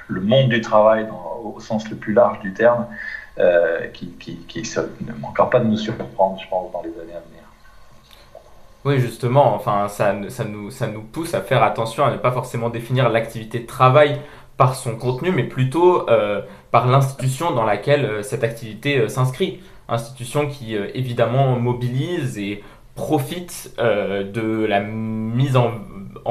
le, 0.08 0.20
monde 0.20 0.48
du 0.48 0.60
travail, 0.60 1.06
au 1.44 1.60
sens 1.60 1.88
le 1.90 1.96
plus 1.96 2.14
large 2.14 2.40
du 2.40 2.52
terme, 2.52 2.86
qui, 3.92 4.08
qui, 4.18 4.38
qui, 4.48 4.62
ne 5.06 5.12
manquera 5.20 5.50
pas 5.50 5.60
de 5.60 5.66
nous 5.66 5.76
surprendre, 5.76 6.40
je 6.42 6.48
pense, 6.48 6.72
dans 6.72 6.82
les 6.82 6.90
années 6.90 7.14
à 7.14 7.20
venir. 7.20 7.33
Oui, 8.84 9.00
justement, 9.00 9.54
enfin, 9.54 9.88
ça, 9.88 10.12
nous, 10.12 11.02
pousse 11.10 11.32
à 11.32 11.40
faire 11.40 11.62
attention 11.62 12.04
à 12.04 12.10
ne 12.10 12.18
pas 12.18 12.32
forcément 12.32 12.68
définir 12.68 13.08
l'activité 13.08 13.60
de 13.60 13.66
travail 13.66 14.20
par 14.58 14.74
son 14.74 14.96
contenu, 14.96 15.32
mais 15.32 15.44
plutôt 15.44 16.08
euh, 16.10 16.42
par 16.70 16.86
l'institution 16.86 17.52
dans 17.52 17.64
laquelle 17.64 18.04
euh, 18.04 18.22
cette 18.22 18.44
activité 18.44 18.98
euh, 18.98 19.08
s'inscrit. 19.08 19.60
Institution 19.88 20.46
qui 20.46 20.76
évidemment 20.76 21.58
mobilise 21.58 22.38
et 22.38 22.62
profite 22.94 23.74
de 23.78 24.64
la 24.64 24.80
mise 24.80 25.58
en, 25.58 25.72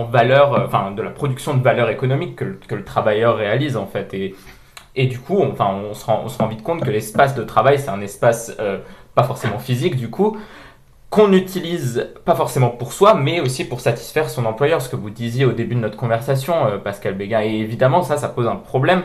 valeur, 0.06 0.60
enfin 0.66 0.90
de 0.90 1.04
la 1.04 1.12
production 1.12 1.54
de 1.54 1.62
valeur 1.62 1.90
économique 1.90 2.36
que, 2.36 2.74
le 2.74 2.84
travailleur 2.84 3.38
réalise 3.38 3.78
en 3.78 3.86
fait. 3.86 4.12
Et, 4.16 4.34
et 4.96 5.06
du 5.06 5.20
coup, 5.20 5.38
se 5.38 5.62
rend, 5.62 6.22
on 6.26 6.30
se 6.30 6.38
rend 6.40 6.48
vite 6.48 6.64
compte 6.64 6.84
que 6.84 6.90
l'espace 6.90 7.36
de 7.36 7.44
travail, 7.44 7.78
c'est 7.78 7.92
un 7.92 8.02
espace 8.02 8.58
pas 9.14 9.24
forcément 9.24 9.60
physique 9.60 9.96
du 9.96 10.10
coup, 10.10 10.36
qu'on 11.14 11.32
utilise 11.32 12.10
pas 12.26 12.34
forcément 12.34 12.70
pour 12.70 12.92
soi, 12.92 13.14
mais 13.14 13.40
aussi 13.40 13.66
pour 13.66 13.82
satisfaire 13.82 14.32
son 14.32 14.46
employeur, 14.46 14.82
ce 14.82 14.90
que 14.90 14.96
vous 14.96 15.12
disiez 15.12 15.46
au 15.46 15.52
début 15.52 15.76
de 15.76 15.80
notre 15.80 15.96
conversation, 15.96 16.66
euh, 16.66 16.78
Pascal 16.80 17.14
Béguin. 17.14 17.42
Et 17.42 17.60
évidemment, 17.60 18.02
ça, 18.02 18.18
ça 18.18 18.30
pose 18.30 18.48
un 18.48 18.56
problème 18.56 19.04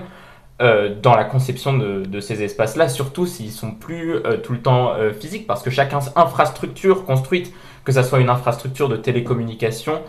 euh, 0.63 0.95
dans 1.03 1.15
la 1.15 1.25
conception 1.25 1.77
de, 1.77 2.21
ces 2.21 2.43
espaces-là, 2.43 2.89
surtout 2.89 3.27
s'ils 3.27 3.53
sont 3.53 3.73
plus 3.73 4.15
euh, 4.15 4.39
tout 4.39 4.55
le 4.55 4.63
temps 4.63 4.95
physiques, 5.21 5.47
parce 5.47 5.63
que 5.63 5.69
chaque 5.69 5.93
infrastructure 6.17 7.05
construite, 7.05 7.53
que 7.85 7.93
ce 7.93 8.03
soit 8.03 8.21
une 8.21 8.31
infrastructure 8.31 8.89
de 8.89 8.97
télécommunication 8.97 10.01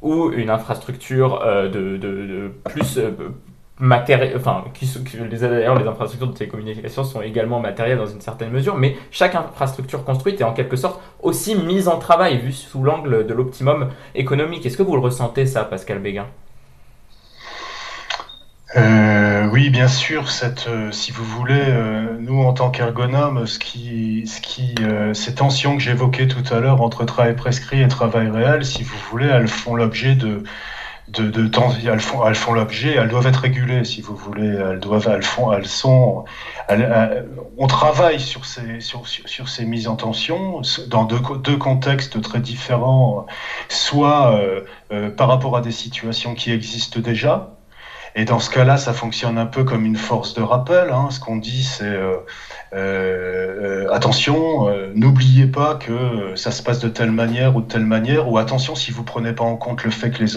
ou 0.00 0.30
une 0.30 0.50
infrastructure 0.50 1.40
de, 1.40 2.52
plus 2.66 3.00
matériel, 3.78 4.34
enfin, 4.36 4.64
les, 5.30 5.38
d'ailleurs, 5.38 5.78
les 5.78 5.86
infrastructures 5.86 6.28
de 6.28 6.36
télécommunications 6.36 7.04
sont 7.04 7.22
également 7.22 7.60
matérielles 7.60 7.98
dans 7.98 8.06
une 8.06 8.20
certaine 8.20 8.50
mesure, 8.50 8.76
mais 8.76 8.96
chaque 9.10 9.34
infrastructure 9.34 10.04
construite 10.04 10.40
est 10.40 10.44
en 10.44 10.52
quelque 10.52 10.76
sorte 10.76 11.00
aussi 11.22 11.54
mise 11.54 11.88
en 11.88 11.98
travail, 11.98 12.38
vue 12.38 12.52
sous 12.52 12.82
l'angle 12.82 13.26
de 13.26 13.34
l'optimum 13.34 13.88
économique. 14.14 14.66
Est-ce 14.66 14.76
que 14.76 14.82
vous 14.82 14.94
le 14.94 15.02
ressentez, 15.02 15.46
ça, 15.46 15.64
Pascal 15.64 16.00
Béguin? 16.00 16.26
Euh, 18.76 19.48
oui, 19.50 19.70
bien 19.70 19.88
sûr. 19.88 20.26
Euh, 20.68 20.92
si 20.92 21.10
vous 21.10 21.24
voulez, 21.24 21.54
euh, 21.68 22.18
nous 22.20 22.42
en 22.42 22.52
tant 22.52 22.70
qu'ergonomes, 22.70 23.46
ce 23.46 23.58
qui, 23.58 24.26
ce 24.26 24.40
qui, 24.40 24.74
ces 25.14 25.34
tensions 25.34 25.76
que 25.76 25.82
j'évoquais 25.82 26.26
tout 26.26 26.42
à 26.52 26.60
l'heure 26.60 26.82
entre 26.82 27.04
travail 27.04 27.34
prescrit 27.34 27.80
et 27.82 27.88
travail 27.88 28.28
réel, 28.28 28.64
si 28.64 28.82
vous 28.82 28.96
voulez, 29.10 29.26
elles 29.26 29.48
font 29.48 29.74
l'objet 29.74 30.14
de, 30.16 30.42
de, 31.10 31.30
de 31.30 31.46
temps, 31.46 31.72
elles 31.84 32.00
font, 32.00 32.26
elles 32.26 32.34
font 32.34 32.52
l'objet, 32.52 32.94
elles 32.94 33.08
doivent 33.08 33.26
être 33.26 33.40
régulées, 33.40 33.84
si 33.84 34.00
vous 34.00 34.14
voulez, 34.14 34.48
elles 34.48 34.80
doivent, 34.80 35.08
elles 35.10 35.22
font, 35.22 35.52
elles 35.52 35.66
sont, 35.66 36.24
on 37.56 37.66
travaille 37.66 38.20
sur 38.20 38.44
ces, 38.44 38.80
sur, 38.80 39.06
sur, 39.06 39.48
ces 39.48 39.64
mises 39.64 39.88
en 39.88 39.96
tension 39.96 40.62
dans 40.88 41.04
deux, 41.04 41.20
deux 41.42 41.56
contextes 41.56 42.20
très 42.20 42.40
différents, 42.40 43.26
soit 43.68 44.34
euh, 44.34 44.60
euh, 44.92 45.10
par 45.10 45.28
rapport 45.28 45.56
à 45.56 45.60
des 45.60 45.72
situations 45.72 46.34
qui 46.34 46.52
existent 46.52 47.00
déjà, 47.00 47.58
et 48.14 48.24
dans 48.24 48.40
ce 48.40 48.50
cas-là, 48.50 48.76
ça 48.76 48.92
fonctionne 48.92 49.38
un 49.38 49.46
peu 49.46 49.64
comme 49.64 49.84
une 49.84 49.96
force 49.96 50.34
de 50.34 50.42
rappel. 50.42 50.90
Hein. 50.90 51.08
Ce 51.10 51.20
qu'on 51.20 51.36
dit, 51.36 51.62
c'est 51.62 51.84
euh, 51.84 52.16
euh, 52.16 52.16
euh, 52.16 52.20
attention, 52.72 54.68
euh, 54.68 54.92
n'oubliez 54.94 55.46
pas 55.46 55.74
que 55.74 56.34
ça 56.36 56.50
se 56.50 56.62
passe 56.62 56.78
de 56.80 56.88
telle 56.88 57.10
manière 57.10 57.56
ou 57.56 57.62
de 57.62 57.66
telle 57.66 57.84
manière, 57.84 58.28
ou 58.28 58.38
attention, 58.38 58.74
si 58.74 58.90
vous 58.90 59.02
prenez 59.02 59.32
pas 59.32 59.44
en 59.44 59.56
compte 59.56 59.84
le 59.84 59.90
fait 59.90 60.10
que 60.10 60.22
les, 60.22 60.32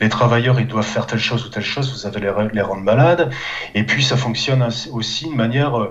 les 0.00 0.08
travailleurs 0.08 0.60
ils 0.60 0.66
doivent 0.66 0.84
faire 0.86 1.06
telle 1.06 1.18
chose 1.18 1.46
ou 1.46 1.48
telle 1.48 1.62
chose, 1.62 1.92
vous 1.92 2.06
allez 2.06 2.20
les, 2.20 2.32
les 2.52 2.60
rendre 2.60 2.82
malades. 2.82 3.30
Et 3.74 3.84
puis 3.84 4.02
ça 4.02 4.16
fonctionne 4.16 4.68
aussi 4.92 5.30
de 5.30 5.34
manière 5.34 5.88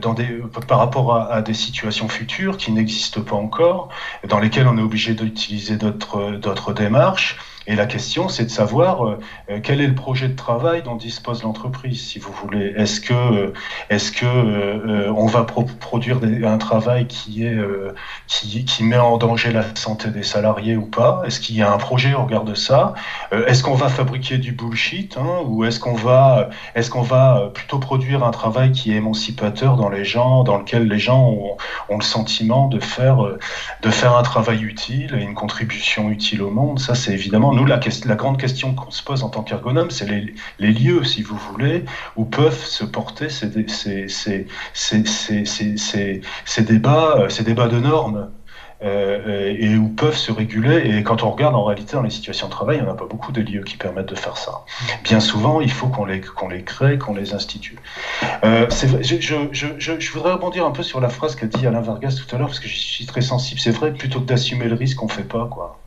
dans 0.00 0.14
des, 0.14 0.40
par 0.66 0.78
rapport 0.78 1.14
à, 1.14 1.32
à, 1.32 1.42
des 1.42 1.54
situations 1.54 2.08
futures 2.08 2.56
qui 2.56 2.72
n'existent 2.72 3.22
pas 3.22 3.36
encore, 3.36 3.88
dans 4.28 4.40
lesquelles 4.40 4.66
on 4.66 4.76
est 4.76 4.82
obligé 4.82 5.14
d'utiliser 5.14 5.76
d'autres 5.76 6.72
démarches. 6.72 7.38
Et 7.68 7.76
la 7.76 7.84
question, 7.84 8.30
c'est 8.30 8.46
de 8.46 8.50
savoir 8.50 9.06
euh, 9.06 9.18
euh, 9.50 9.60
quel 9.62 9.82
est 9.82 9.86
le 9.86 9.94
projet 9.94 10.28
de 10.28 10.34
travail 10.34 10.82
dont 10.82 10.96
dispose 10.96 11.42
l'entreprise, 11.42 12.00
si 12.00 12.18
vous 12.18 12.32
voulez. 12.32 12.72
Est-ce 12.78 12.98
que, 13.02 13.12
euh, 13.12 13.52
est-ce 13.90 14.10
que 14.10 15.10
on 15.10 15.26
va 15.26 15.44
produire 15.44 16.18
un 16.44 16.56
travail 16.56 17.06
qui 17.06 17.44
est 17.44 17.58
qui, 18.26 18.84
met 18.84 18.96
en 18.96 19.18
danger 19.18 19.52
la 19.52 19.64
santé 19.74 20.08
des 20.08 20.22
salariés 20.22 20.76
ou 20.76 20.86
pas? 20.86 21.22
Est-ce 21.26 21.40
qu'il 21.40 21.56
y 21.56 21.62
a 21.62 21.70
un 21.70 21.76
projet 21.76 22.14
au 22.14 22.22
regard 22.22 22.44
de 22.44 22.54
ça? 22.54 22.94
Est-ce 23.32 23.62
qu'on 23.62 23.74
va 23.74 23.88
fabriquer 23.88 24.38
du 24.38 24.52
bullshit 24.52 25.18
hein, 25.18 25.42
ou 25.44 25.64
est-ce 25.64 25.78
qu'on 25.78 25.94
va 25.94 26.48
est-ce 26.74 26.90
qu'on 26.90 27.02
va 27.02 27.50
plutôt 27.52 27.78
produire 27.78 28.24
un 28.24 28.30
travail 28.30 28.72
qui 28.72 28.92
est 28.92 28.96
émancipateur 28.96 29.76
dans 29.76 29.90
les 29.90 30.04
gens, 30.04 30.42
dans 30.42 30.56
lequel 30.56 30.88
les 30.88 30.98
gens 30.98 31.28
ont, 31.28 31.56
ont 31.90 31.98
le 31.98 32.04
sentiment 32.04 32.68
de 32.68 32.80
faire 32.80 33.18
de 33.82 33.90
faire 33.90 34.16
un 34.16 34.22
travail 34.22 34.62
utile 34.62 35.14
et 35.18 35.22
une 35.22 35.34
contribution 35.34 36.08
utile 36.10 36.42
au 36.42 36.50
monde? 36.50 36.78
Ça, 36.78 36.94
c'est 36.94 37.12
évidemment 37.12 37.52
nous, 37.58 37.66
la, 37.66 37.78
grande 38.14 38.38
question 38.38 38.74
qu'on 38.74 38.90
se 38.90 39.02
pose 39.02 39.24
en 39.24 39.30
tant 39.30 39.42
qu'ergonome, 39.42 39.90
c'est 39.90 40.06
les, 40.06 40.72
lieux, 40.72 41.02
si 41.02 41.22
vous 41.22 41.36
voulez, 41.36 41.84
où 42.16 42.24
peuvent 42.24 42.64
se 42.64 42.84
porter 42.84 43.28
ces, 43.28 43.48
débats, 46.62 47.16
euh, 47.18 47.28
ces 47.28 47.42
débats 47.42 47.68
de 47.68 47.80
normes. 47.80 48.30
Euh, 48.80 49.56
et 49.58 49.76
où 49.76 49.88
peuvent 49.88 50.16
se 50.16 50.30
réguler. 50.30 50.96
Et 50.96 51.02
quand 51.02 51.24
on 51.24 51.30
regarde 51.32 51.56
en 51.56 51.64
réalité 51.64 51.94
dans 51.94 52.02
les 52.02 52.10
situations 52.10 52.46
de 52.46 52.52
travail, 52.52 52.76
il 52.76 52.84
n'y 52.84 52.88
en 52.88 52.92
a 52.92 52.96
pas 52.96 53.06
beaucoup 53.06 53.32
de 53.32 53.40
lieux 53.40 53.64
qui 53.64 53.76
permettent 53.76 54.06
de 54.06 54.14
faire 54.14 54.36
ça. 54.36 54.60
Bien 55.02 55.18
souvent, 55.18 55.60
il 55.60 55.72
faut 55.72 55.88
qu'on 55.88 56.04
les, 56.04 56.20
crée, 56.20 56.96
qu'on 56.96 57.12
les 57.12 57.34
institue. 57.34 57.76
Euh, 58.44 58.68
je, 58.70 60.12
voudrais 60.12 60.34
rebondir 60.34 60.64
un 60.64 60.70
peu 60.70 60.84
sur 60.84 61.00
la 61.00 61.08
phrase 61.08 61.34
qu'a 61.34 61.48
dit 61.48 61.66
Alain 61.66 61.80
Vargas 61.80 62.22
tout 62.24 62.32
à 62.32 62.38
l'heure, 62.38 62.46
parce 62.46 62.60
que 62.60 62.68
je 62.68 62.76
suis 62.76 63.04
très 63.04 63.20
sensible. 63.20 63.58
C'est 63.58 63.72
vrai, 63.72 63.92
plutôt 63.92 64.20
que 64.20 64.26
d'assumer 64.26 64.68
le 64.68 64.76
risque, 64.76 65.02
on 65.02 65.06
ne 65.06 65.10
fait 65.10 65.26
pas. 65.26 65.48
quoi. 65.50 65.80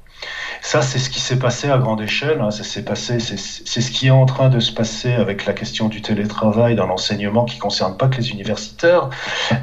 Ça, 0.72 0.82
c'est 0.82 1.00
ce 1.00 1.10
qui 1.10 1.20
s'est 1.20 1.38
passé 1.38 1.70
à 1.70 1.78
grande 1.78 2.00
échelle. 2.00 2.40
Hein. 2.40 2.50
Ça 2.50 2.64
s'est 2.64 2.86
passé, 2.86 3.20
c'est 3.20 3.36
ce 3.82 3.92
qui 3.92 4.08
est 4.08 4.12
en 4.12 4.26
train 4.26 4.48
de 4.48 4.62
se 4.62 4.72
passer 4.72 5.12
avec 5.12 5.46
la 5.46 5.52
question 5.52 5.90
du 5.90 6.02
télétravail 6.02 6.76
dans 6.76 6.88
l'enseignement 6.88 7.44
qui 7.44 7.60
concerne 7.60 7.98
pas 7.98 8.08
que 8.08 8.16
les 8.16 8.32
universitaires. 8.32 9.10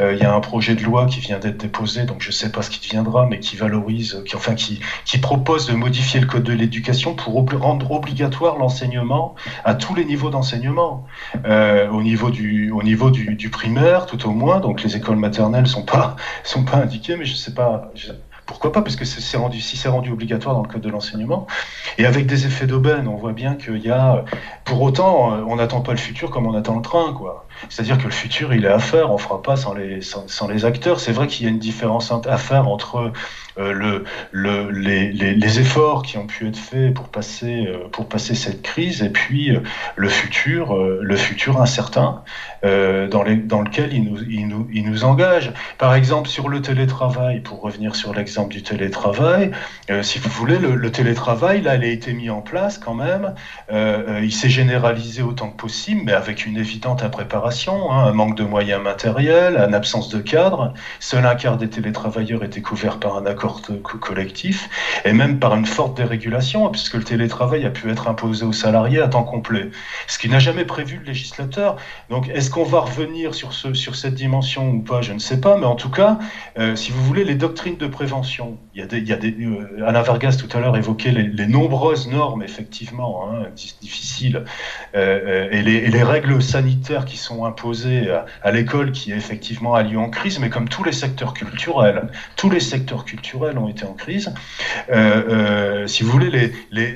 Euh, 0.00 0.12
il 0.12 0.18
y 0.18 0.26
a 0.26 0.34
un 0.34 0.40
projet 0.40 0.74
de 0.74 0.82
loi 0.82 1.06
qui 1.06 1.20
vient 1.20 1.38
d'être 1.38 1.56
déposé, 1.56 2.04
donc 2.04 2.20
je 2.20 2.30
sais 2.30 2.52
pas 2.52 2.60
ce 2.60 2.68
qui 2.68 2.86
deviendra, 2.86 3.24
mais 3.24 3.40
qui 3.40 3.56
valorise, 3.56 4.22
qui 4.26 4.36
enfin 4.36 4.54
qui, 4.54 4.80
propose 5.22 5.66
de 5.66 5.72
modifier 5.72 6.20
le 6.20 6.26
code 6.26 6.42
de 6.42 6.52
l'éducation 6.52 7.14
pour 7.14 7.42
rendre 7.58 7.90
obligatoire 7.90 8.58
l'enseignement 8.58 9.34
à 9.64 9.74
tous 9.74 9.94
les 9.94 10.04
niveaux 10.04 10.28
d'enseignement, 10.28 11.06
euh, 11.46 11.88
au 11.88 12.02
niveau 12.02 12.28
du 12.28 12.70
au 12.70 12.82
niveau 12.82 13.10
du, 13.10 13.48
primaire 13.48 14.04
tout 14.04 14.28
au 14.28 14.32
moins. 14.32 14.60
Donc 14.60 14.82
les 14.82 14.94
écoles 14.94 15.16
maternelles 15.16 15.68
sont 15.68 15.86
pas 15.86 16.16
sont 16.44 16.64
pas 16.64 16.76
indiquées, 16.76 17.16
mais 17.16 17.24
je 17.24 17.34
sais 17.34 17.54
pas. 17.54 17.90
Pourquoi 18.48 18.72
pas 18.72 18.80
Parce 18.80 18.96
que 18.96 19.04
si 19.04 19.20
c'est 19.20 19.88
rendu 19.88 20.10
obligatoire 20.10 20.54
dans 20.54 20.62
le 20.62 20.68
code 20.68 20.80
de 20.80 20.88
l'enseignement, 20.88 21.46
et 21.98 22.06
avec 22.06 22.26
des 22.26 22.46
effets 22.46 22.66
d'aubaine, 22.66 23.06
on 23.06 23.14
voit 23.14 23.34
bien 23.34 23.54
qu'il 23.54 23.78
y 23.78 23.90
a. 23.90 24.24
Pour 24.64 24.80
autant, 24.80 25.34
euh, 25.34 25.44
on 25.46 25.56
n'attend 25.56 25.82
pas 25.82 25.92
le 25.92 25.98
futur 25.98 26.30
comme 26.30 26.46
on 26.46 26.54
attend 26.54 26.76
le 26.76 26.82
train, 26.82 27.12
quoi. 27.12 27.46
C'est-à-dire 27.68 27.98
que 27.98 28.04
le 28.04 28.10
futur, 28.10 28.54
il 28.54 28.64
est 28.64 28.68
à 28.68 28.78
faire. 28.78 29.10
On 29.10 29.14
ne 29.14 29.20
fera 29.20 29.42
pas 29.42 29.56
sans 29.56 29.74
les, 29.74 30.64
acteurs. 30.64 31.00
C'est 31.00 31.12
vrai 31.12 31.26
qu'il 31.26 31.44
y 31.44 31.48
a 31.48 31.50
une 31.50 31.58
différence 31.58 32.12
à 32.12 32.38
faire 32.38 32.68
entre 32.68 33.12
euh, 33.58 33.72
le, 33.72 34.04
le, 34.30 34.70
les, 34.70 35.60
efforts 35.60 36.02
qui 36.02 36.16
ont 36.16 36.26
pu 36.26 36.46
être 36.46 36.56
faits 36.56 36.94
pour 36.94 37.08
passer, 37.08 37.66
euh, 37.66 38.18
cette 38.18 38.62
crise 38.62 39.02
et 39.02 39.10
puis 39.10 39.50
euh, 39.50 39.60
le 39.96 40.08
futur, 40.08 40.76
le 40.76 41.16
futur 41.16 41.60
incertain 41.60 42.22
dans, 42.62 43.22
lequel 43.22 43.92
il 43.92 44.84
nous, 44.84 45.04
engage. 45.04 45.52
Par 45.78 45.94
exemple, 45.94 46.28
sur 46.28 46.48
le 46.48 46.62
télétravail, 46.62 47.40
pour 47.40 47.60
revenir 47.60 47.96
sur 47.96 48.14
l'exemple 48.14 48.52
du 48.52 48.62
télétravail, 48.62 49.50
si 50.02 50.18
vous 50.18 50.30
voulez, 50.30 50.58
le, 50.58 50.90
télétravail, 50.90 51.62
là, 51.62 51.76
il 51.76 51.84
a 51.84 51.86
été 51.86 52.12
mis 52.12 52.30
en 52.30 52.40
place 52.40 52.78
quand 52.78 52.94
même. 52.94 53.34
il 53.70 54.32
s'est 54.32 54.50
généralisé 54.50 55.22
autant 55.22 55.50
que 55.50 55.56
possible, 55.56 56.02
mais 56.04 56.12
avec 56.12 56.46
une 56.46 56.56
évidente 56.56 57.02
impréparation, 57.02 57.47
hein, 57.90 58.06
un 58.06 58.12
manque 58.12 58.36
de 58.36 58.44
moyens 58.44 58.82
matériels, 58.82 59.56
une 59.56 59.74
absence 59.74 60.08
de 60.08 60.18
cadre. 60.18 60.74
Seul 61.00 61.26
un 61.26 61.34
quart 61.34 61.56
des 61.56 61.68
télétravailleurs 61.68 62.44
était 62.44 62.60
couvert 62.60 62.98
par 62.98 63.16
un 63.16 63.26
accord 63.26 63.62
collectif, 64.00 64.68
et 65.04 65.12
même 65.12 65.38
par 65.38 65.54
une 65.54 65.66
forte 65.66 65.96
dérégulation, 65.96 66.68
puisque 66.70 66.94
le 66.94 67.04
télétravail 67.04 67.64
a 67.64 67.70
pu 67.70 67.90
être 67.90 68.08
imposé 68.08 68.44
aux 68.44 68.52
salariés 68.52 69.00
à 69.00 69.08
temps 69.08 69.24
complet, 69.24 69.70
ce 70.06 70.18
qui 70.18 70.28
n'a 70.28 70.38
jamais 70.38 70.64
prévu 70.64 70.98
le 70.98 71.04
législateur. 71.04 71.76
Donc 72.10 72.28
est-ce 72.28 72.50
qu'on 72.50 72.64
va 72.64 72.80
revenir 72.80 73.34
sur, 73.34 73.52
ce, 73.52 73.74
sur 73.74 73.96
cette 73.96 74.14
dimension 74.14 74.70
ou 74.70 74.80
pas? 74.80 75.02
Je 75.02 75.12
ne 75.12 75.18
sais 75.18 75.40
pas, 75.40 75.56
mais 75.56 75.66
en 75.66 75.76
tout 75.76 75.90
cas, 75.90 76.18
euh, 76.58 76.76
si 76.76 76.92
vous 76.92 77.02
voulez, 77.04 77.24
les 77.24 77.34
doctrines 77.34 77.76
de 77.76 77.86
prévention, 77.86 78.58
il 78.74 78.80
y 78.80 79.12
a 79.12 79.16
des, 79.16 79.32
euh, 79.44 79.86
Alain 79.86 80.02
Vargas 80.02 80.36
tout 80.38 80.56
à 80.56 80.60
l'heure 80.60 80.76
évoquait 80.76 81.12
les, 81.12 81.46
nombreuses 81.46 82.08
normes, 82.08 82.42
effectivement, 82.42 83.28
hein, 83.28 83.46
difficiles, 83.80 84.44
euh, 84.94 85.48
et, 85.50 85.62
les, 85.62 86.02
règles 86.02 86.40
sanitaires 86.40 87.04
qui 87.04 87.16
sont 87.16 87.37
imposées 87.46 88.10
à, 88.10 88.26
à 88.42 88.50
l'école, 88.50 88.92
qui 88.92 89.12
effectivement 89.12 89.74
a 89.74 89.82
lieu 89.82 89.98
en 89.98 90.10
crise, 90.10 90.38
mais 90.38 90.50
comme 90.50 90.68
tous 90.68 90.84
les 90.84 90.92
secteurs 90.92 91.34
culturels, 91.34 92.08
tous 92.36 92.50
les 92.50 92.60
secteurs 92.60 93.04
culturels, 93.04 93.58
ont 93.58 93.68
été 93.68 93.84
en 93.84 93.94
crise. 93.94 94.32
Euh, 94.90 95.22
euh, 95.28 95.86
si 95.86 96.02
vous 96.02 96.10
voulez, 96.10 96.52
les, 96.70 96.94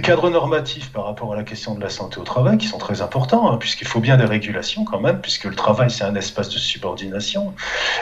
cadres 0.00 0.30
normatifs 0.30 0.92
par 0.92 1.04
rapport 1.04 1.32
à 1.32 1.36
la 1.36 1.44
question 1.44 1.74
de 1.74 1.80
la 1.80 1.88
santé 1.88 2.18
au 2.18 2.24
travail, 2.24 2.58
qui 2.58 2.66
sont 2.66 2.78
très 2.78 3.02
importants, 3.02 3.50
hein, 3.50 3.56
puisqu'il 3.58 3.86
faut 3.86 4.00
bien 4.00 4.16
des 4.16 4.24
régulations 4.24 4.84
quand 4.84 5.00
même, 5.00 5.20
puisque 5.20 5.44
le 5.44 5.54
travail, 5.54 5.90
c'est 5.90 6.04
un 6.04 6.14
espace 6.14 6.48
de 6.48 6.58
subordination, 6.58 7.54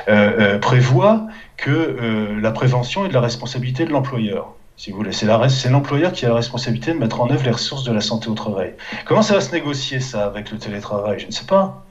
euh, 0.08 0.58
prévoient 0.58 1.26
que 1.56 2.38
la 2.40 2.50
prévention 2.50 3.04
est 3.04 3.08
de 3.08 3.14
la 3.14 3.20
responsabilité 3.20 3.84
de 3.84 3.90
l'employeur 3.90 4.54
si 4.76 4.90
vous 4.90 4.96
voulez. 4.98 5.12
C'est 5.12 5.26
l'employeur 5.70 6.12
qui 6.12 6.24
a 6.26 6.28
la 6.28 6.34
responsabilité 6.36 6.92
de 6.92 6.98
mettre 6.98 7.20
en 7.20 7.30
œuvre 7.30 7.44
les 7.44 7.50
ressources 7.50 7.84
de 7.84 7.92
la 7.92 8.00
santé 8.00 8.28
au 8.28 8.34
travail. 8.34 8.74
Comment 9.04 9.22
ça 9.22 9.34
va 9.34 9.40
se 9.40 9.52
négocier 9.52 10.00
ça 10.00 10.26
avec 10.26 10.50
le 10.50 10.58
télétravail? 10.58 11.18
Je 11.20 11.26
ne 11.26 11.32
sais 11.32 11.46
pas. 11.46 11.81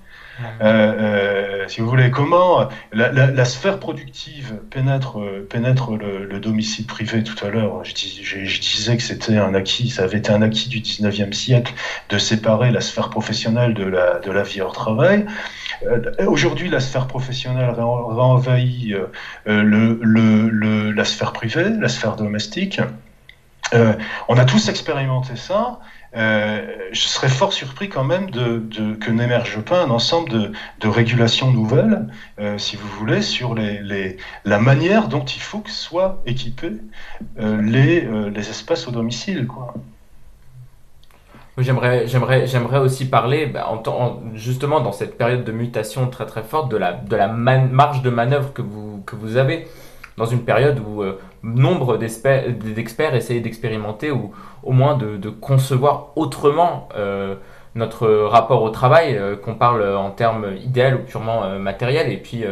Euh, 0.62 0.66
euh, 0.66 1.68
si 1.68 1.82
vous 1.82 1.88
voulez, 1.88 2.12
comment 2.12 2.70
la, 2.92 3.46
sphère 3.46 3.80
productive 3.80 4.60
pénètre, 4.70 5.18
le, 5.20 6.39
domicile 6.39 6.86
privé 6.86 7.24
tout 7.24 7.46
à 7.46 7.50
l'heure. 7.50 7.84
Je, 7.84 7.94
disais 7.94 8.98
que 8.98 9.04
c'était 9.04 9.38
un 9.38 9.54
acquis, 9.54 9.89
ça 9.89 10.04
avait 10.04 10.18
été 10.18 10.32
un 10.32 10.42
acquis 10.42 10.70
du 10.70 10.80
19e 10.80 11.34
siècle 11.34 11.74
de 12.10 12.18
séparer 12.18 12.72
la 12.72 12.82
sphère 12.82 13.10
professionnelle 13.10 13.74
de 13.74 13.84
la, 13.86 14.44
vie 14.44 14.62
hors 14.62 14.74
travail. 14.74 15.26
Euh, 15.84 16.26
aujourd'hui, 16.28 16.70
la 16.70 16.80
sphère 16.80 17.08
professionnelle 17.08 17.74
va 17.76 17.86
envahir 17.86 19.08
le, 19.46 20.00
le, 20.02 20.92
la 20.92 21.06
sphère 21.06 21.34
privée, 21.34 21.70
la 21.70 21.89
sphère 21.89 22.16
domestique. 22.16 22.80
on 23.74 24.38
a 24.38 24.46
tous 24.46 24.70
expérimenté 24.70 25.36
ça. 25.36 25.80
Euh, 26.14 26.89
je 26.91 27.01
serais 27.01 27.30
fort 27.30 27.53
surpris 27.53 27.88
quand 27.88 28.03
même 28.03 28.30
de, 28.32 28.95
que 28.95 29.12
n'émerge 29.12 29.62
pas 29.62 29.82
un 29.82 29.89
ensemble 29.89 30.51
de, 30.80 30.88
régulations 30.88 31.51
nouvelles, 31.51 32.07
euh, 32.39 32.57
si 32.57 32.76
vous 32.76 32.88
voulez, 32.88 33.22
sur 33.22 33.55
la 33.55 34.59
manière 34.59 35.07
dont 35.07 35.24
il 35.24 35.41
faut 35.41 35.59
que 35.59 35.72
soient 35.72 36.22
équipés 36.26 36.74
euh, 37.39 37.62
les, 37.62 38.49
espaces 38.49 38.88
au 38.88 38.91
domicile. 38.91 39.47
J'aimerais, 41.57 42.80
aussi 42.80 43.07
parler, 43.07 43.45
bah, 43.45 43.70
en, 43.70 44.22
justement, 44.34 44.82
dans 44.82 44.91
cette 44.91 45.18
période 45.18 45.45
de 45.45 45.51
mutation 45.51 46.09
très 46.09 46.26
très 46.26 46.43
forte, 46.43 46.70
de 46.72 46.78
la, 46.78 47.28
marge 47.28 48.01
de 48.01 48.09
manœuvre 48.09 48.51
que 48.51 48.62
vous, 48.62 49.38
avez 49.38 49.68
dans 50.18 50.26
une 50.26 50.43
période 50.43 50.80
où 50.80 51.03
nombre 51.44 51.98
d'experts 51.98 53.16
essayaient 53.16 53.39
d'expérimenter 53.39 54.12
ou 54.12 54.32
au 54.64 54.72
moins 54.72 54.96
de, 54.98 55.30
concevoir 55.30 56.10
autrement 56.16 56.89
euh, 56.96 57.36
notre 57.76 58.08
rapport 58.08 58.62
au 58.64 58.70
travail, 58.70 59.18
euh, 59.18 59.36
qu'on 59.36 59.56
parle 59.56 59.96
en 59.96 60.12
termes 60.12 60.56
idéal 60.64 60.96
ou 60.96 61.00
purement 61.00 61.58
matériels. 61.60 62.12
Et 62.12 62.18
puis 62.18 62.44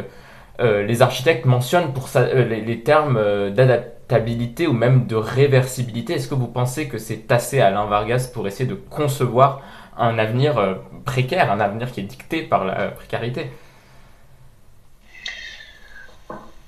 les 0.60 1.02
architectes 1.02 1.46
mentionnent 1.46 1.94
pour 1.94 2.10
ça, 2.10 2.26
les, 2.34 2.84
termes 2.84 3.50
d'adaptabilité 3.52 4.68
ou 4.68 4.74
même 4.74 5.08
de 5.08 5.16
réversibilité. 5.16 6.14
Est-ce 6.14 6.28
que 6.28 6.36
vous 6.36 6.48
pensez 6.48 6.90
que 6.90 6.98
c'est 6.98 7.32
assez 7.32 7.62
Alain 7.62 7.86
Vargas 7.86 8.30
pour 8.34 8.46
essayer 8.46 8.70
de 8.70 8.76
concevoir 8.76 9.62
un 9.98 10.20
avenir 10.20 10.80
précaire, 11.06 11.50
un 11.50 11.62
avenir 11.62 11.92
qui 11.94 12.02
est 12.02 12.04
dicté 12.04 12.42
par 12.42 12.66
la 12.66 12.90
précarité? 12.90 13.52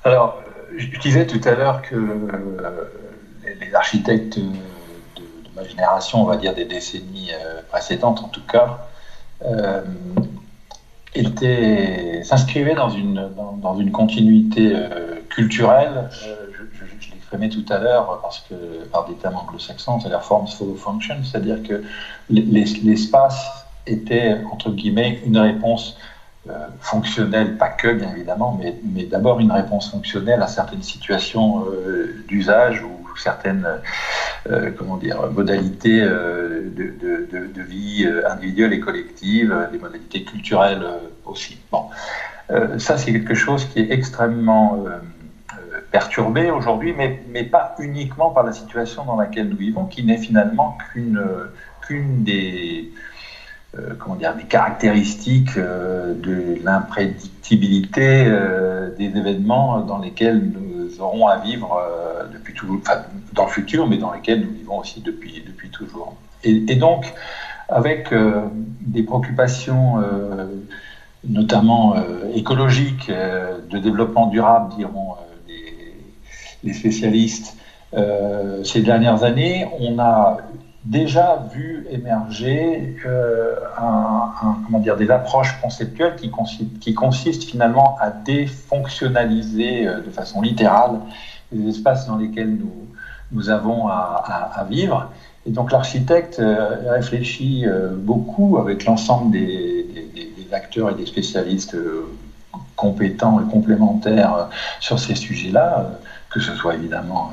Alors, 0.04 0.42
je 0.78 1.00
disais 1.00 1.26
tout 1.26 1.42
à 1.48 1.52
l'heure 1.52 1.82
que 1.82 1.96
euh, 1.96 2.86
les 3.60 3.74
architectes 3.76 4.38
de, 4.40 4.44
ma 5.56 5.64
génération, 5.64 6.22
on 6.22 6.26
va 6.26 6.38
dire 6.38 6.54
des 6.54 6.66
décennies 6.66 7.32
euh, 7.34 7.62
précédentes 7.70 8.22
en 8.24 8.28
tout 8.28 8.46
cas, 8.46 8.88
euh, 9.46 9.82
s'inscrivaient 12.24 12.76
dans 12.76 12.90
une, 12.90 13.30
dans, 13.62 13.76
une 13.76 13.92
continuité 13.92 14.74
culturelle. 15.30 16.10
je, 16.14 17.12
l'exprimais 17.12 17.50
tout 17.50 17.66
à 17.70 17.80
l'heure 17.80 18.20
parce 18.22 18.40
que 18.40 18.86
par 18.86 19.06
des 19.06 19.16
termes 19.16 19.36
anglo-saxons, 19.36 20.00
c'est-à-dire 20.00 20.24
forms 20.24 20.48
follow 20.48 20.76
function, 20.76 21.16
c'est-à-dire 21.24 21.62
que 21.64 21.84
l'espace 22.30 23.46
était 23.88 24.38
entre 24.52 24.72
guillemets 24.72 25.20
une 25.26 25.38
réponse 25.38 25.98
euh, 26.50 26.54
fonctionnelle, 26.80 27.56
pas 27.56 27.70
que 27.70 27.94
bien 27.94 28.10
évidemment, 28.16 28.58
mais, 28.60 28.76
mais 28.84 29.04
d'abord 29.04 29.40
une 29.40 29.52
réponse 29.52 29.92
fonctionnelle 29.92 30.42
à 30.42 30.48
certaines 30.48 30.82
situations 30.82 31.66
euh, 31.68 32.16
d'usage 32.28 32.82
ou 32.82 33.16
certaines 33.16 33.68
euh, 34.50 34.72
comment 34.76 34.98
dire, 34.98 35.22
modalités 35.30 36.02
de, 36.02 36.96
de, 37.00 37.46
de, 37.46 37.62
vie 37.62 38.08
individuelle 38.28 38.74
et 38.74 38.80
collective, 38.80 39.56
des 39.72 39.78
modalités 39.78 40.24
culturelles 40.24 40.84
aussi. 41.26 41.60
Bon. 41.72 41.90
ça, 42.80 42.98
c'est 42.98 43.12
quelque 43.12 43.36
chose 43.36 43.66
qui 43.66 43.78
est 43.78 43.92
extrêmement 43.92 44.84
perturbé 45.92 46.50
aujourd'hui, 46.50 46.96
mais, 46.98 47.22
mais 47.30 47.44
pas 47.44 47.76
uniquement 47.78 48.32
par 48.32 48.44
la 48.44 48.52
situation 48.52 49.06
dans 49.06 49.16
laquelle 49.16 49.48
nous 49.48 49.58
vivons, 49.58 49.86
qui 49.86 50.04
n'est 50.04 50.18
finalement 50.18 50.76
qu'une 50.92 51.22
qu'une 51.82 52.24
des 52.24 52.92
euh, 53.80 53.94
comment 53.98 54.16
dire, 54.16 54.36
des 54.36 54.44
caractéristiques 54.44 55.56
euh, 55.56 56.14
de 56.14 56.62
l'imprédictibilité 56.62 58.26
euh, 58.28 58.94
des 58.98 59.18
événements 59.18 59.80
dans 59.80 59.98
lesquels 59.98 60.42
nous 60.42 61.00
aurons 61.00 61.28
à 61.28 61.38
vivre 61.38 61.82
depuis 62.34 62.54
toujours, 62.54 62.80
enfin, 62.82 63.04
dans 63.32 63.46
le 63.46 63.50
futur, 63.50 63.88
mais 63.88 63.96
dans 63.96 64.12
lesquels 64.12 64.42
nous 64.42 64.52
vivons 64.52 64.80
aussi 64.80 65.00
depuis, 65.00 65.42
depuis 65.48 65.70
toujours. 65.70 66.18
Et, 66.44 66.76
donc, 66.76 67.14
avec 67.70 68.14
des 68.82 69.04
préoccupations 69.04 70.04
notamment 71.24 71.96
écologiques, 72.36 73.10
de 73.10 73.78
développement 73.78 74.28
durable, 74.28 74.74
diront 74.76 75.16
les, 75.48 75.96
les 76.64 76.74
spécialistes, 76.74 77.56
ces 78.64 78.82
dernières 78.82 79.24
années, 79.24 79.66
on 79.80 79.98
a 79.98 80.38
déjà 80.86 81.48
vu 81.54 81.86
émerger 81.90 82.96
euh, 83.06 83.56
des 84.98 85.12
approches 85.12 85.60
conceptuelles 85.62 86.16
qui, 86.16 86.30
consistent, 86.94 87.44
finalement 87.44 87.98
à 88.00 88.10
défonctionnaliser 88.10 89.88
euh, 89.88 90.02
de 90.02 90.10
façon 90.10 90.42
littérale 90.42 91.00
les 91.52 91.70
espaces 91.70 92.08
dans 92.08 92.18
lesquels 92.18 92.58
nous, 93.32 93.50
avons 93.50 93.88
à, 93.88 94.66
vivre. 94.70 95.12
Et 95.46 95.52
donc 95.52 95.72
l'architecte 95.72 96.40
euh, 96.40 96.92
réfléchit 96.92 97.66
beaucoup 97.98 98.58
avec 98.58 98.86
l'ensemble 98.86 99.32
des, 99.32 99.88
acteurs 100.52 100.90
et 100.90 100.96
des 100.96 101.06
spécialistes 101.06 101.78
compétents 102.76 103.40
et 103.40 103.50
complémentaires 103.50 104.50
sur 104.82 105.00
ces 105.00 105.16
sujets-là 105.16 105.92
que 106.32 106.40
ce 106.40 106.56
soit 106.56 106.76
évidemment, 106.76 107.32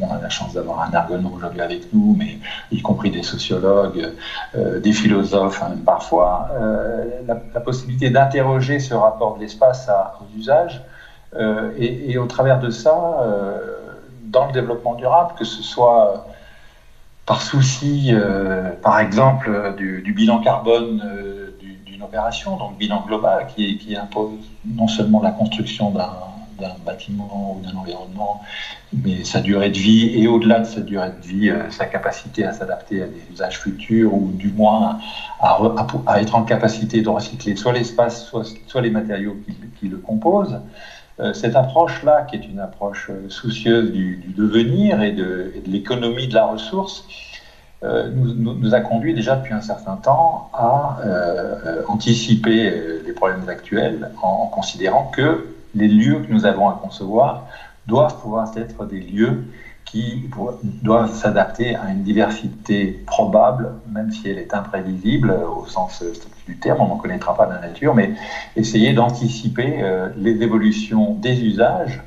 on, 0.00 0.10
a 0.10 0.20
la 0.20 0.30
chance 0.30 0.54
d'avoir 0.54 0.80
un 0.80 1.24
aujourd'hui 1.34 1.60
avec 1.60 1.92
nous, 1.92 2.16
mais 2.18 2.38
y 2.72 2.80
compris 2.80 3.10
des 3.10 3.22
sociologues, 3.22 4.12
euh, 4.56 4.80
des 4.80 4.92
philosophes 4.92 5.62
hein, 5.62 5.76
parfois, 5.84 6.48
euh, 6.54 7.04
la, 7.26 7.60
possibilité 7.60 8.08
d'interroger 8.08 8.78
ce 8.78 8.94
rapport 8.94 9.36
de 9.36 9.40
l'espace 9.40 9.90
aux 10.20 10.38
usages, 10.38 10.82
euh, 11.36 11.70
et, 11.76 12.16
au 12.16 12.26
travers 12.26 12.58
de 12.58 12.70
ça, 12.70 12.94
dans 14.24 14.46
le 14.46 14.52
développement 14.52 14.94
durable, 14.94 15.34
que 15.38 15.44
ce 15.44 15.62
soit 15.62 16.26
par 17.26 17.42
souci, 17.42 18.12
par 18.82 18.98
exemple, 19.00 19.74
du, 19.76 20.12
bilan 20.16 20.40
carbone 20.40 21.02
d'une 21.84 22.02
opération, 22.02 22.56
donc 22.56 22.78
bilan 22.78 23.04
global, 23.06 23.46
qui 23.54 23.94
impose 23.94 24.32
non 24.64 24.88
seulement 24.88 25.20
la 25.22 25.30
construction 25.30 25.90
d'un 25.90 26.10
d'un 26.60 26.76
bâtiment 26.84 27.56
ou 27.56 27.66
d'un 27.66 27.76
environnement, 27.76 28.42
mais 28.92 29.24
sa 29.24 29.40
durée 29.40 29.70
de 29.70 29.78
vie 29.78 30.20
et 30.20 30.28
au-delà 30.28 30.60
de 30.60 30.64
sa 30.64 30.80
durée 30.80 31.10
de 31.10 31.26
vie, 31.26 31.50
euh, 31.50 31.70
sa 31.70 31.86
capacité 31.86 32.44
à 32.44 32.52
s'adapter 32.52 33.02
à 33.02 33.06
des 33.06 33.22
usages 33.32 33.58
futurs 33.58 34.12
ou 34.12 34.30
du 34.32 34.48
moins 34.48 34.98
à, 35.40 36.20
être 36.20 36.34
en 36.34 36.42
capacité 36.42 37.00
de 37.00 37.08
recycler 37.08 37.56
soit 37.56 37.72
l'espace, 37.72 38.30
soit, 38.66 38.80
les 38.80 38.90
matériaux 38.90 39.36
qui, 39.78 39.88
le 39.88 39.96
composent. 39.96 40.60
Euh, 41.18 41.32
cette 41.32 41.54
approche-là, 41.54 42.22
qui 42.22 42.36
est 42.36 42.48
une 42.48 42.60
approche 42.60 43.10
euh, 43.10 43.28
soucieuse 43.28 43.92
du, 43.92 44.32
devenir 44.36 45.02
et 45.02 45.12
de, 45.12 45.52
l'économie 45.66 46.28
de 46.28 46.34
la 46.34 46.46
ressource, 46.46 47.06
nous, 47.82 48.74
a 48.74 48.80
conduit 48.80 49.14
déjà 49.14 49.36
depuis 49.36 49.54
un 49.54 49.62
certain 49.62 49.96
temps 49.96 50.50
à 50.52 50.98
anticiper 51.88 52.70
les 53.06 53.12
problèmes 53.14 53.48
actuels 53.48 54.10
en 54.20 54.48
considérant 54.48 55.10
que 55.14 55.46
les 55.74 55.88
lieux 55.88 56.20
que 56.20 56.32
nous 56.32 56.46
avons 56.46 56.68
à 56.68 56.78
concevoir 56.80 57.46
doivent 57.86 58.20
pouvoir 58.20 58.50
être 58.56 58.84
des 58.86 59.00
lieux 59.00 59.44
qui 59.90 60.30
doivent 60.82 61.14
s'adapter 61.14 61.74
à 61.74 61.90
une 61.90 62.02
diversité 62.02 63.02
probable, 63.06 63.72
même 63.90 64.12
si 64.12 64.28
elle 64.28 64.38
est 64.38 64.54
imprévisible 64.54 65.32
au 65.32 65.66
sens 65.66 66.04
du 66.46 66.56
terme, 66.58 66.80
on 66.80 66.86
n'en 66.86 66.96
connaîtra 66.96 67.36
pas 67.36 67.46
la 67.46 67.58
nature, 67.58 67.94
mais 67.94 68.12
essayer 68.54 68.92
d'anticiper 68.92 69.80
euh, 69.82 70.08
les 70.16 70.42
évolutions 70.42 71.14
des 71.14 71.42
usages 71.42 72.02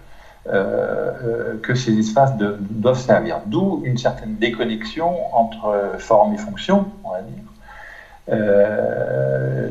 euh, 0.48 1.12
euh, 1.24 1.60
que 1.62 1.76
ces 1.76 1.98
espaces 1.98 2.34
doivent 2.38 3.00
servir. 3.00 3.42
D'où 3.48 3.82
une 3.84 3.98
certaine 3.98 4.36
déconnexion 4.36 5.36
entre 5.36 5.96
forme 5.98 6.34
et 6.36 6.38
fonction, 6.38 6.86
on 7.04 7.12
va 7.12 7.22
dire. 7.22 7.44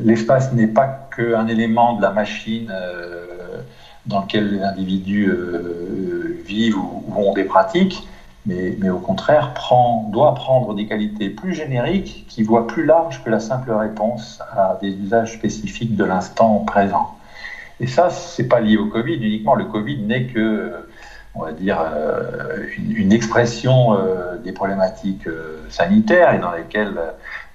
L'espace 0.05 0.53
n'est 0.53 0.67
pas 0.67 1.09
qu'un 1.17 1.47
élément 1.47 1.95
de 1.97 2.03
la 2.03 2.11
machine 2.11 2.71
dans 4.07 4.23
lequel 4.23 4.57
les 4.57 4.63
individus 4.63 5.29
euh, 5.29 6.43
vivent 6.45 6.79
ou, 6.79 7.05
ont 7.17 7.33
des 7.35 7.45
pratiques, 7.45 8.07
mais, 8.45 8.91
au 8.91 8.99
contraire 8.99 9.55
doit 10.11 10.35
prendre 10.35 10.75
des 10.75 10.87
qualités 10.87 11.29
plus 11.31 11.55
génériques 11.55 12.27
qui 12.29 12.43
voient 12.43 12.67
plus 12.67 12.85
large 12.85 13.23
que 13.23 13.31
la 13.31 13.39
simple 13.39 13.71
réponse 13.71 14.41
à 14.53 14.79
des 14.83 14.91
usages 14.91 15.35
spécifiques 15.35 15.95
de 15.95 16.05
l'instant 16.05 16.59
présent. 16.67 17.17
Et 17.79 17.87
ça, 17.87 18.11
c'est 18.11 18.49
pas 18.49 18.61
lié 18.61 18.77
au 18.77 18.87
Covid 18.87 19.15
uniquement. 19.15 19.55
Le 19.55 19.65
Covid 19.65 19.99
n'est 20.03 20.27
que, 20.27 20.89
on 21.35 21.45
va 21.45 21.53
dire, 21.53 21.81
euh, 21.81 22.67
une, 22.77 22.97
une, 22.97 23.13
expression 23.13 23.95
euh, 23.95 24.37
des 24.37 24.53
problématiques 24.53 25.29
sanitaires 25.71 26.35
et 26.35 26.39
dans 26.39 26.53
lesquelles 26.53 26.99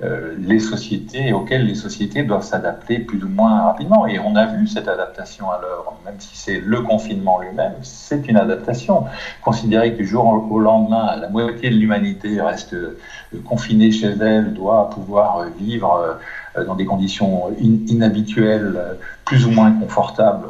euh, 0.03 0.35
les 0.37 0.59
sociétés 0.59 1.33
auxquelles 1.33 1.65
les 1.65 1.73
sociétés 1.73 2.21
doivent 2.21 2.43
s'adapter 2.43 2.99
plus 2.99 3.23
ou 3.23 3.29
moins 3.29 3.63
rapidement. 3.63 4.05
Et 4.05 4.19
on 4.19 4.35
a 4.35 4.45
vu 4.45 4.67
cette 4.67 4.87
adaptation 4.87 5.49
à 5.49 5.59
l'heure, 5.59 5.95
même 6.05 6.19
si 6.19 6.37
c'est 6.37 6.59
le 6.59 6.81
confinement 6.81 7.39
lui-même, 7.39 7.73
c'est 7.81 8.27
une 8.27 8.37
adaptation. 8.37 9.05
Considérer 9.41 9.93
que 9.93 9.97
du 9.97 10.05
jour 10.05 10.45
au 10.51 10.59
lendemain, 10.59 11.15
la 11.15 11.29
moitié 11.29 11.71
de 11.71 11.75
l'humanité 11.75 12.39
reste 12.39 12.75
euh, 12.75 12.99
confinée 13.43 13.91
chez 13.91 14.13
elle, 14.21 14.53
doit 14.53 14.91
pouvoir 14.91 15.39
euh, 15.39 15.45
vivre 15.57 16.19
dans 16.65 16.75
des 16.75 16.85
conditions 16.85 17.51
inhabituelles, 17.59 18.97
plus 19.25 19.45
ou 19.45 19.51
moins 19.51 19.71
confortables, 19.71 20.47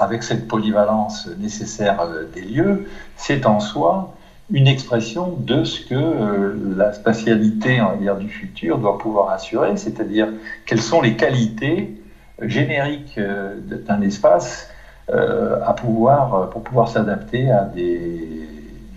avec 0.00 0.22
cette 0.22 0.46
polyvalence 0.46 1.28
nécessaire 1.38 2.06
des 2.34 2.42
lieux, 2.42 2.88
c'est 3.16 3.46
en 3.46 3.60
soi 3.60 4.14
une 4.50 4.66
expression 4.66 5.36
de 5.38 5.64
ce 5.64 5.80
que 5.80 5.94
euh, 5.94 6.54
la 6.76 6.92
spatialité 6.92 7.80
on 7.82 8.14
du 8.14 8.28
futur 8.28 8.78
doit 8.78 8.98
pouvoir 8.98 9.30
assurer, 9.30 9.76
c'est-à-dire 9.76 10.28
quelles 10.64 10.80
sont 10.80 11.02
les 11.02 11.16
qualités 11.16 12.00
génériques 12.40 13.18
euh, 13.18 13.56
d'un 13.86 14.00
espace 14.00 14.68
euh, 15.10 15.58
à 15.66 15.74
pouvoir, 15.74 16.50
pour 16.50 16.62
pouvoir 16.62 16.88
s'adapter 16.88 17.50
à 17.50 17.64
des, 17.64 18.48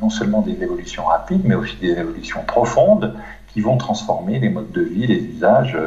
non 0.01 0.09
seulement 0.09 0.41
des 0.41 0.61
évolutions 0.63 1.05
rapides, 1.05 1.41
mais 1.43 1.55
aussi 1.55 1.75
des 1.81 1.91
évolutions 1.91 2.43
profondes 2.45 3.13
qui 3.53 3.61
vont 3.61 3.77
transformer 3.77 4.39
les 4.39 4.49
modes 4.49 4.71
de 4.71 4.81
vie, 4.81 5.07
les 5.07 5.23
usages 5.23 5.77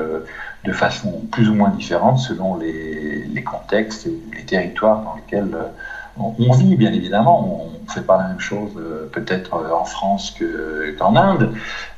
de 0.64 0.72
façon 0.72 1.22
plus 1.30 1.48
ou 1.48 1.54
moins 1.54 1.70
différente 1.70 2.18
selon 2.18 2.56
les, 2.56 3.42
contextes 3.44 4.06
ou 4.06 4.34
les 4.34 4.44
territoires 4.44 5.02
dans 5.02 5.14
lesquels 5.16 5.56
on, 6.16 6.52
vit, 6.52 6.76
bien 6.76 6.92
évidemment. 6.92 7.66
On 7.66 7.84
ne 7.84 7.90
fait 7.90 8.02
pas 8.02 8.16
la 8.18 8.28
même 8.28 8.40
chose 8.40 8.70
euh, 8.76 9.08
peut-être 9.12 9.54
euh, 9.54 9.74
en 9.74 9.84
France 9.84 10.34
qu'en 10.98 11.16
Inde 11.16 11.52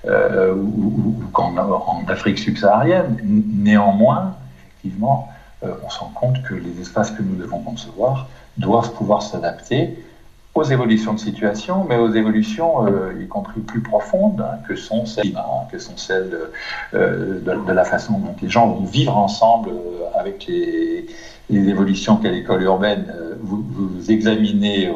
euh, 0.07 0.55
ou, 0.55 1.23
qu'en 1.33 1.57
en 1.57 2.05
Afrique 2.09 2.39
subsaharienne. 2.39 3.19
Néanmoins, 3.23 4.35
effectivement, 4.59 5.29
on 5.63 5.91
se 5.91 5.99
rend 5.99 6.13
compte 6.15 6.43
que 6.43 6.55
les 6.55 6.81
espaces 6.81 7.11
que 7.11 7.23
nous 7.23 7.35
devons 7.35 7.59
concevoir 7.61 8.29
doivent 8.57 8.93
pouvoir 8.93 9.23
s'adapter 9.23 9.99
aux 10.57 10.65
évolutions 10.65 11.15
de 11.15 11.19
situation, 11.19 11.85
mais 11.89 11.97
aux 11.97 12.13
évolutions, 12.13 12.87
y 13.21 13.27
compris 13.29 13.61
plus 13.61 13.81
profondes, 13.81 14.41
hein, 14.41 14.59
que 14.67 14.75
sont 14.75 15.07
celles, 15.07 15.37
que 15.71 15.79
sont 15.79 15.97
celles 15.97 16.31
de, 16.93 17.43
de, 17.45 17.73
la 17.73 17.85
façon 17.85 18.19
dont 18.19 18.35
les 18.41 18.49
gens 18.49 18.67
vont 18.69 18.85
vivre 18.85 19.17
ensemble 19.17 19.71
avec 20.17 20.47
les, 20.47 21.07
évolutions 21.51 22.17
qu'à 22.17 22.31
l'école 22.31 22.63
urbaine 22.63 23.07
euh, 23.15 23.35
vous, 23.41 24.11
examinez 24.11 24.89
euh, 24.89 24.95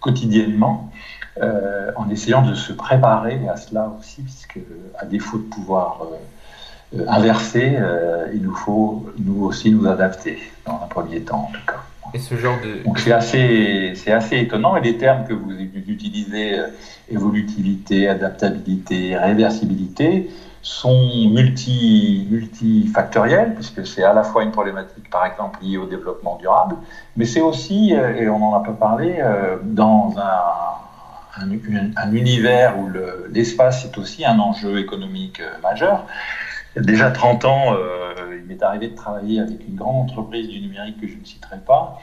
quotidiennement, 0.00 0.90
euh, 1.42 1.90
en 1.96 2.08
essayant 2.08 2.42
de 2.42 2.54
se 2.54 2.72
préparer 2.72 3.40
à 3.48 3.56
cela 3.56 3.92
aussi, 3.98 4.22
puisque 4.22 4.58
à 4.98 5.04
défaut 5.04 5.38
de 5.38 5.44
pouvoir 5.44 6.06
inverser, 7.08 7.78
il 8.34 8.42
nous 8.42 8.54
faut 8.54 9.06
nous 9.18 9.44
aussi 9.44 9.70
nous 9.70 9.86
adapter, 9.86 10.38
dans 10.66 10.74
un 10.74 10.88
premier 10.88 11.20
temps 11.22 11.48
en 11.48 11.52
tout 11.52 11.66
cas. 11.66 11.82
C'est 12.96 13.12
assez, 13.12 13.92
c'est 13.94 14.12
assez 14.12 14.38
étonnant, 14.38 14.76
et 14.76 14.80
les 14.80 14.96
termes 14.96 15.24
que 15.26 15.32
vous 15.32 15.50
utilisez, 15.52 16.60
évolutivité, 17.08 18.08
adaptabilité, 18.08 19.16
réversibilité, 19.16 20.30
sont 20.62 21.28
multi, 21.28 22.26
multifactoriels, 22.30 23.54
puisque 23.54 23.84
c'est 23.84 24.04
à 24.04 24.12
la 24.12 24.22
fois 24.22 24.44
une 24.44 24.52
problématique, 24.52 25.10
par 25.10 25.26
exemple, 25.26 25.58
liée 25.60 25.76
au 25.76 25.86
développement 25.86 26.36
durable, 26.36 26.76
mais 27.16 27.24
c'est 27.24 27.40
aussi, 27.40 27.94
euh, 27.94 28.14
et 28.14 28.28
on 28.28 28.42
en 28.50 28.54
a 28.54 28.60
pas 28.60 28.72
parlé, 28.72 29.16
euh, 29.18 29.56
dans 29.62 30.14
un, 30.18 31.42
un, 31.96 32.12
univers 32.12 32.78
où 32.78 32.88
l'espace 33.32 33.84
est 33.84 33.98
aussi 33.98 34.24
un 34.24 34.38
enjeu 34.38 34.78
économique 34.78 35.40
euh, 35.40 35.60
majeur. 35.62 36.06
Déjà 36.76 37.10
30 37.10 37.44
ans, 37.44 37.76
il 38.30 38.44
m'est 38.46 38.62
arrivé 38.62 38.88
de 38.88 38.94
travailler 38.94 39.40
avec 39.40 39.66
une 39.68 39.76
grande 39.76 40.10
entreprise 40.10 40.48
du 40.48 40.60
numérique 40.60 41.00
que 41.00 41.06
je 41.06 41.16
ne 41.18 41.24
citerai 41.24 41.58
pas, 41.58 42.00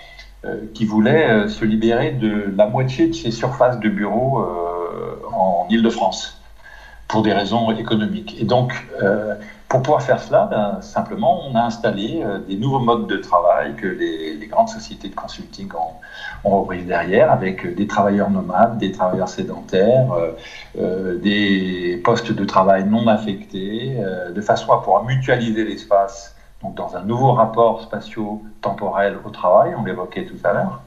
qui 0.73 0.85
voulait 0.85 1.47
se 1.47 1.65
libérer 1.65 2.11
de 2.11 2.53
la 2.55 2.67
moitié 2.67 3.07
de 3.07 3.13
ses 3.13 3.31
surfaces 3.31 3.79
de 3.79 3.89
bureaux 3.89 4.45
en 5.33 5.65
Ile-de-France 5.69 6.39
pour 7.09 7.23
des 7.23 7.33
raisons 7.33 7.71
économiques. 7.71 8.37
Et 8.39 8.45
donc, 8.45 8.87
euh, 9.01 9.35
pour 9.69 9.83
pouvoir 9.83 10.01
faire 10.01 10.19
cela, 10.19 10.47
ben, 10.49 10.81
simplement, 10.81 11.47
on 11.47 11.53
a 11.53 11.61
installé 11.61 12.23
euh, 12.23 12.39
des 12.39 12.57
nouveaux 12.57 12.79
modes 12.79 13.05
de 13.05 13.17
travail 13.17 13.75
que 13.75 13.85
les, 13.85 14.47
grandes 14.47 14.69
sociétés 14.69 15.09
de 15.09 15.15
consulting 15.15 15.69
ont, 16.43 16.49
repris 16.49 16.81
derrière, 16.81 17.31
avec 17.31 17.75
des 17.75 17.85
travailleurs 17.85 18.31
nomades, 18.31 18.79
des 18.79 18.91
travailleurs 18.91 19.29
sédentaires, 19.29 20.11
euh, 20.11 20.31
euh 20.79 21.19
des 21.19 22.01
postes 22.03 22.31
de 22.31 22.45
travail 22.45 22.83
non 22.85 23.07
affectés, 23.07 23.95
euh, 23.99 24.31
de 24.31 24.41
façon 24.41 24.73
à 24.73 24.81
pouvoir 24.81 25.03
mutualiser 25.03 25.63
l'espace, 25.63 26.35
donc 26.63 26.73
dans 26.73 26.95
un 26.95 27.03
nouveau 27.03 27.33
rapport 27.33 27.83
spatio-temporel 27.83 29.19
au 29.23 29.29
travail, 29.29 29.75
on 29.77 29.83
l'évoquait 29.83 30.25
tout 30.25 30.39
à 30.43 30.53
l'heure. 30.53 30.81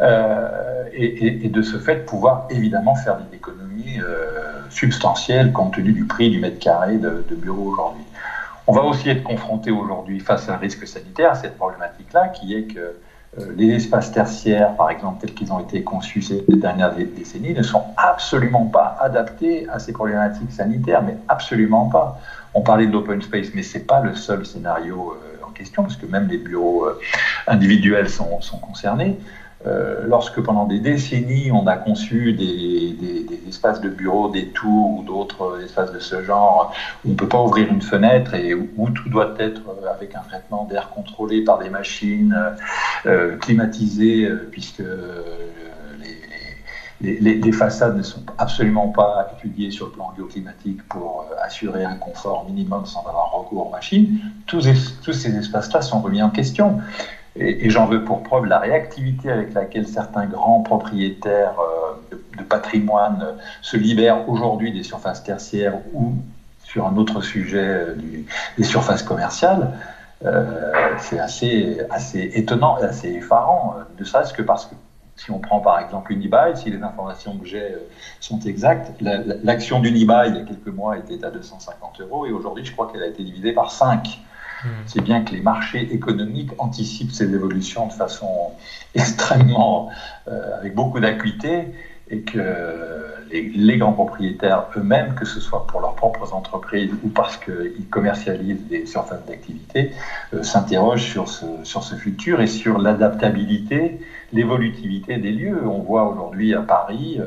Euh, 0.00 0.84
et, 0.92 1.48
de 1.48 1.62
ce 1.62 1.78
fait 1.78 2.04
pouvoir 2.04 2.46
évidemment 2.50 2.94
faire 2.94 3.16
des 3.16 3.36
économies 3.36 3.98
euh, 4.00 4.60
substantielles 4.68 5.52
compte 5.52 5.74
tenu 5.74 5.92
du 5.92 6.04
prix 6.04 6.30
du 6.30 6.38
mètre 6.38 6.58
carré 6.58 6.98
de, 6.98 7.24
de 7.28 7.34
bureau 7.34 7.70
aujourd'hui. 7.70 8.04
On 8.66 8.72
va 8.72 8.82
aussi 8.82 9.08
être 9.08 9.22
confronté 9.22 9.70
aujourd'hui 9.70 10.20
face 10.20 10.48
à 10.48 10.54
un 10.54 10.56
risque 10.56 10.86
sanitaire, 10.86 11.32
à 11.32 11.34
cette 11.34 11.56
problématique-là, 11.56 12.28
qui 12.28 12.54
est 12.54 12.64
que 12.64 12.80
euh, 13.38 13.52
les 13.56 13.70
espaces 13.70 14.12
tertiaires, 14.12 14.74
par 14.76 14.90
exemple, 14.90 15.20
tels 15.20 15.34
qu'ils 15.34 15.52
ont 15.52 15.60
été 15.60 15.82
conçus 15.82 16.22
ces 16.22 16.44
dernières 16.48 16.94
décennies, 16.94 17.54
ne 17.54 17.62
sont 17.62 17.84
absolument 17.96 18.66
pas 18.66 18.98
adaptés 19.00 19.66
à 19.70 19.78
ces 19.78 19.92
problématiques 19.92 20.52
sanitaires, 20.52 21.02
mais 21.02 21.16
absolument 21.28 21.88
pas. 21.88 22.20
On 22.54 22.62
parlait 22.62 22.86
de 22.86 22.92
l'open 22.92 23.22
space, 23.22 23.48
mais 23.54 23.62
c'est 23.62 23.86
pas 23.86 24.00
le 24.00 24.14
seul 24.14 24.44
scénario 24.44 25.16
en 25.46 25.50
question, 25.50 25.82
parce 25.82 25.96
que 25.96 26.06
même 26.06 26.26
les 26.28 26.38
bureaux 26.38 26.86
individuels 27.46 28.08
sont 28.08 28.58
concernés. 28.60 29.18
Euh, 29.66 30.04
lorsque 30.06 30.40
pendant 30.40 30.64
des 30.64 30.78
décennies 30.78 31.50
on 31.50 31.66
a 31.66 31.76
conçu 31.76 32.32
des, 32.34 33.26
espaces 33.48 33.80
de 33.80 33.88
bureau, 33.88 34.28
des 34.28 34.48
tours 34.48 34.98
ou 34.98 35.02
d'autres 35.02 35.60
espaces 35.64 35.92
de 35.92 35.98
ce 35.98 36.22
genre, 36.22 36.72
où 37.04 37.08
on 37.08 37.12
ne 37.12 37.16
peut 37.16 37.28
pas 37.28 37.40
ouvrir 37.40 37.68
une 37.68 37.82
fenêtre 37.82 38.34
et 38.34 38.54
où, 38.54 38.90
tout 38.90 39.08
doit 39.08 39.34
être 39.38 39.62
euh, 39.68 39.92
avec 39.92 40.14
un 40.14 40.20
traitement 40.20 40.64
d'air 40.64 40.90
contrôlé 40.90 41.42
par 41.42 41.58
des 41.58 41.70
machines 41.70 42.36
euh, 43.06 43.36
climatisées, 43.38 44.28
puisque 44.50 44.82
les, 47.00 47.52
façades 47.52 47.96
ne 47.96 48.02
sont 48.02 48.22
absolument 48.38 48.88
pas 48.88 49.28
étudiés 49.36 49.70
sur 49.70 49.86
le 49.86 49.92
plan 49.92 50.12
bioclimatique 50.16 50.86
pour 50.88 51.26
assurer 51.42 51.84
un 51.84 51.96
confort 51.96 52.44
minimum 52.46 52.86
sans 52.86 53.00
avoir 53.00 53.32
recours 53.32 53.68
aux 53.68 53.70
machines. 53.70 54.18
Tous 54.46 54.60
ces 54.60 55.36
espaces-là 55.36 55.82
sont 55.82 56.00
remis 56.00 56.22
en 56.22 56.30
question. 56.30 56.80
Et, 57.38 57.70
j'en 57.70 57.86
veux 57.86 58.04
pour 58.04 58.22
preuve 58.22 58.46
la 58.46 58.58
réactivité 58.58 59.30
avec 59.30 59.54
laquelle 59.54 59.86
certains 59.86 60.26
grands 60.26 60.60
propriétaires 60.62 61.56
de, 62.10 62.22
de, 62.38 62.42
patrimoine 62.42 63.26
se 63.62 63.76
libèrent 63.76 64.28
aujourd'hui 64.28 64.72
des 64.72 64.82
surfaces 64.82 65.22
tertiaires 65.22 65.74
ou 65.92 66.14
sur 66.64 66.86
un 66.86 66.96
autre 66.96 67.20
sujet 67.20 67.86
des 68.58 68.64
surfaces 68.64 69.02
commerciales. 69.02 69.72
Euh, 70.24 70.94
c'est 70.98 71.18
assez, 71.18 71.78
assez 71.90 72.30
étonnant 72.34 72.78
et 72.78 72.84
assez 72.84 73.08
effarant, 73.08 73.76
ne 73.98 74.04
serait-ce 74.04 74.32
que 74.32 74.42
parce 74.42 74.66
que 74.66 74.74
si 75.16 75.30
on 75.30 75.38
prend 75.38 75.60
par 75.60 75.78
exemple 75.78 76.12
Unibail, 76.12 76.56
si 76.56 76.70
les 76.70 76.82
informations 76.82 77.36
que 77.36 77.46
j'ai 77.46 77.62
euh, 77.62 77.88
sont 78.20 78.40
exactes, 78.40 78.92
l'action 79.00 79.80
d'Unibail 79.80 80.30
il 80.30 80.36
y 80.36 80.40
a 80.40 80.44
quelques 80.44 80.74
mois 80.74 80.96
était 80.98 81.22
à 81.24 81.30
250 81.30 82.00
euros 82.00 82.26
et 82.26 82.32
aujourd'hui 82.32 82.64
je 82.64 82.72
crois 82.72 82.90
qu'elle 82.90 83.02
a 83.02 83.06
été 83.06 83.22
divisée 83.24 83.52
par 83.52 83.70
5. 83.70 84.20
Hmm. 84.66 84.82
C'est 84.86 85.02
bien 85.02 85.22
que 85.22 85.32
les 85.32 85.40
marchés 85.40 85.94
économiques 85.94 86.50
anticipent 86.58 87.12
ces 87.12 87.32
évolutions 87.32 87.86
de 87.86 87.92
façon 87.92 88.52
extrêmement, 88.94 89.90
euh, 90.28 90.58
avec 90.58 90.74
beaucoup 90.74 91.00
d'acuité 91.00 91.68
et 92.10 92.20
que 92.20 93.06
les, 93.30 93.78
grands 93.78 93.92
propriétaires 93.92 94.66
eux-mêmes, 94.76 95.14
que 95.14 95.24
ce 95.24 95.40
soit 95.40 95.66
pour 95.66 95.80
leurs 95.80 95.94
propres 95.94 96.32
entreprises 96.32 96.92
ou 97.02 97.08
parce 97.08 97.36
qu'ils 97.36 97.88
commercialisent 97.90 98.66
des 98.68 98.86
surfaces 98.86 99.24
d'activité, 99.26 99.92
euh, 100.34 100.42
s'interrogent 100.42 101.10
sur 101.10 101.28
ce, 101.28 101.46
sur 101.64 101.82
ce 101.82 101.94
futur 101.94 102.40
et 102.40 102.46
sur 102.46 102.78
l'adaptabilité, 102.78 104.00
l'évolutivité 104.32 105.18
des 105.18 105.32
lieux. 105.32 105.66
On 105.66 105.80
voit 105.80 106.08
aujourd'hui 106.08 106.54
à 106.54 106.60
Paris 106.60 107.16
euh, 107.18 107.26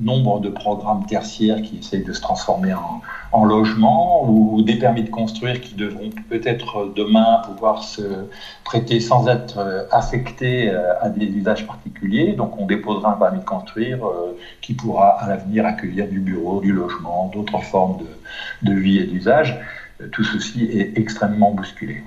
nombre 0.00 0.40
de 0.40 0.48
programmes 0.48 1.06
tertiaires 1.06 1.60
qui 1.62 1.78
essayent 1.78 2.04
de 2.04 2.12
se 2.12 2.20
transformer 2.20 2.74
en, 2.74 3.02
en 3.32 3.44
logement 3.44 4.28
ou 4.28 4.62
des 4.62 4.76
permis 4.76 5.02
de 5.02 5.10
construire 5.10 5.60
qui 5.60 5.74
devront 5.74 6.10
peut-être 6.28 6.92
demain 6.96 7.42
pouvoir 7.44 7.82
se 7.82 8.02
prêter 8.64 9.00
sans 9.00 9.28
être 9.28 9.58
euh, 9.58 9.84
affectés 9.90 10.70
à 11.00 11.08
des 11.08 11.26
usages 11.26 11.66
particuliers. 11.66 12.32
Donc 12.32 12.58
on 12.58 12.66
déposera 12.66 13.12
un 13.12 13.16
permis 13.16 13.40
de 13.40 13.44
construire 13.44 13.98
qui 14.60 14.74
pourra 14.74 15.10
à 15.20 15.28
l'avenir 15.28 15.66
accueillir 15.66 16.08
du 16.08 16.20
bureau, 16.20 16.60
du 16.60 16.72
logement, 16.72 17.30
d'autres 17.32 17.60
formes 17.62 17.98
de, 18.62 18.72
vie 18.72 18.98
et 18.98 19.06
d'usage. 19.06 19.58
Euh, 20.00 20.08
tout 20.12 20.24
ceci 20.24 20.64
est 20.64 20.98
extrêmement 20.98 21.52
bousculé. 21.52 22.02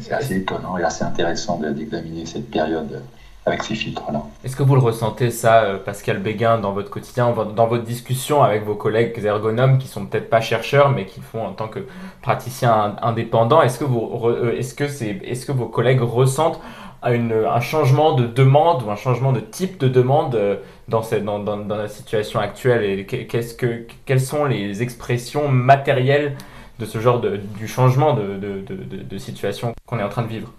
C'est 0.00 0.12
assez 0.12 0.36
étonnant 0.36 0.78
et 0.78 0.82
assez 0.82 1.04
intéressant 1.04 1.58
d'examiner 1.58 2.26
cette 2.26 2.50
période 2.50 3.02
avec 3.46 3.62
ces 3.62 3.74
filtres-là. 3.74 4.22
Est-ce 4.42 4.56
que 4.56 4.62
vous 4.62 4.74
le 4.74 4.80
ressentez 4.80 5.30
ça, 5.30 5.62
euh, 5.62 5.78
Pascal 5.78 6.18
Béguin, 6.18 6.58
dans 6.58 6.72
votre 6.72 6.90
quotidien, 6.90 7.34
dans 7.54 7.66
votre 7.66 7.84
discussion 7.84 8.42
avec 8.42 8.64
vos 8.64 8.74
collègues 8.74 9.18
ergonomes 9.24 9.78
qui 9.78 9.86
sont 9.86 10.06
peut-être 10.06 10.30
pas 10.30 10.40
chercheurs, 10.40 10.90
mais 10.90 11.04
qui 11.04 11.20
font 11.20 11.44
en 11.46 11.52
tant 11.52 11.68
que 11.68 11.80
praticiens 12.22 12.96
indépendants 13.02 13.60
Est-ce 13.62 13.78
que, 13.78 13.84
euh, 13.84 14.56
est-ce 14.56 14.74
que, 14.74 14.84
est-ce 14.84 15.46
que 15.46 15.52
vos 15.52 15.66
collègues 15.66 16.00
ressentent 16.00 16.60
un 17.02 17.60
changement 17.60 18.14
de 18.14 18.26
demande 18.26 18.82
ou 18.82 18.90
un 18.90 18.96
changement 18.96 19.32
de 19.32 19.40
type 19.40 19.76
de 19.78 19.88
demande 19.88 20.34
euh, 20.36 20.56
dans, 20.88 21.02
cette, 21.02 21.22
dans, 21.22 21.38
dans, 21.38 21.76
la 21.76 21.88
situation 21.88 22.40
actuelle? 22.40 22.82
Et 22.82 23.04
qu'est-ce 23.04 23.54
que, 23.54 23.86
quelles 24.06 24.22
sont 24.22 24.46
les 24.46 24.82
expressions 24.82 25.48
matérielles 25.48 26.34
de 26.78 26.86
ce 26.86 26.98
genre 26.98 27.20
de, 27.20 27.36
du 27.58 27.68
changement 27.68 28.14
de, 28.14 28.38
de, 28.38 28.64
de, 28.64 29.18
situation 29.18 29.74
qu'on 29.86 29.98
est 29.98 30.02
en 30.02 30.08
train 30.08 30.22
de 30.22 30.28
vivre 30.28 30.50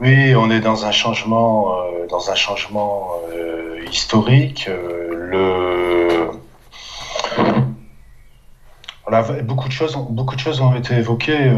Oui, 0.00 0.34
on 0.36 0.50
est 0.50 0.60
dans 0.60 0.86
un 0.86 0.92
changement, 0.92 1.80
euh, 1.80 2.06
dans 2.08 2.30
un 2.30 2.34
changement 2.34 3.10
euh, 3.32 3.84
historique. 3.90 4.68
le... 5.12 6.30
Voilà, 9.06 9.22
beaucoup 9.42 9.68
de 9.68 9.72
choses, 9.72 9.96
beaucoup 10.10 10.34
de 10.34 10.40
choses 10.40 10.60
ont 10.60 10.74
été 10.74 10.94
évoquées. 10.94 11.50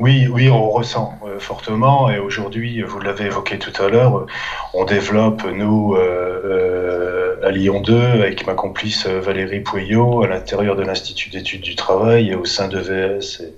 Oui, 0.00 0.28
oui, 0.30 0.48
on 0.48 0.70
ressent 0.70 1.18
euh, 1.26 1.40
fortement. 1.40 2.08
Et 2.10 2.18
aujourd'hui, 2.18 2.82
vous 2.82 3.00
l'avez 3.00 3.26
évoqué 3.26 3.58
tout 3.58 3.72
à 3.82 3.88
l'heure, 3.88 4.26
on 4.72 4.84
développe, 4.84 5.42
nous, 5.44 5.94
euh, 5.96 7.38
euh, 7.42 7.46
à 7.46 7.50
Lyon 7.50 7.80
2, 7.80 8.00
avec 8.22 8.46
ma 8.46 8.54
complice 8.54 9.06
Valérie 9.06 9.60
Pouillot, 9.60 10.22
à 10.22 10.28
l'intérieur 10.28 10.76
de 10.76 10.82
l'Institut 10.82 11.30
d'études 11.30 11.62
du 11.62 11.74
travail 11.74 12.30
et 12.30 12.34
au 12.36 12.44
sein 12.44 12.68
de 12.68 12.78
VS 12.78 13.42
et 13.42 13.52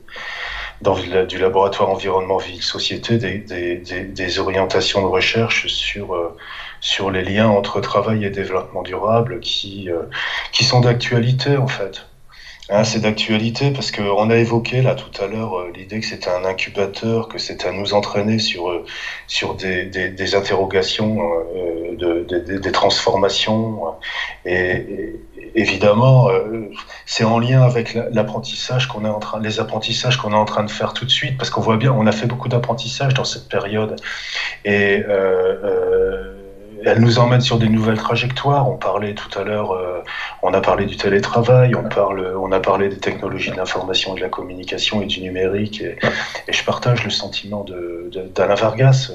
dans 0.80 0.96
du 0.96 1.38
laboratoire 1.38 1.90
environnement 1.90 2.38
ville 2.38 2.62
société 2.62 3.18
des, 3.18 3.38
des, 3.38 3.76
des, 3.76 4.04
des, 4.04 4.38
orientations 4.38 5.02
de 5.02 5.06
recherche 5.06 5.66
sur 5.66 6.34
sur 6.80 7.10
les 7.10 7.22
liens 7.22 7.48
entre 7.48 7.80
travail 7.80 8.24
et 8.24 8.30
développement 8.30 8.82
durable 8.82 9.40
qui 9.40 9.88
qui 10.52 10.64
sont 10.64 10.80
d'actualité 10.80 11.56
en 11.56 11.68
fait 11.68 12.06
ah, 12.70 12.84
c'est 12.84 13.00
d'actualité 13.00 13.72
parce 13.72 13.90
qu'on 13.90 14.30
a 14.30 14.36
évoqué 14.36 14.80
là 14.80 14.94
tout 14.94 15.10
à 15.22 15.26
l'heure 15.26 15.58
euh, 15.58 15.72
l'idée 15.74 15.98
que 15.98 16.06
c'était 16.06 16.30
un 16.30 16.44
incubateur, 16.44 17.28
que 17.28 17.38
c'était 17.38 17.66
à 17.66 17.72
nous 17.72 17.94
entraîner 17.94 18.38
sur, 18.38 18.70
euh, 18.70 18.84
sur 19.26 19.54
des, 19.54 19.86
des, 19.86 20.10
des 20.10 20.34
interrogations, 20.36 21.20
euh, 21.56 21.96
de, 21.96 22.58
des 22.58 22.72
transformations. 22.72 23.82
Et, 24.44 25.16
évidemment, 25.56 26.28
c'est 27.06 27.24
en 27.24 27.40
lien 27.40 27.62
avec 27.62 27.94
l'apprentissage 28.12 28.86
qu'on 28.86 29.04
est 29.04 29.08
en 29.08 29.18
train, 29.18 29.40
les 29.40 29.58
apprentissages 29.58 30.16
qu'on 30.16 30.32
est 30.32 30.36
en 30.36 30.44
train 30.44 30.62
de 30.62 30.70
faire 30.70 30.92
tout 30.92 31.04
de 31.04 31.10
suite, 31.10 31.36
parce 31.36 31.50
qu'on 31.50 31.60
voit 31.60 31.76
bien, 31.76 31.92
on 31.92 32.06
a 32.06 32.12
fait 32.12 32.26
beaucoup 32.26 32.48
d'apprentissage 32.48 33.14
dans 33.14 33.24
cette 33.24 33.48
période. 33.48 33.96
Et 34.64 35.02
euh, 35.08 36.39
elle 36.84 37.00
nous 37.00 37.18
emmène 37.18 37.40
sur 37.40 37.58
des 37.58 37.68
nouvelles 37.68 37.98
trajectoires. 37.98 38.68
On 38.68 38.76
parlait 38.76 39.14
tout 39.14 39.38
à 39.38 39.44
l'heure, 39.44 39.72
euh, 39.72 40.02
on 40.42 40.52
a 40.54 40.60
parlé 40.60 40.86
du 40.86 40.96
télétravail, 40.96 41.74
on, 41.74 41.84
parle, 41.84 42.34
on 42.40 42.52
a 42.52 42.60
parlé 42.60 42.88
des 42.88 42.98
technologies 42.98 43.50
de 43.50 43.56
l'information 43.56 44.14
et 44.14 44.16
de 44.16 44.22
la 44.22 44.28
communication 44.28 45.02
et 45.02 45.06
du 45.06 45.20
numérique. 45.20 45.82
Et, 45.82 45.96
je 46.48 46.64
partage 46.64 47.04
le 47.04 47.10
sentiment 47.10 47.64
d'Alain 48.34 48.54
Vargas. 48.54 49.12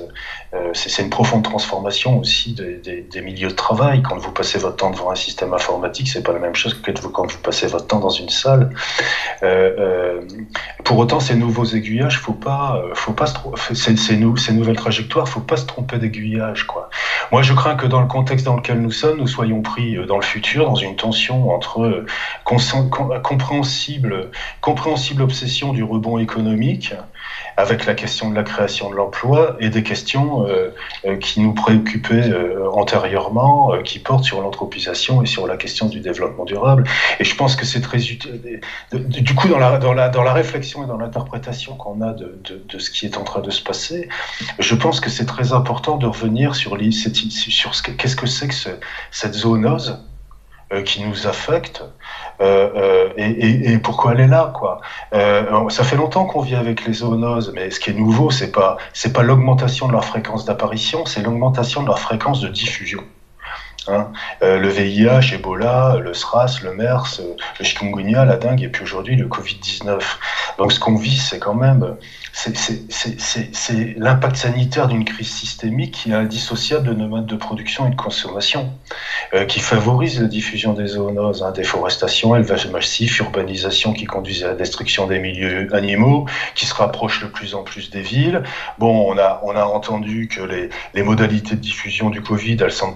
Euh, 0.53 0.70
c'est 0.74 1.01
une 1.01 1.09
profonde 1.09 1.43
transformation 1.43 2.20
aussi 2.20 2.53
des, 2.53 3.22
milieux 3.22 3.49
de 3.49 3.53
travail. 3.53 4.01
Quand 4.01 4.18
vous 4.18 4.32
passez 4.32 4.59
votre 4.59 4.78
temps 4.78 4.91
devant 4.91 5.11
un 5.11 5.16
système 5.16 5.53
informatique, 5.53 6.07
c'est 6.07 6.24
pas 6.24 6.34
la 6.34 6.39
même 6.39 6.55
chose 6.55 6.74
que 6.74 6.91
quand 6.91 7.32
vous 7.32 7.39
passez 7.39 7.68
votre 7.68 7.88
temps 7.88 7.99
dans 7.99 8.09
une 8.09 8.30
salle. 8.30 8.70
Euh, 9.43 10.22
pour 10.84 10.97
autant, 10.97 11.20
ces 11.20 11.36
nouveaux 11.36 11.66
aiguillages, 11.66 12.20
faut 12.20 12.34
pas, 12.34 12.82
faut 12.93 13.13
pas 13.13 13.26
ces, 13.74 13.95
ces, 13.95 14.20
ces 14.38 14.53
nouvelles 14.53 14.76
trajectoires, 14.76 15.28
faut 15.28 15.39
pas 15.39 15.57
se 15.57 15.66
tromper 15.66 15.97
d'aiguillage. 15.97 16.68
Moi, 17.32 17.41
je 17.41 17.53
crains 17.55 17.75
que 17.75 17.87
dans 17.87 18.01
le 18.01 18.07
contexte 18.07 18.45
dans 18.45 18.55
lequel 18.55 18.81
nous 18.81 18.91
sommes, 18.91 19.17
nous 19.17 19.27
soyons 19.27 19.61
pris 19.61 19.95
euh, 19.95 20.05
dans 20.05 20.17
le 20.17 20.23
futur 20.23 20.65
dans 20.65 20.75
une 20.75 20.95
tension 20.95 21.49
entre 21.49 21.83
euh, 21.83 22.05
compréhensible, 22.43 24.31
compréhensible 24.61 25.21
obsession 25.21 25.73
du 25.73 25.83
rebond 25.83 26.17
économique 26.17 26.93
avec 27.57 27.85
la 27.85 27.95
question 27.95 28.29
de 28.29 28.35
la 28.35 28.43
création 28.43 28.89
de 28.89 28.95
l'emploi 28.95 29.55
et 29.59 29.69
des 29.69 29.81
questions 29.81 30.45
euh, 30.47 30.71
qui 31.17 31.39
nous 31.39 31.53
préoccupaient 31.53 32.31
antérieurement, 32.73 33.71
qui 33.83 33.99
portent 33.99 34.25
sur 34.25 34.41
l'anthropisation 34.41 35.21
et 35.21 35.25
sur 35.25 35.47
la 35.47 35.55
question 35.55 35.87
du 35.87 36.01
développement 36.01 36.43
durable. 36.43 36.83
Et 37.19 37.23
je 37.23 37.35
pense 37.35 37.55
que 37.55 37.65
c'est 37.65 37.81
très 37.81 38.09
utile. 38.09 38.59
Du 38.91 39.35
coup, 39.35 39.47
dans 39.47 39.57
la, 39.57 40.33
réflexion 40.33 40.83
et 40.83 40.87
dans 40.87 40.97
l'interprétation 40.97 41.75
qu'on 41.75 42.01
a 42.01 42.13
de, 42.13 42.37
ce 42.77 42.89
qui 42.91 43.05
est 43.05 43.17
en 43.17 43.23
train 43.23 43.41
de 43.41 43.51
se 43.51 43.63
passer, 43.63 44.09
je 44.59 44.75
pense 44.75 44.99
que 44.99 45.09
c'est 45.09 45.25
très 45.25 45.53
important 45.53 45.97
de 45.97 46.07
revenir 46.07 46.55
sur, 46.55 46.75
les, 46.75 46.91
sur 47.51 47.75
ce 47.75 47.83
qu'est-ce 47.83 48.15
que 48.15 48.27
c'est 48.27 48.47
que 48.47 48.55
cette 49.11 49.33
zoonose 49.33 49.99
qui 50.83 51.03
nous 51.03 51.27
affecte 51.27 51.83
euh, 52.41 52.69
euh, 52.75 53.09
et, 53.17 53.77
pourquoi 53.77 54.13
elle 54.13 54.19
est 54.19 54.27
là 54.27 54.51
quoi 54.53 54.81
euh, 55.13 55.69
Ça 55.69 55.83
fait 55.83 55.95
longtemps 55.95 56.25
qu'on 56.25 56.41
vit 56.41 56.55
avec 56.55 56.85
les 56.85 56.93
zoonoses, 56.93 57.53
mais 57.53 57.71
ce 57.71 57.79
qui 57.79 57.91
est 57.91 57.93
nouveau, 57.93 58.29
c'est 58.29 58.51
pas 58.51 58.77
c'est 58.93 59.13
pas 59.13 59.23
l'augmentation 59.23 59.87
de 59.87 59.93
leur 59.93 60.03
fréquence 60.03 60.43
d'apparition, 60.45 61.05
c'est 61.05 61.21
l'augmentation 61.21 61.81
de 61.81 61.87
leur 61.87 61.99
fréquence 61.99 62.41
de 62.41 62.49
diffusion. 62.49 63.03
Hein 63.88 64.11
euh, 64.41 64.57
le 64.57 64.69
VIH, 64.69 65.36
Ebola, 65.36 65.97
le 66.01 66.13
SRAS, 66.13 66.59
le 66.63 66.73
MERS, 66.73 67.21
le 67.59 67.65
chikungunya, 67.65 68.25
la 68.25 68.38
dengue, 68.38 68.63
et 68.63 68.69
puis 68.69 68.83
aujourd'hui 68.83 69.15
le 69.15 69.27
Covid-19. 69.27 69.99
Donc 70.57 70.71
ce 70.71 70.79
qu'on 70.79 70.95
vit, 70.95 71.17
c'est 71.17 71.39
quand 71.39 71.53
même 71.53 71.95
c'est 72.36 73.93
l'impact 73.97 74.36
sanitaire 74.36 74.88
d'une 74.88 75.05
crise 75.05 75.31
systémique 75.31 75.93
qui 75.93 76.11
est 76.11 76.15
indissociable 76.15 76.88
de 76.88 76.93
nos 76.93 77.07
modes 77.07 77.25
de 77.25 77.36
production 77.38 77.88
et 77.88 77.91
de 77.91 77.95
consommation, 77.95 78.73
euh, 79.33 79.45
qui 79.45 79.61
favorise 79.61 80.19
la 80.21 80.27
diffusion 80.27 80.73
des 80.73 80.88
zoonoses, 80.88 81.43
hein, 81.43 81.51
déforestation, 81.51 82.36
élevage 82.36 82.67
massif, 82.67 83.19
urbanisation 83.19 83.93
qui 83.93 84.03
conduit 84.03 84.43
à 84.43 84.49
la 84.49 84.55
destruction 84.55 85.07
des 85.07 85.19
milieux 85.19 85.73
animaux, 85.73 86.25
qui 86.55 86.65
se 86.65 86.73
rapproche 86.73 87.23
de 87.23 87.27
plus 87.27 87.55
en 87.55 87.63
plus 87.63 87.89
des 87.89 88.01
villes. 88.01 88.43
Bon, 88.79 89.09
on 89.09 89.17
a, 89.17 89.39
on 89.43 89.55
a 89.55 89.63
entendu 89.63 90.27
que 90.27 90.41
les, 90.41 90.69
les 90.93 91.03
modalités 91.03 91.55
de 91.55 91.61
diffusion 91.61 92.09
du 92.09 92.21
Covid, 92.21 92.57
elles 92.59 92.71
sont, 92.71 92.93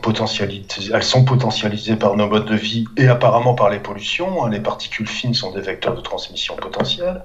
elles 0.93 1.03
sont 1.03 1.23
potentialisées 1.23 1.95
par 1.95 2.15
nos 2.15 2.27
modes 2.27 2.45
de 2.45 2.55
vie 2.55 2.85
et 2.97 3.07
apparemment 3.07 3.53
par 3.53 3.69
les 3.69 3.79
pollutions. 3.79 4.43
Hein. 4.43 4.49
Les 4.49 4.59
particules 4.59 5.07
fines 5.07 5.33
sont 5.33 5.51
des 5.51 5.61
vecteurs 5.61 5.95
de 5.95 6.01
transmission 6.01 6.55
potentiels, 6.55 7.23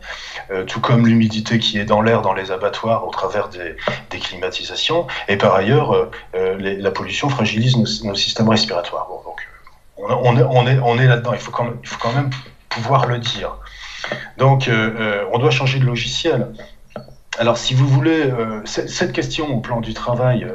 euh, 0.51 0.65
tout 0.65 0.81
comme 0.81 1.07
l'humidité 1.07 1.59
qui 1.59 1.79
est 1.79 1.85
dans 1.85 2.01
l'air 2.01 2.23
dans 2.23 2.35
les 2.35 2.51
abattoirs 2.51 3.07
au 3.07 3.11
travers 3.11 3.49
des, 3.49 3.77
climatisations. 4.21 5.07
Et 5.29 5.37
par 5.37 5.55
ailleurs, 5.55 5.93
euh, 5.93 6.11
euh, 6.35 6.57
la 6.59 6.91
pollution 6.91 7.29
fragilise 7.29 7.77
nos, 7.77 8.15
systèmes 8.15 8.49
respiratoires. 8.49 9.09
Donc, 9.25 9.47
on, 9.99 10.99
est, 10.99 11.07
là-dedans. 11.07 11.33
Il 11.33 11.39
faut 11.39 11.51
quand 11.51 12.13
même 12.13 12.31
pouvoir 12.69 13.07
le 13.07 13.19
dire. 13.19 13.57
Donc, 14.39 14.71
on 15.33 15.39
doit 15.39 15.51
changer 15.51 15.79
de 15.79 15.85
logiciel. 15.85 16.49
Alors, 17.39 17.57
si 17.57 17.74
vous 17.74 17.87
voulez, 17.87 18.30
cette 18.64 19.12
question 19.12 19.49
au 19.55 19.61
plan 19.61 19.80
du 19.80 19.93
travail, 19.93 20.47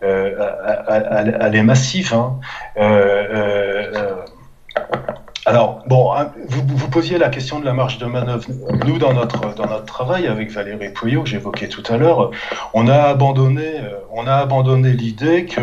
elle, 0.00 1.54
est 1.54 1.62
massive. 1.62 2.12
Hein. 2.14 2.40
Alors, 5.46 5.82
bon, 5.86 6.10
hein, 6.14 6.32
vous, 6.48 6.88
posiez 6.88 7.18
la 7.18 7.28
question 7.28 7.60
de 7.60 7.66
la 7.66 7.74
marge 7.74 7.98
de 7.98 8.06
manœuvre. 8.06 8.46
Nous, 8.86 8.98
dans 8.98 9.12
notre, 9.12 9.54
dans 9.54 9.66
notre 9.66 9.84
travail, 9.84 10.26
avec 10.26 10.50
Valérie 10.50 10.88
Pouillot, 10.88 11.22
que 11.22 11.28
j'évoquais 11.28 11.68
tout 11.68 11.82
à 11.92 11.98
l'heure, 11.98 12.30
on 12.72 12.88
a 12.88 12.96
abandonné, 12.96 13.80
euh, 13.80 13.98
on 14.10 14.26
a 14.26 14.36
abandonné 14.36 14.92
l'idée 14.92 15.44
que 15.44 15.60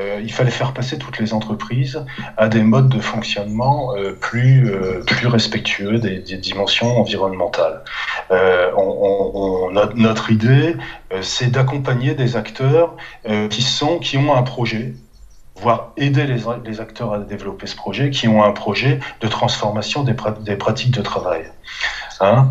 euh, 0.00 0.20
il 0.22 0.32
fallait 0.32 0.50
faire 0.50 0.72
passer 0.72 0.98
toutes 0.98 1.18
les 1.18 1.34
entreprises 1.34 2.04
à 2.36 2.48
des 2.48 2.62
modes 2.62 2.88
de 2.88 3.00
fonctionnement 3.00 3.94
euh, 3.96 4.12
plus, 4.12 4.70
euh, 4.70 5.02
plus 5.06 5.26
respectueux 5.26 5.98
des, 5.98 6.20
dimensions 6.20 6.98
environnementales. 6.98 7.82
On, 8.30 9.68
on, 9.68 9.70
notre 9.94 10.30
idée, 10.30 10.76
c'est 11.20 11.50
d'accompagner 11.50 12.14
des 12.14 12.36
acteurs 12.36 12.96
qui, 13.50 13.62
sont, 13.62 13.98
qui 13.98 14.16
ont 14.16 14.34
un 14.34 14.42
projet, 14.42 14.94
voire 15.56 15.92
aider 15.96 16.26
les, 16.26 16.80
acteurs 16.80 17.12
à 17.12 17.18
développer 17.18 17.66
ce 17.66 17.76
projet, 17.76 18.10
qui 18.10 18.28
ont 18.28 18.42
un 18.42 18.52
projet 18.52 19.00
de 19.20 19.28
transformation 19.28 20.04
des, 20.04 20.56
pratiques 20.56 20.92
de 20.92 21.02
travail. 21.02 21.44
Hein? 22.20 22.50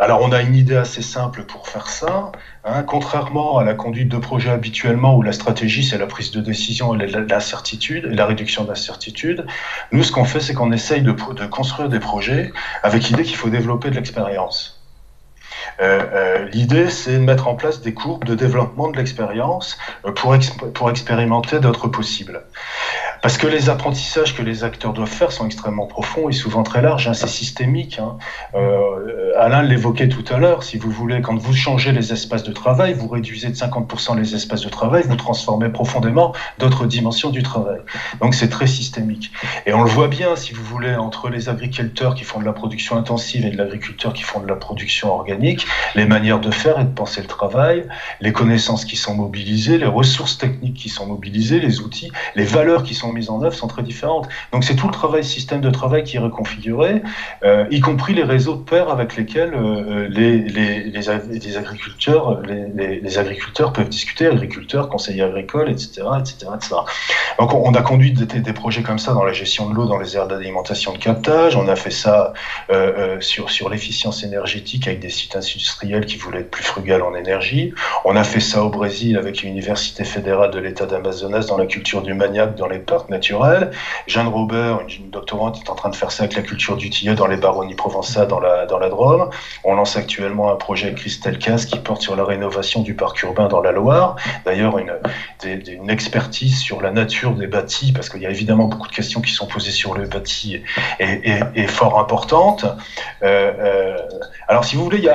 Alors 0.00 0.22
on 0.22 0.32
a 0.32 0.40
une 0.40 0.56
idée 0.56 0.76
assez 0.76 1.02
simple 1.02 1.44
pour 1.44 1.68
faire 1.68 1.88
ça. 1.88 2.32
Hein. 2.64 2.82
contrairement 2.82 3.58
à 3.58 3.64
la 3.64 3.74
conduite 3.74 4.08
de 4.08 4.16
projet 4.16 4.50
habituellement 4.50 5.14
où 5.14 5.22
la 5.22 5.32
stratégie 5.32 5.84
c'est 5.84 5.98
la 5.98 6.06
prise 6.06 6.30
de 6.30 6.40
décision 6.40 6.98
et 6.98 7.06
l'incertitude 7.06 8.06
la 8.06 8.26
réduction 8.26 8.64
de 8.64 8.68
l'incertitude, 8.68 9.46
nous 9.92 10.02
ce 10.02 10.10
qu'on 10.10 10.24
fait 10.24 10.40
c'est 10.40 10.54
qu'on 10.54 10.72
essaye 10.72 11.02
de, 11.02 11.12
construire 11.46 11.90
des 11.90 12.00
projets 12.00 12.50
avec 12.82 13.08
l'idée 13.08 13.24
qu'il 13.24 13.36
faut 13.36 13.50
développer 13.50 13.90
de 13.90 13.96
l'expérience. 13.96 14.80
Euh, 15.80 16.02
euh, 16.12 16.48
l'idée, 16.52 16.90
c'est 16.90 17.14
de 17.14 17.18
mettre 17.18 17.48
en 17.48 17.54
place 17.54 17.80
des 17.80 17.94
courbes 17.94 18.24
de 18.24 18.34
développement 18.34 18.90
de 18.90 18.96
l'expérience 18.96 19.78
euh, 20.04 20.12
pour 20.12 20.90
expérimenter 20.90 21.58
d'autres 21.58 21.88
possibles. 21.88 22.42
Parce 23.22 23.36
que 23.36 23.46
les 23.46 23.68
apprentissages 23.68 24.34
que 24.34 24.42
les 24.42 24.64
acteurs 24.64 24.94
doivent 24.94 25.08
faire 25.08 25.30
sont 25.30 25.44
extrêmement 25.44 25.86
profonds 25.86 26.30
et 26.30 26.32
souvent 26.32 26.62
très 26.62 26.80
larges, 26.80 27.06
hein, 27.06 27.14
c'est 27.14 27.28
systémique. 27.28 27.98
Hein. 27.98 28.16
Euh, 28.54 29.32
Alain 29.38 29.62
l'évoquait 29.62 30.08
tout 30.08 30.24
à 30.32 30.38
l'heure, 30.38 30.62
si 30.62 30.78
vous 30.78 30.90
voulez, 30.90 31.20
quand 31.20 31.36
vous 31.36 31.54
changez 31.54 31.92
les 31.92 32.12
espaces 32.12 32.42
de 32.42 32.52
travail, 32.52 32.94
vous 32.94 33.08
réduisez 33.08 33.48
de 33.48 33.54
50% 33.54 34.16
les 34.18 34.34
espaces 34.34 34.62
de 34.62 34.70
travail, 34.70 35.04
vous 35.06 35.16
transformez 35.16 35.68
profondément 35.68 36.32
d'autres 36.58 36.86
dimensions 36.86 37.30
du 37.30 37.42
travail. 37.42 37.80
Donc 38.20 38.34
c'est 38.34 38.48
très 38.48 38.66
systémique. 38.66 39.32
Et 39.66 39.74
on 39.74 39.82
le 39.82 39.90
voit 39.90 40.08
bien, 40.08 40.34
si 40.34 40.54
vous 40.54 40.64
voulez, 40.64 40.94
entre 40.94 41.28
les 41.28 41.50
agriculteurs 41.50 42.14
qui 42.14 42.24
font 42.24 42.40
de 42.40 42.46
la 42.46 42.54
production 42.54 42.96
intensive 42.96 43.44
et 43.44 43.50
de 43.50 43.56
l'agriculteur 43.58 44.14
qui 44.14 44.22
font 44.22 44.40
de 44.40 44.46
la 44.46 44.56
production 44.56 45.12
organique, 45.12 45.66
les 45.94 46.06
manières 46.06 46.40
de 46.40 46.50
faire 46.50 46.80
et 46.80 46.84
de 46.84 46.90
penser 46.90 47.20
le 47.20 47.26
travail, 47.26 47.86
les 48.20 48.32
connaissances 48.32 48.86
qui 48.86 48.96
sont 48.96 49.14
mobilisées, 49.14 49.76
les 49.76 49.86
ressources 49.86 50.38
techniques 50.38 50.76
qui 50.76 50.88
sont 50.88 51.06
mobilisées, 51.06 51.60
les 51.60 51.80
outils, 51.80 52.10
les 52.34 52.44
valeurs 52.44 52.82
qui 52.82 52.94
sont 52.94 53.09
mises 53.12 53.30
en 53.30 53.42
œuvre 53.42 53.54
sont 53.54 53.66
très 53.66 53.82
différentes. 53.82 54.28
Donc 54.52 54.64
c'est 54.64 54.76
tout 54.76 54.86
le 54.86 54.92
travail, 54.92 55.24
système 55.24 55.60
de 55.60 55.70
travail 55.70 56.04
qui 56.04 56.16
est 56.16 56.20
reconfiguré, 56.20 57.02
euh, 57.44 57.66
y 57.70 57.80
compris 57.80 58.14
les 58.14 58.22
réseaux 58.22 58.54
de 58.54 58.62
pairs 58.62 58.90
avec 58.90 59.16
lesquels 59.16 59.54
euh, 59.54 60.08
les, 60.08 61.08
agriculteurs, 61.08 62.40
les, 62.42 63.18
agriculteurs 63.18 63.72
peuvent 63.72 63.88
discuter, 63.88 64.26
agriculteurs, 64.26 64.88
conseillers 64.88 65.22
agricoles, 65.22 65.70
etc., 65.70 66.02
etc., 66.18 66.46
Donc 67.38 67.54
on 67.54 67.74
a 67.74 67.82
conduit 67.82 68.12
des, 68.12 68.40
des, 68.40 68.52
projets 68.52 68.82
comme 68.82 68.98
ça 68.98 69.12
dans 69.12 69.24
la 69.24 69.32
gestion 69.32 69.68
de 69.68 69.74
l'eau, 69.74 69.86
dans 69.86 69.98
les 69.98 70.16
aires 70.16 70.26
d'alimentation 70.26 70.92
de 70.92 70.98
captage. 70.98 71.56
On 71.56 71.68
a 71.68 71.76
fait 71.76 71.90
ça 71.90 72.32
euh, 72.70 73.20
sur 73.20 73.50
sur 73.50 73.68
l'efficience 73.68 74.22
énergétique 74.22 74.86
avec 74.86 75.00
des 75.00 75.10
sites 75.10 75.36
industriels 75.36 76.06
qui 76.06 76.16
voulaient 76.16 76.40
être 76.40 76.50
plus 76.50 76.64
frugales 76.64 77.02
en 77.02 77.14
énergie. 77.14 77.72
On 78.04 78.16
a 78.16 78.24
fait 78.24 78.40
ça 78.40 78.62
au 78.62 78.70
Brésil 78.70 79.16
avec 79.16 79.42
l'université 79.42 80.04
fédérale 80.04 80.50
de 80.50 80.58
l'État 80.58 80.86
d'Amazonas 80.86 81.46
dans 81.48 81.56
la 81.56 81.66
culture 81.66 82.02
du 82.02 82.14
maniaque 82.14 82.56
dans 82.56 82.68
les 82.68 82.78
parcs 82.78 82.99
naturel. 83.08 83.70
Jeanne 84.06 84.28
Robert, 84.28 84.80
une, 84.80 85.10
doctorante, 85.10 85.60
est 85.64 85.70
en 85.70 85.74
train 85.74 85.88
de 85.88 85.96
faire 85.96 86.12
ça 86.12 86.24
avec 86.24 86.36
la 86.36 86.42
culture 86.42 86.76
du 86.76 86.90
tilleul 86.90 87.16
dans 87.16 87.26
les 87.26 87.36
baronnies 87.36 87.74
provençales 87.74 88.28
dans 88.28 88.40
la, 88.40 88.66
dans 88.66 88.78
la 88.78 88.88
Drôme. 88.88 89.30
On 89.64 89.74
lance 89.74 89.96
actuellement 89.96 90.52
un 90.52 90.56
projet 90.56 90.86
avec 90.86 90.98
Christelle 90.98 91.38
Casse 91.38 91.66
qui 91.66 91.78
porte 91.78 92.02
sur 92.02 92.16
la 92.16 92.24
rénovation 92.24 92.82
du 92.82 92.94
parc 92.94 93.22
urbain 93.22 93.48
dans 93.48 93.60
la 93.60 93.72
Loire. 93.72 94.16
D'ailleurs, 94.44 94.78
une, 94.78 94.90
expertise 95.90 96.58
sur 96.58 96.80
la 96.80 96.90
nature 96.90 97.32
des 97.32 97.46
bâtis, 97.46 97.92
parce 97.92 98.08
qu'il 98.08 98.20
y 98.20 98.26
a 98.26 98.30
évidemment 98.30 98.66
beaucoup 98.66 98.88
de 98.88 98.92
questions 98.92 99.20
qui 99.20 99.32
sont 99.32 99.46
posées 99.46 99.72
sur 99.72 99.94
le 99.94 100.06
bâti 100.06 100.62
et, 100.98 101.66
fort 101.66 101.98
importante. 101.98 102.64
Euh, 103.22 103.52
euh, 103.58 103.96
alors, 104.48 104.64
si 104.64 104.76
vous 104.76 104.84
voulez, 104.84 105.08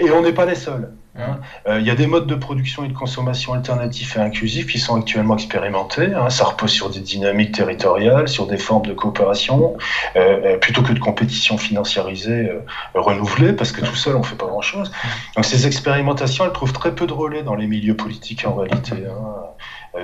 et 0.00 0.10
on 0.10 0.22
n'est 0.22 0.32
pas 0.32 0.46
les 0.46 0.54
seuls. 0.54 0.90
Hein. 1.18 1.40
Euh, 1.66 1.80
il 1.80 1.86
y 1.86 1.90
a 1.90 1.94
des 1.94 2.06
modes 2.06 2.26
de 2.26 2.34
production 2.34 2.84
et 2.84 2.88
de 2.88 2.92
consommation 2.92 3.52
alternatifs 3.52 4.16
et 4.16 4.20
inclusifs 4.20 4.66
qui 4.66 4.78
sont 4.78 4.96
actuellement 4.96 5.34
expérimentés. 5.34 6.14
Hein. 6.14 6.30
Ça 6.30 6.44
repose 6.44 6.70
sur 6.70 6.90
des 6.90 7.00
dynamiques 7.00 7.54
territoriales, 7.54 8.28
sur 8.28 8.46
des 8.46 8.58
formes 8.58 8.86
de 8.86 8.92
coopération, 8.92 9.76
euh, 10.16 10.54
euh, 10.54 10.56
plutôt 10.58 10.82
que 10.82 10.92
de 10.92 10.98
compétition 11.00 11.58
financiarisée 11.58 12.50
renouvelée, 12.94 13.52
parce 13.52 13.72
que 13.72 13.80
tout 13.80 13.96
seul 13.96 14.16
on 14.16 14.22
fait 14.22 14.36
pas 14.36 14.46
grand-chose. 14.46 14.92
Donc 15.34 15.44
ces 15.44 15.66
expérimentations, 15.66 16.44
elles 16.44 16.52
trouvent 16.52 16.72
très 16.72 16.94
peu 16.94 17.06
de 17.06 17.12
relais 17.12 17.42
dans 17.42 17.54
les 17.54 17.66
milieux 17.66 17.96
politiques 17.96 18.46
en 18.46 18.54
réalité. 18.54 18.94
Hein. 19.08 19.40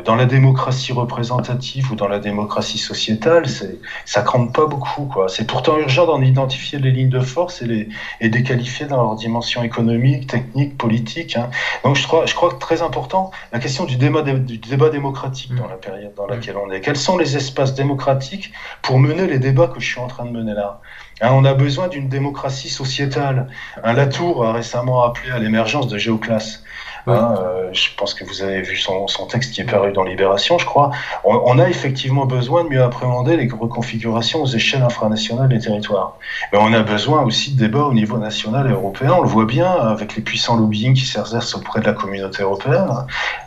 Dans 0.04 0.16
la 0.16 0.26
démocratie 0.26 0.92
représentative 0.92 1.92
ou 1.92 1.94
dans 1.94 2.08
la 2.08 2.18
démocratie 2.18 2.78
sociétale, 2.78 3.44
ça 4.04 4.22
crame 4.22 4.50
pas 4.50 4.66
beaucoup. 4.66 5.12
C'est 5.28 5.46
pourtant 5.46 5.78
urgent 5.78 6.06
d'en 6.06 6.20
identifier 6.20 6.80
les 6.80 6.90
lignes 6.90 7.08
de 7.08 7.20
force 7.20 7.62
et 7.62 7.66
les 7.66 7.88
et 8.20 8.30
qualifier 8.42 8.86
dans 8.86 8.96
leur 8.96 9.14
dimension 9.14 9.62
économique, 9.62 10.26
technique, 10.26 10.76
politique. 10.76 11.36
Hein. 11.36 11.50
Donc 11.84 11.94
je 11.94 12.06
crois, 12.06 12.26
je 12.26 12.34
crois 12.34 12.52
que 12.52 12.58
très 12.58 12.82
important, 12.82 13.30
la 13.52 13.60
question 13.60 13.84
du 13.84 13.96
débat, 13.96 14.22
du 14.22 14.58
débat 14.58 14.90
démocratique 14.90 15.54
dans 15.54 15.68
la 15.68 15.76
période 15.76 16.14
dans 16.16 16.26
laquelle 16.26 16.56
on 16.56 16.70
est. 16.70 16.80
Quels 16.80 16.96
sont 16.96 17.16
les 17.16 17.36
espaces 17.36 17.74
démocratiques 17.74 18.52
pour 18.82 18.98
mener 18.98 19.26
les 19.28 19.38
débats 19.38 19.68
que 19.68 19.78
je 19.78 19.86
suis 19.86 20.00
en 20.00 20.08
train 20.08 20.24
de 20.24 20.30
mener 20.30 20.54
là? 20.54 20.80
Hein, 21.20 21.30
on 21.32 21.44
a 21.44 21.54
besoin 21.54 21.88
d'une 21.88 22.08
démocratie 22.08 22.68
sociétale. 22.68 23.48
Un 23.82 23.92
Latour 23.94 24.44
a 24.44 24.52
récemment 24.52 25.02
appelé 25.02 25.30
à 25.30 25.38
l'émergence 25.38 25.88
de 25.88 25.96
géoclasses. 25.96 26.62
Hein, 27.06 27.34
euh, 27.38 27.68
je 27.72 27.88
pense 27.96 28.14
que 28.14 28.24
vous 28.24 28.42
avez 28.42 28.62
vu 28.62 28.76
son, 28.76 29.06
son, 29.06 29.26
texte 29.26 29.54
qui 29.54 29.60
est 29.60 29.64
paru 29.64 29.92
dans 29.92 30.02
Libération, 30.02 30.58
je 30.58 30.66
crois. 30.66 30.90
On, 31.24 31.40
on, 31.44 31.58
a 31.58 31.68
effectivement 31.68 32.26
besoin 32.26 32.64
de 32.64 32.68
mieux 32.68 32.82
appréhender 32.82 33.36
les 33.36 33.48
reconfigurations 33.48 34.42
aux 34.42 34.46
échelles 34.46 34.82
infranationales 34.82 35.48
des 35.48 35.60
territoires. 35.60 36.18
Mais 36.52 36.58
on 36.60 36.72
a 36.72 36.82
besoin 36.82 37.22
aussi 37.22 37.54
de 37.54 37.60
débats 37.60 37.84
au 37.84 37.94
niveau 37.94 38.18
national 38.18 38.66
et 38.68 38.72
européen. 38.72 39.14
On 39.18 39.22
le 39.22 39.28
voit 39.28 39.44
bien 39.44 39.70
avec 39.70 40.16
les 40.16 40.22
puissants 40.22 40.56
lobbying 40.56 40.94
qui 40.94 41.06
s'exercent 41.06 41.54
auprès 41.54 41.80
de 41.80 41.86
la 41.86 41.92
communauté 41.92 42.42
européenne. 42.42 42.88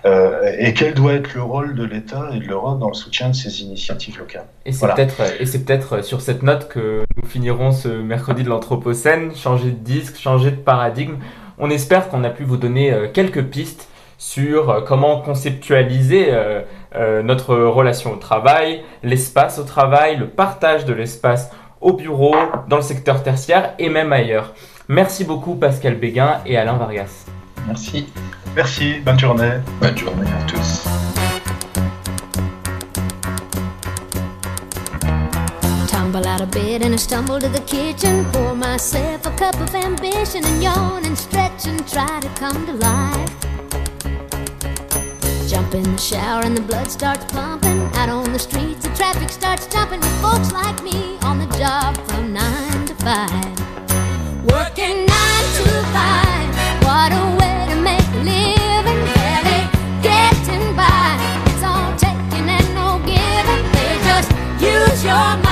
Euh, 0.05 0.55
et 0.57 0.73
quel 0.73 0.93
doit 0.93 1.13
être 1.13 1.33
le 1.33 1.43
rôle 1.43 1.75
de 1.75 1.83
l'État 1.83 2.29
et 2.33 2.39
de 2.39 2.45
l'Europe 2.45 2.79
dans 2.79 2.89
le 2.89 2.93
soutien 2.93 3.29
de 3.29 3.35
ces 3.35 3.61
initiatives 3.61 4.17
locales 4.17 4.45
Et 4.65 4.71
c'est 4.71 4.87
peut-être 4.87 5.21
et 5.39 5.45
c'est 5.45 5.65
peut-être 5.65 6.03
sur 6.03 6.21
cette 6.21 6.43
note 6.43 6.69
que 6.69 7.03
nous 7.17 7.27
finirons 7.27 7.71
ce 7.71 7.89
mercredi 7.89 8.43
de 8.43 8.49
l'Anthropocène. 8.49 9.35
Changer 9.35 9.71
de 9.71 9.83
disque, 9.83 10.17
changer 10.17 10.51
de 10.51 10.55
paradigme. 10.55 11.15
On 11.59 11.69
espère 11.69 12.07
qu'on 12.07 12.23
a 12.23 12.29
pu 12.29 12.43
vous 12.43 12.57
donner 12.57 12.91
euh, 12.91 13.07
quelques 13.11 13.43
pistes 13.43 13.89
sur 14.17 14.69
euh, 14.69 14.81
comment 14.81 15.19
conceptualiser 15.21 16.27
euh, 16.29 17.21
notre 17.23 17.55
relation 17.55 18.13
au 18.13 18.15
travail, 18.15 18.81
l'espace 19.03 19.59
au 19.59 19.63
travail, 19.63 20.17
le 20.17 20.27
partage 20.27 20.85
de 20.85 20.93
l'espace 20.93 21.51
au 21.81 21.93
bureau, 21.93 22.35
dans 22.67 22.77
le 22.77 22.81
secteur 22.81 23.23
tertiaire 23.23 23.73
et 23.77 23.89
même 23.89 24.11
ailleurs. 24.11 24.53
Merci 24.87 25.23
beaucoup 25.23 25.55
Pascal 25.55 25.95
Béguin 25.95 26.39
et 26.45 26.57
Alain 26.57 26.73
Vargas. 26.73 27.25
Merci. 27.67 28.07
Merci, 28.55 28.95
bonne 29.05 29.19
journée. 29.19 29.51
Bonne 29.79 29.97
journée 29.97 30.27
à 30.27 30.51
tous. 30.51 31.18
Out 36.39 36.47
of 36.47 36.51
bed 36.51 36.81
and 36.83 36.93
I 36.93 36.97
stumble 36.97 37.39
to 37.39 37.49
the 37.49 37.59
kitchen. 37.61 38.25
Pour 38.31 38.55
myself 38.55 39.25
a 39.25 39.31
cup 39.31 39.59
of 39.59 39.75
ambition 39.75 40.45
and 40.45 40.63
yawn 40.63 41.03
and 41.05 41.17
stretch 41.17 41.65
and 41.65 41.85
try 41.87 42.19
to 42.21 42.29
come 42.29 42.65
to 42.65 42.73
life. 42.73 43.35
Jump 45.49 45.73
in 45.73 45.83
the 45.83 45.97
shower 45.97 46.43
and 46.43 46.55
the 46.55 46.61
blood 46.61 46.89
starts 46.89 47.25
pumping. 47.25 47.81
Out 47.95 48.09
on 48.09 48.31
the 48.31 48.39
streets, 48.39 48.83
the 48.87 48.93
traffic 48.95 49.29
starts 49.29 49.67
jumping 49.67 49.99
with 49.99 50.21
folks 50.21 50.51
like 50.53 50.81
me 50.81 51.17
on 51.23 51.39
the 51.39 51.57
job 51.57 51.97
from 52.07 52.31
nine 52.31 52.85
to 52.85 52.95
five. 52.95 53.59
Working 54.45 55.05
nine 55.05 55.47
to 55.59 55.67
five, 55.91 56.47
what 56.87 57.11
a 57.11 57.25
way 57.39 57.65
to 57.69 57.75
make 57.81 58.07
a 58.15 58.23
living. 58.31 59.01
Getting 60.01 60.75
by, 60.75 61.17
it's 61.47 61.63
all 61.63 61.91
taking 61.97 62.47
and 62.47 62.69
no 62.75 62.99
giving. 63.03 63.63
They 63.75 63.91
just 64.07 64.31
use 64.61 65.03
your 65.03 65.37
mind. 65.43 65.48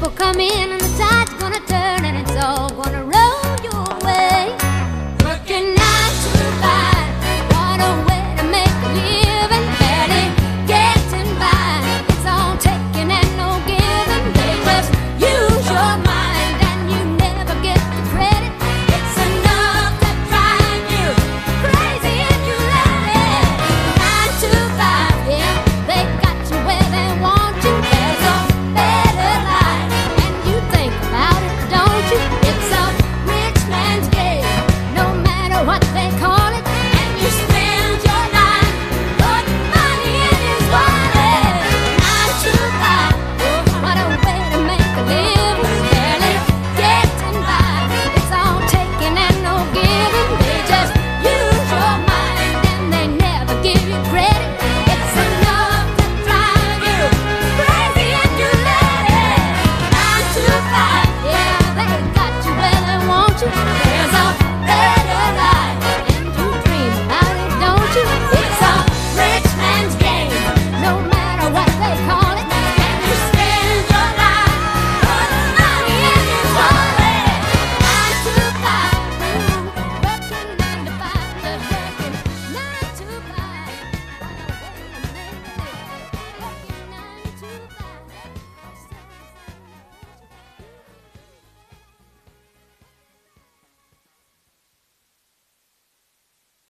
Will 0.00 0.10
come 0.10 0.38
in 0.38 0.87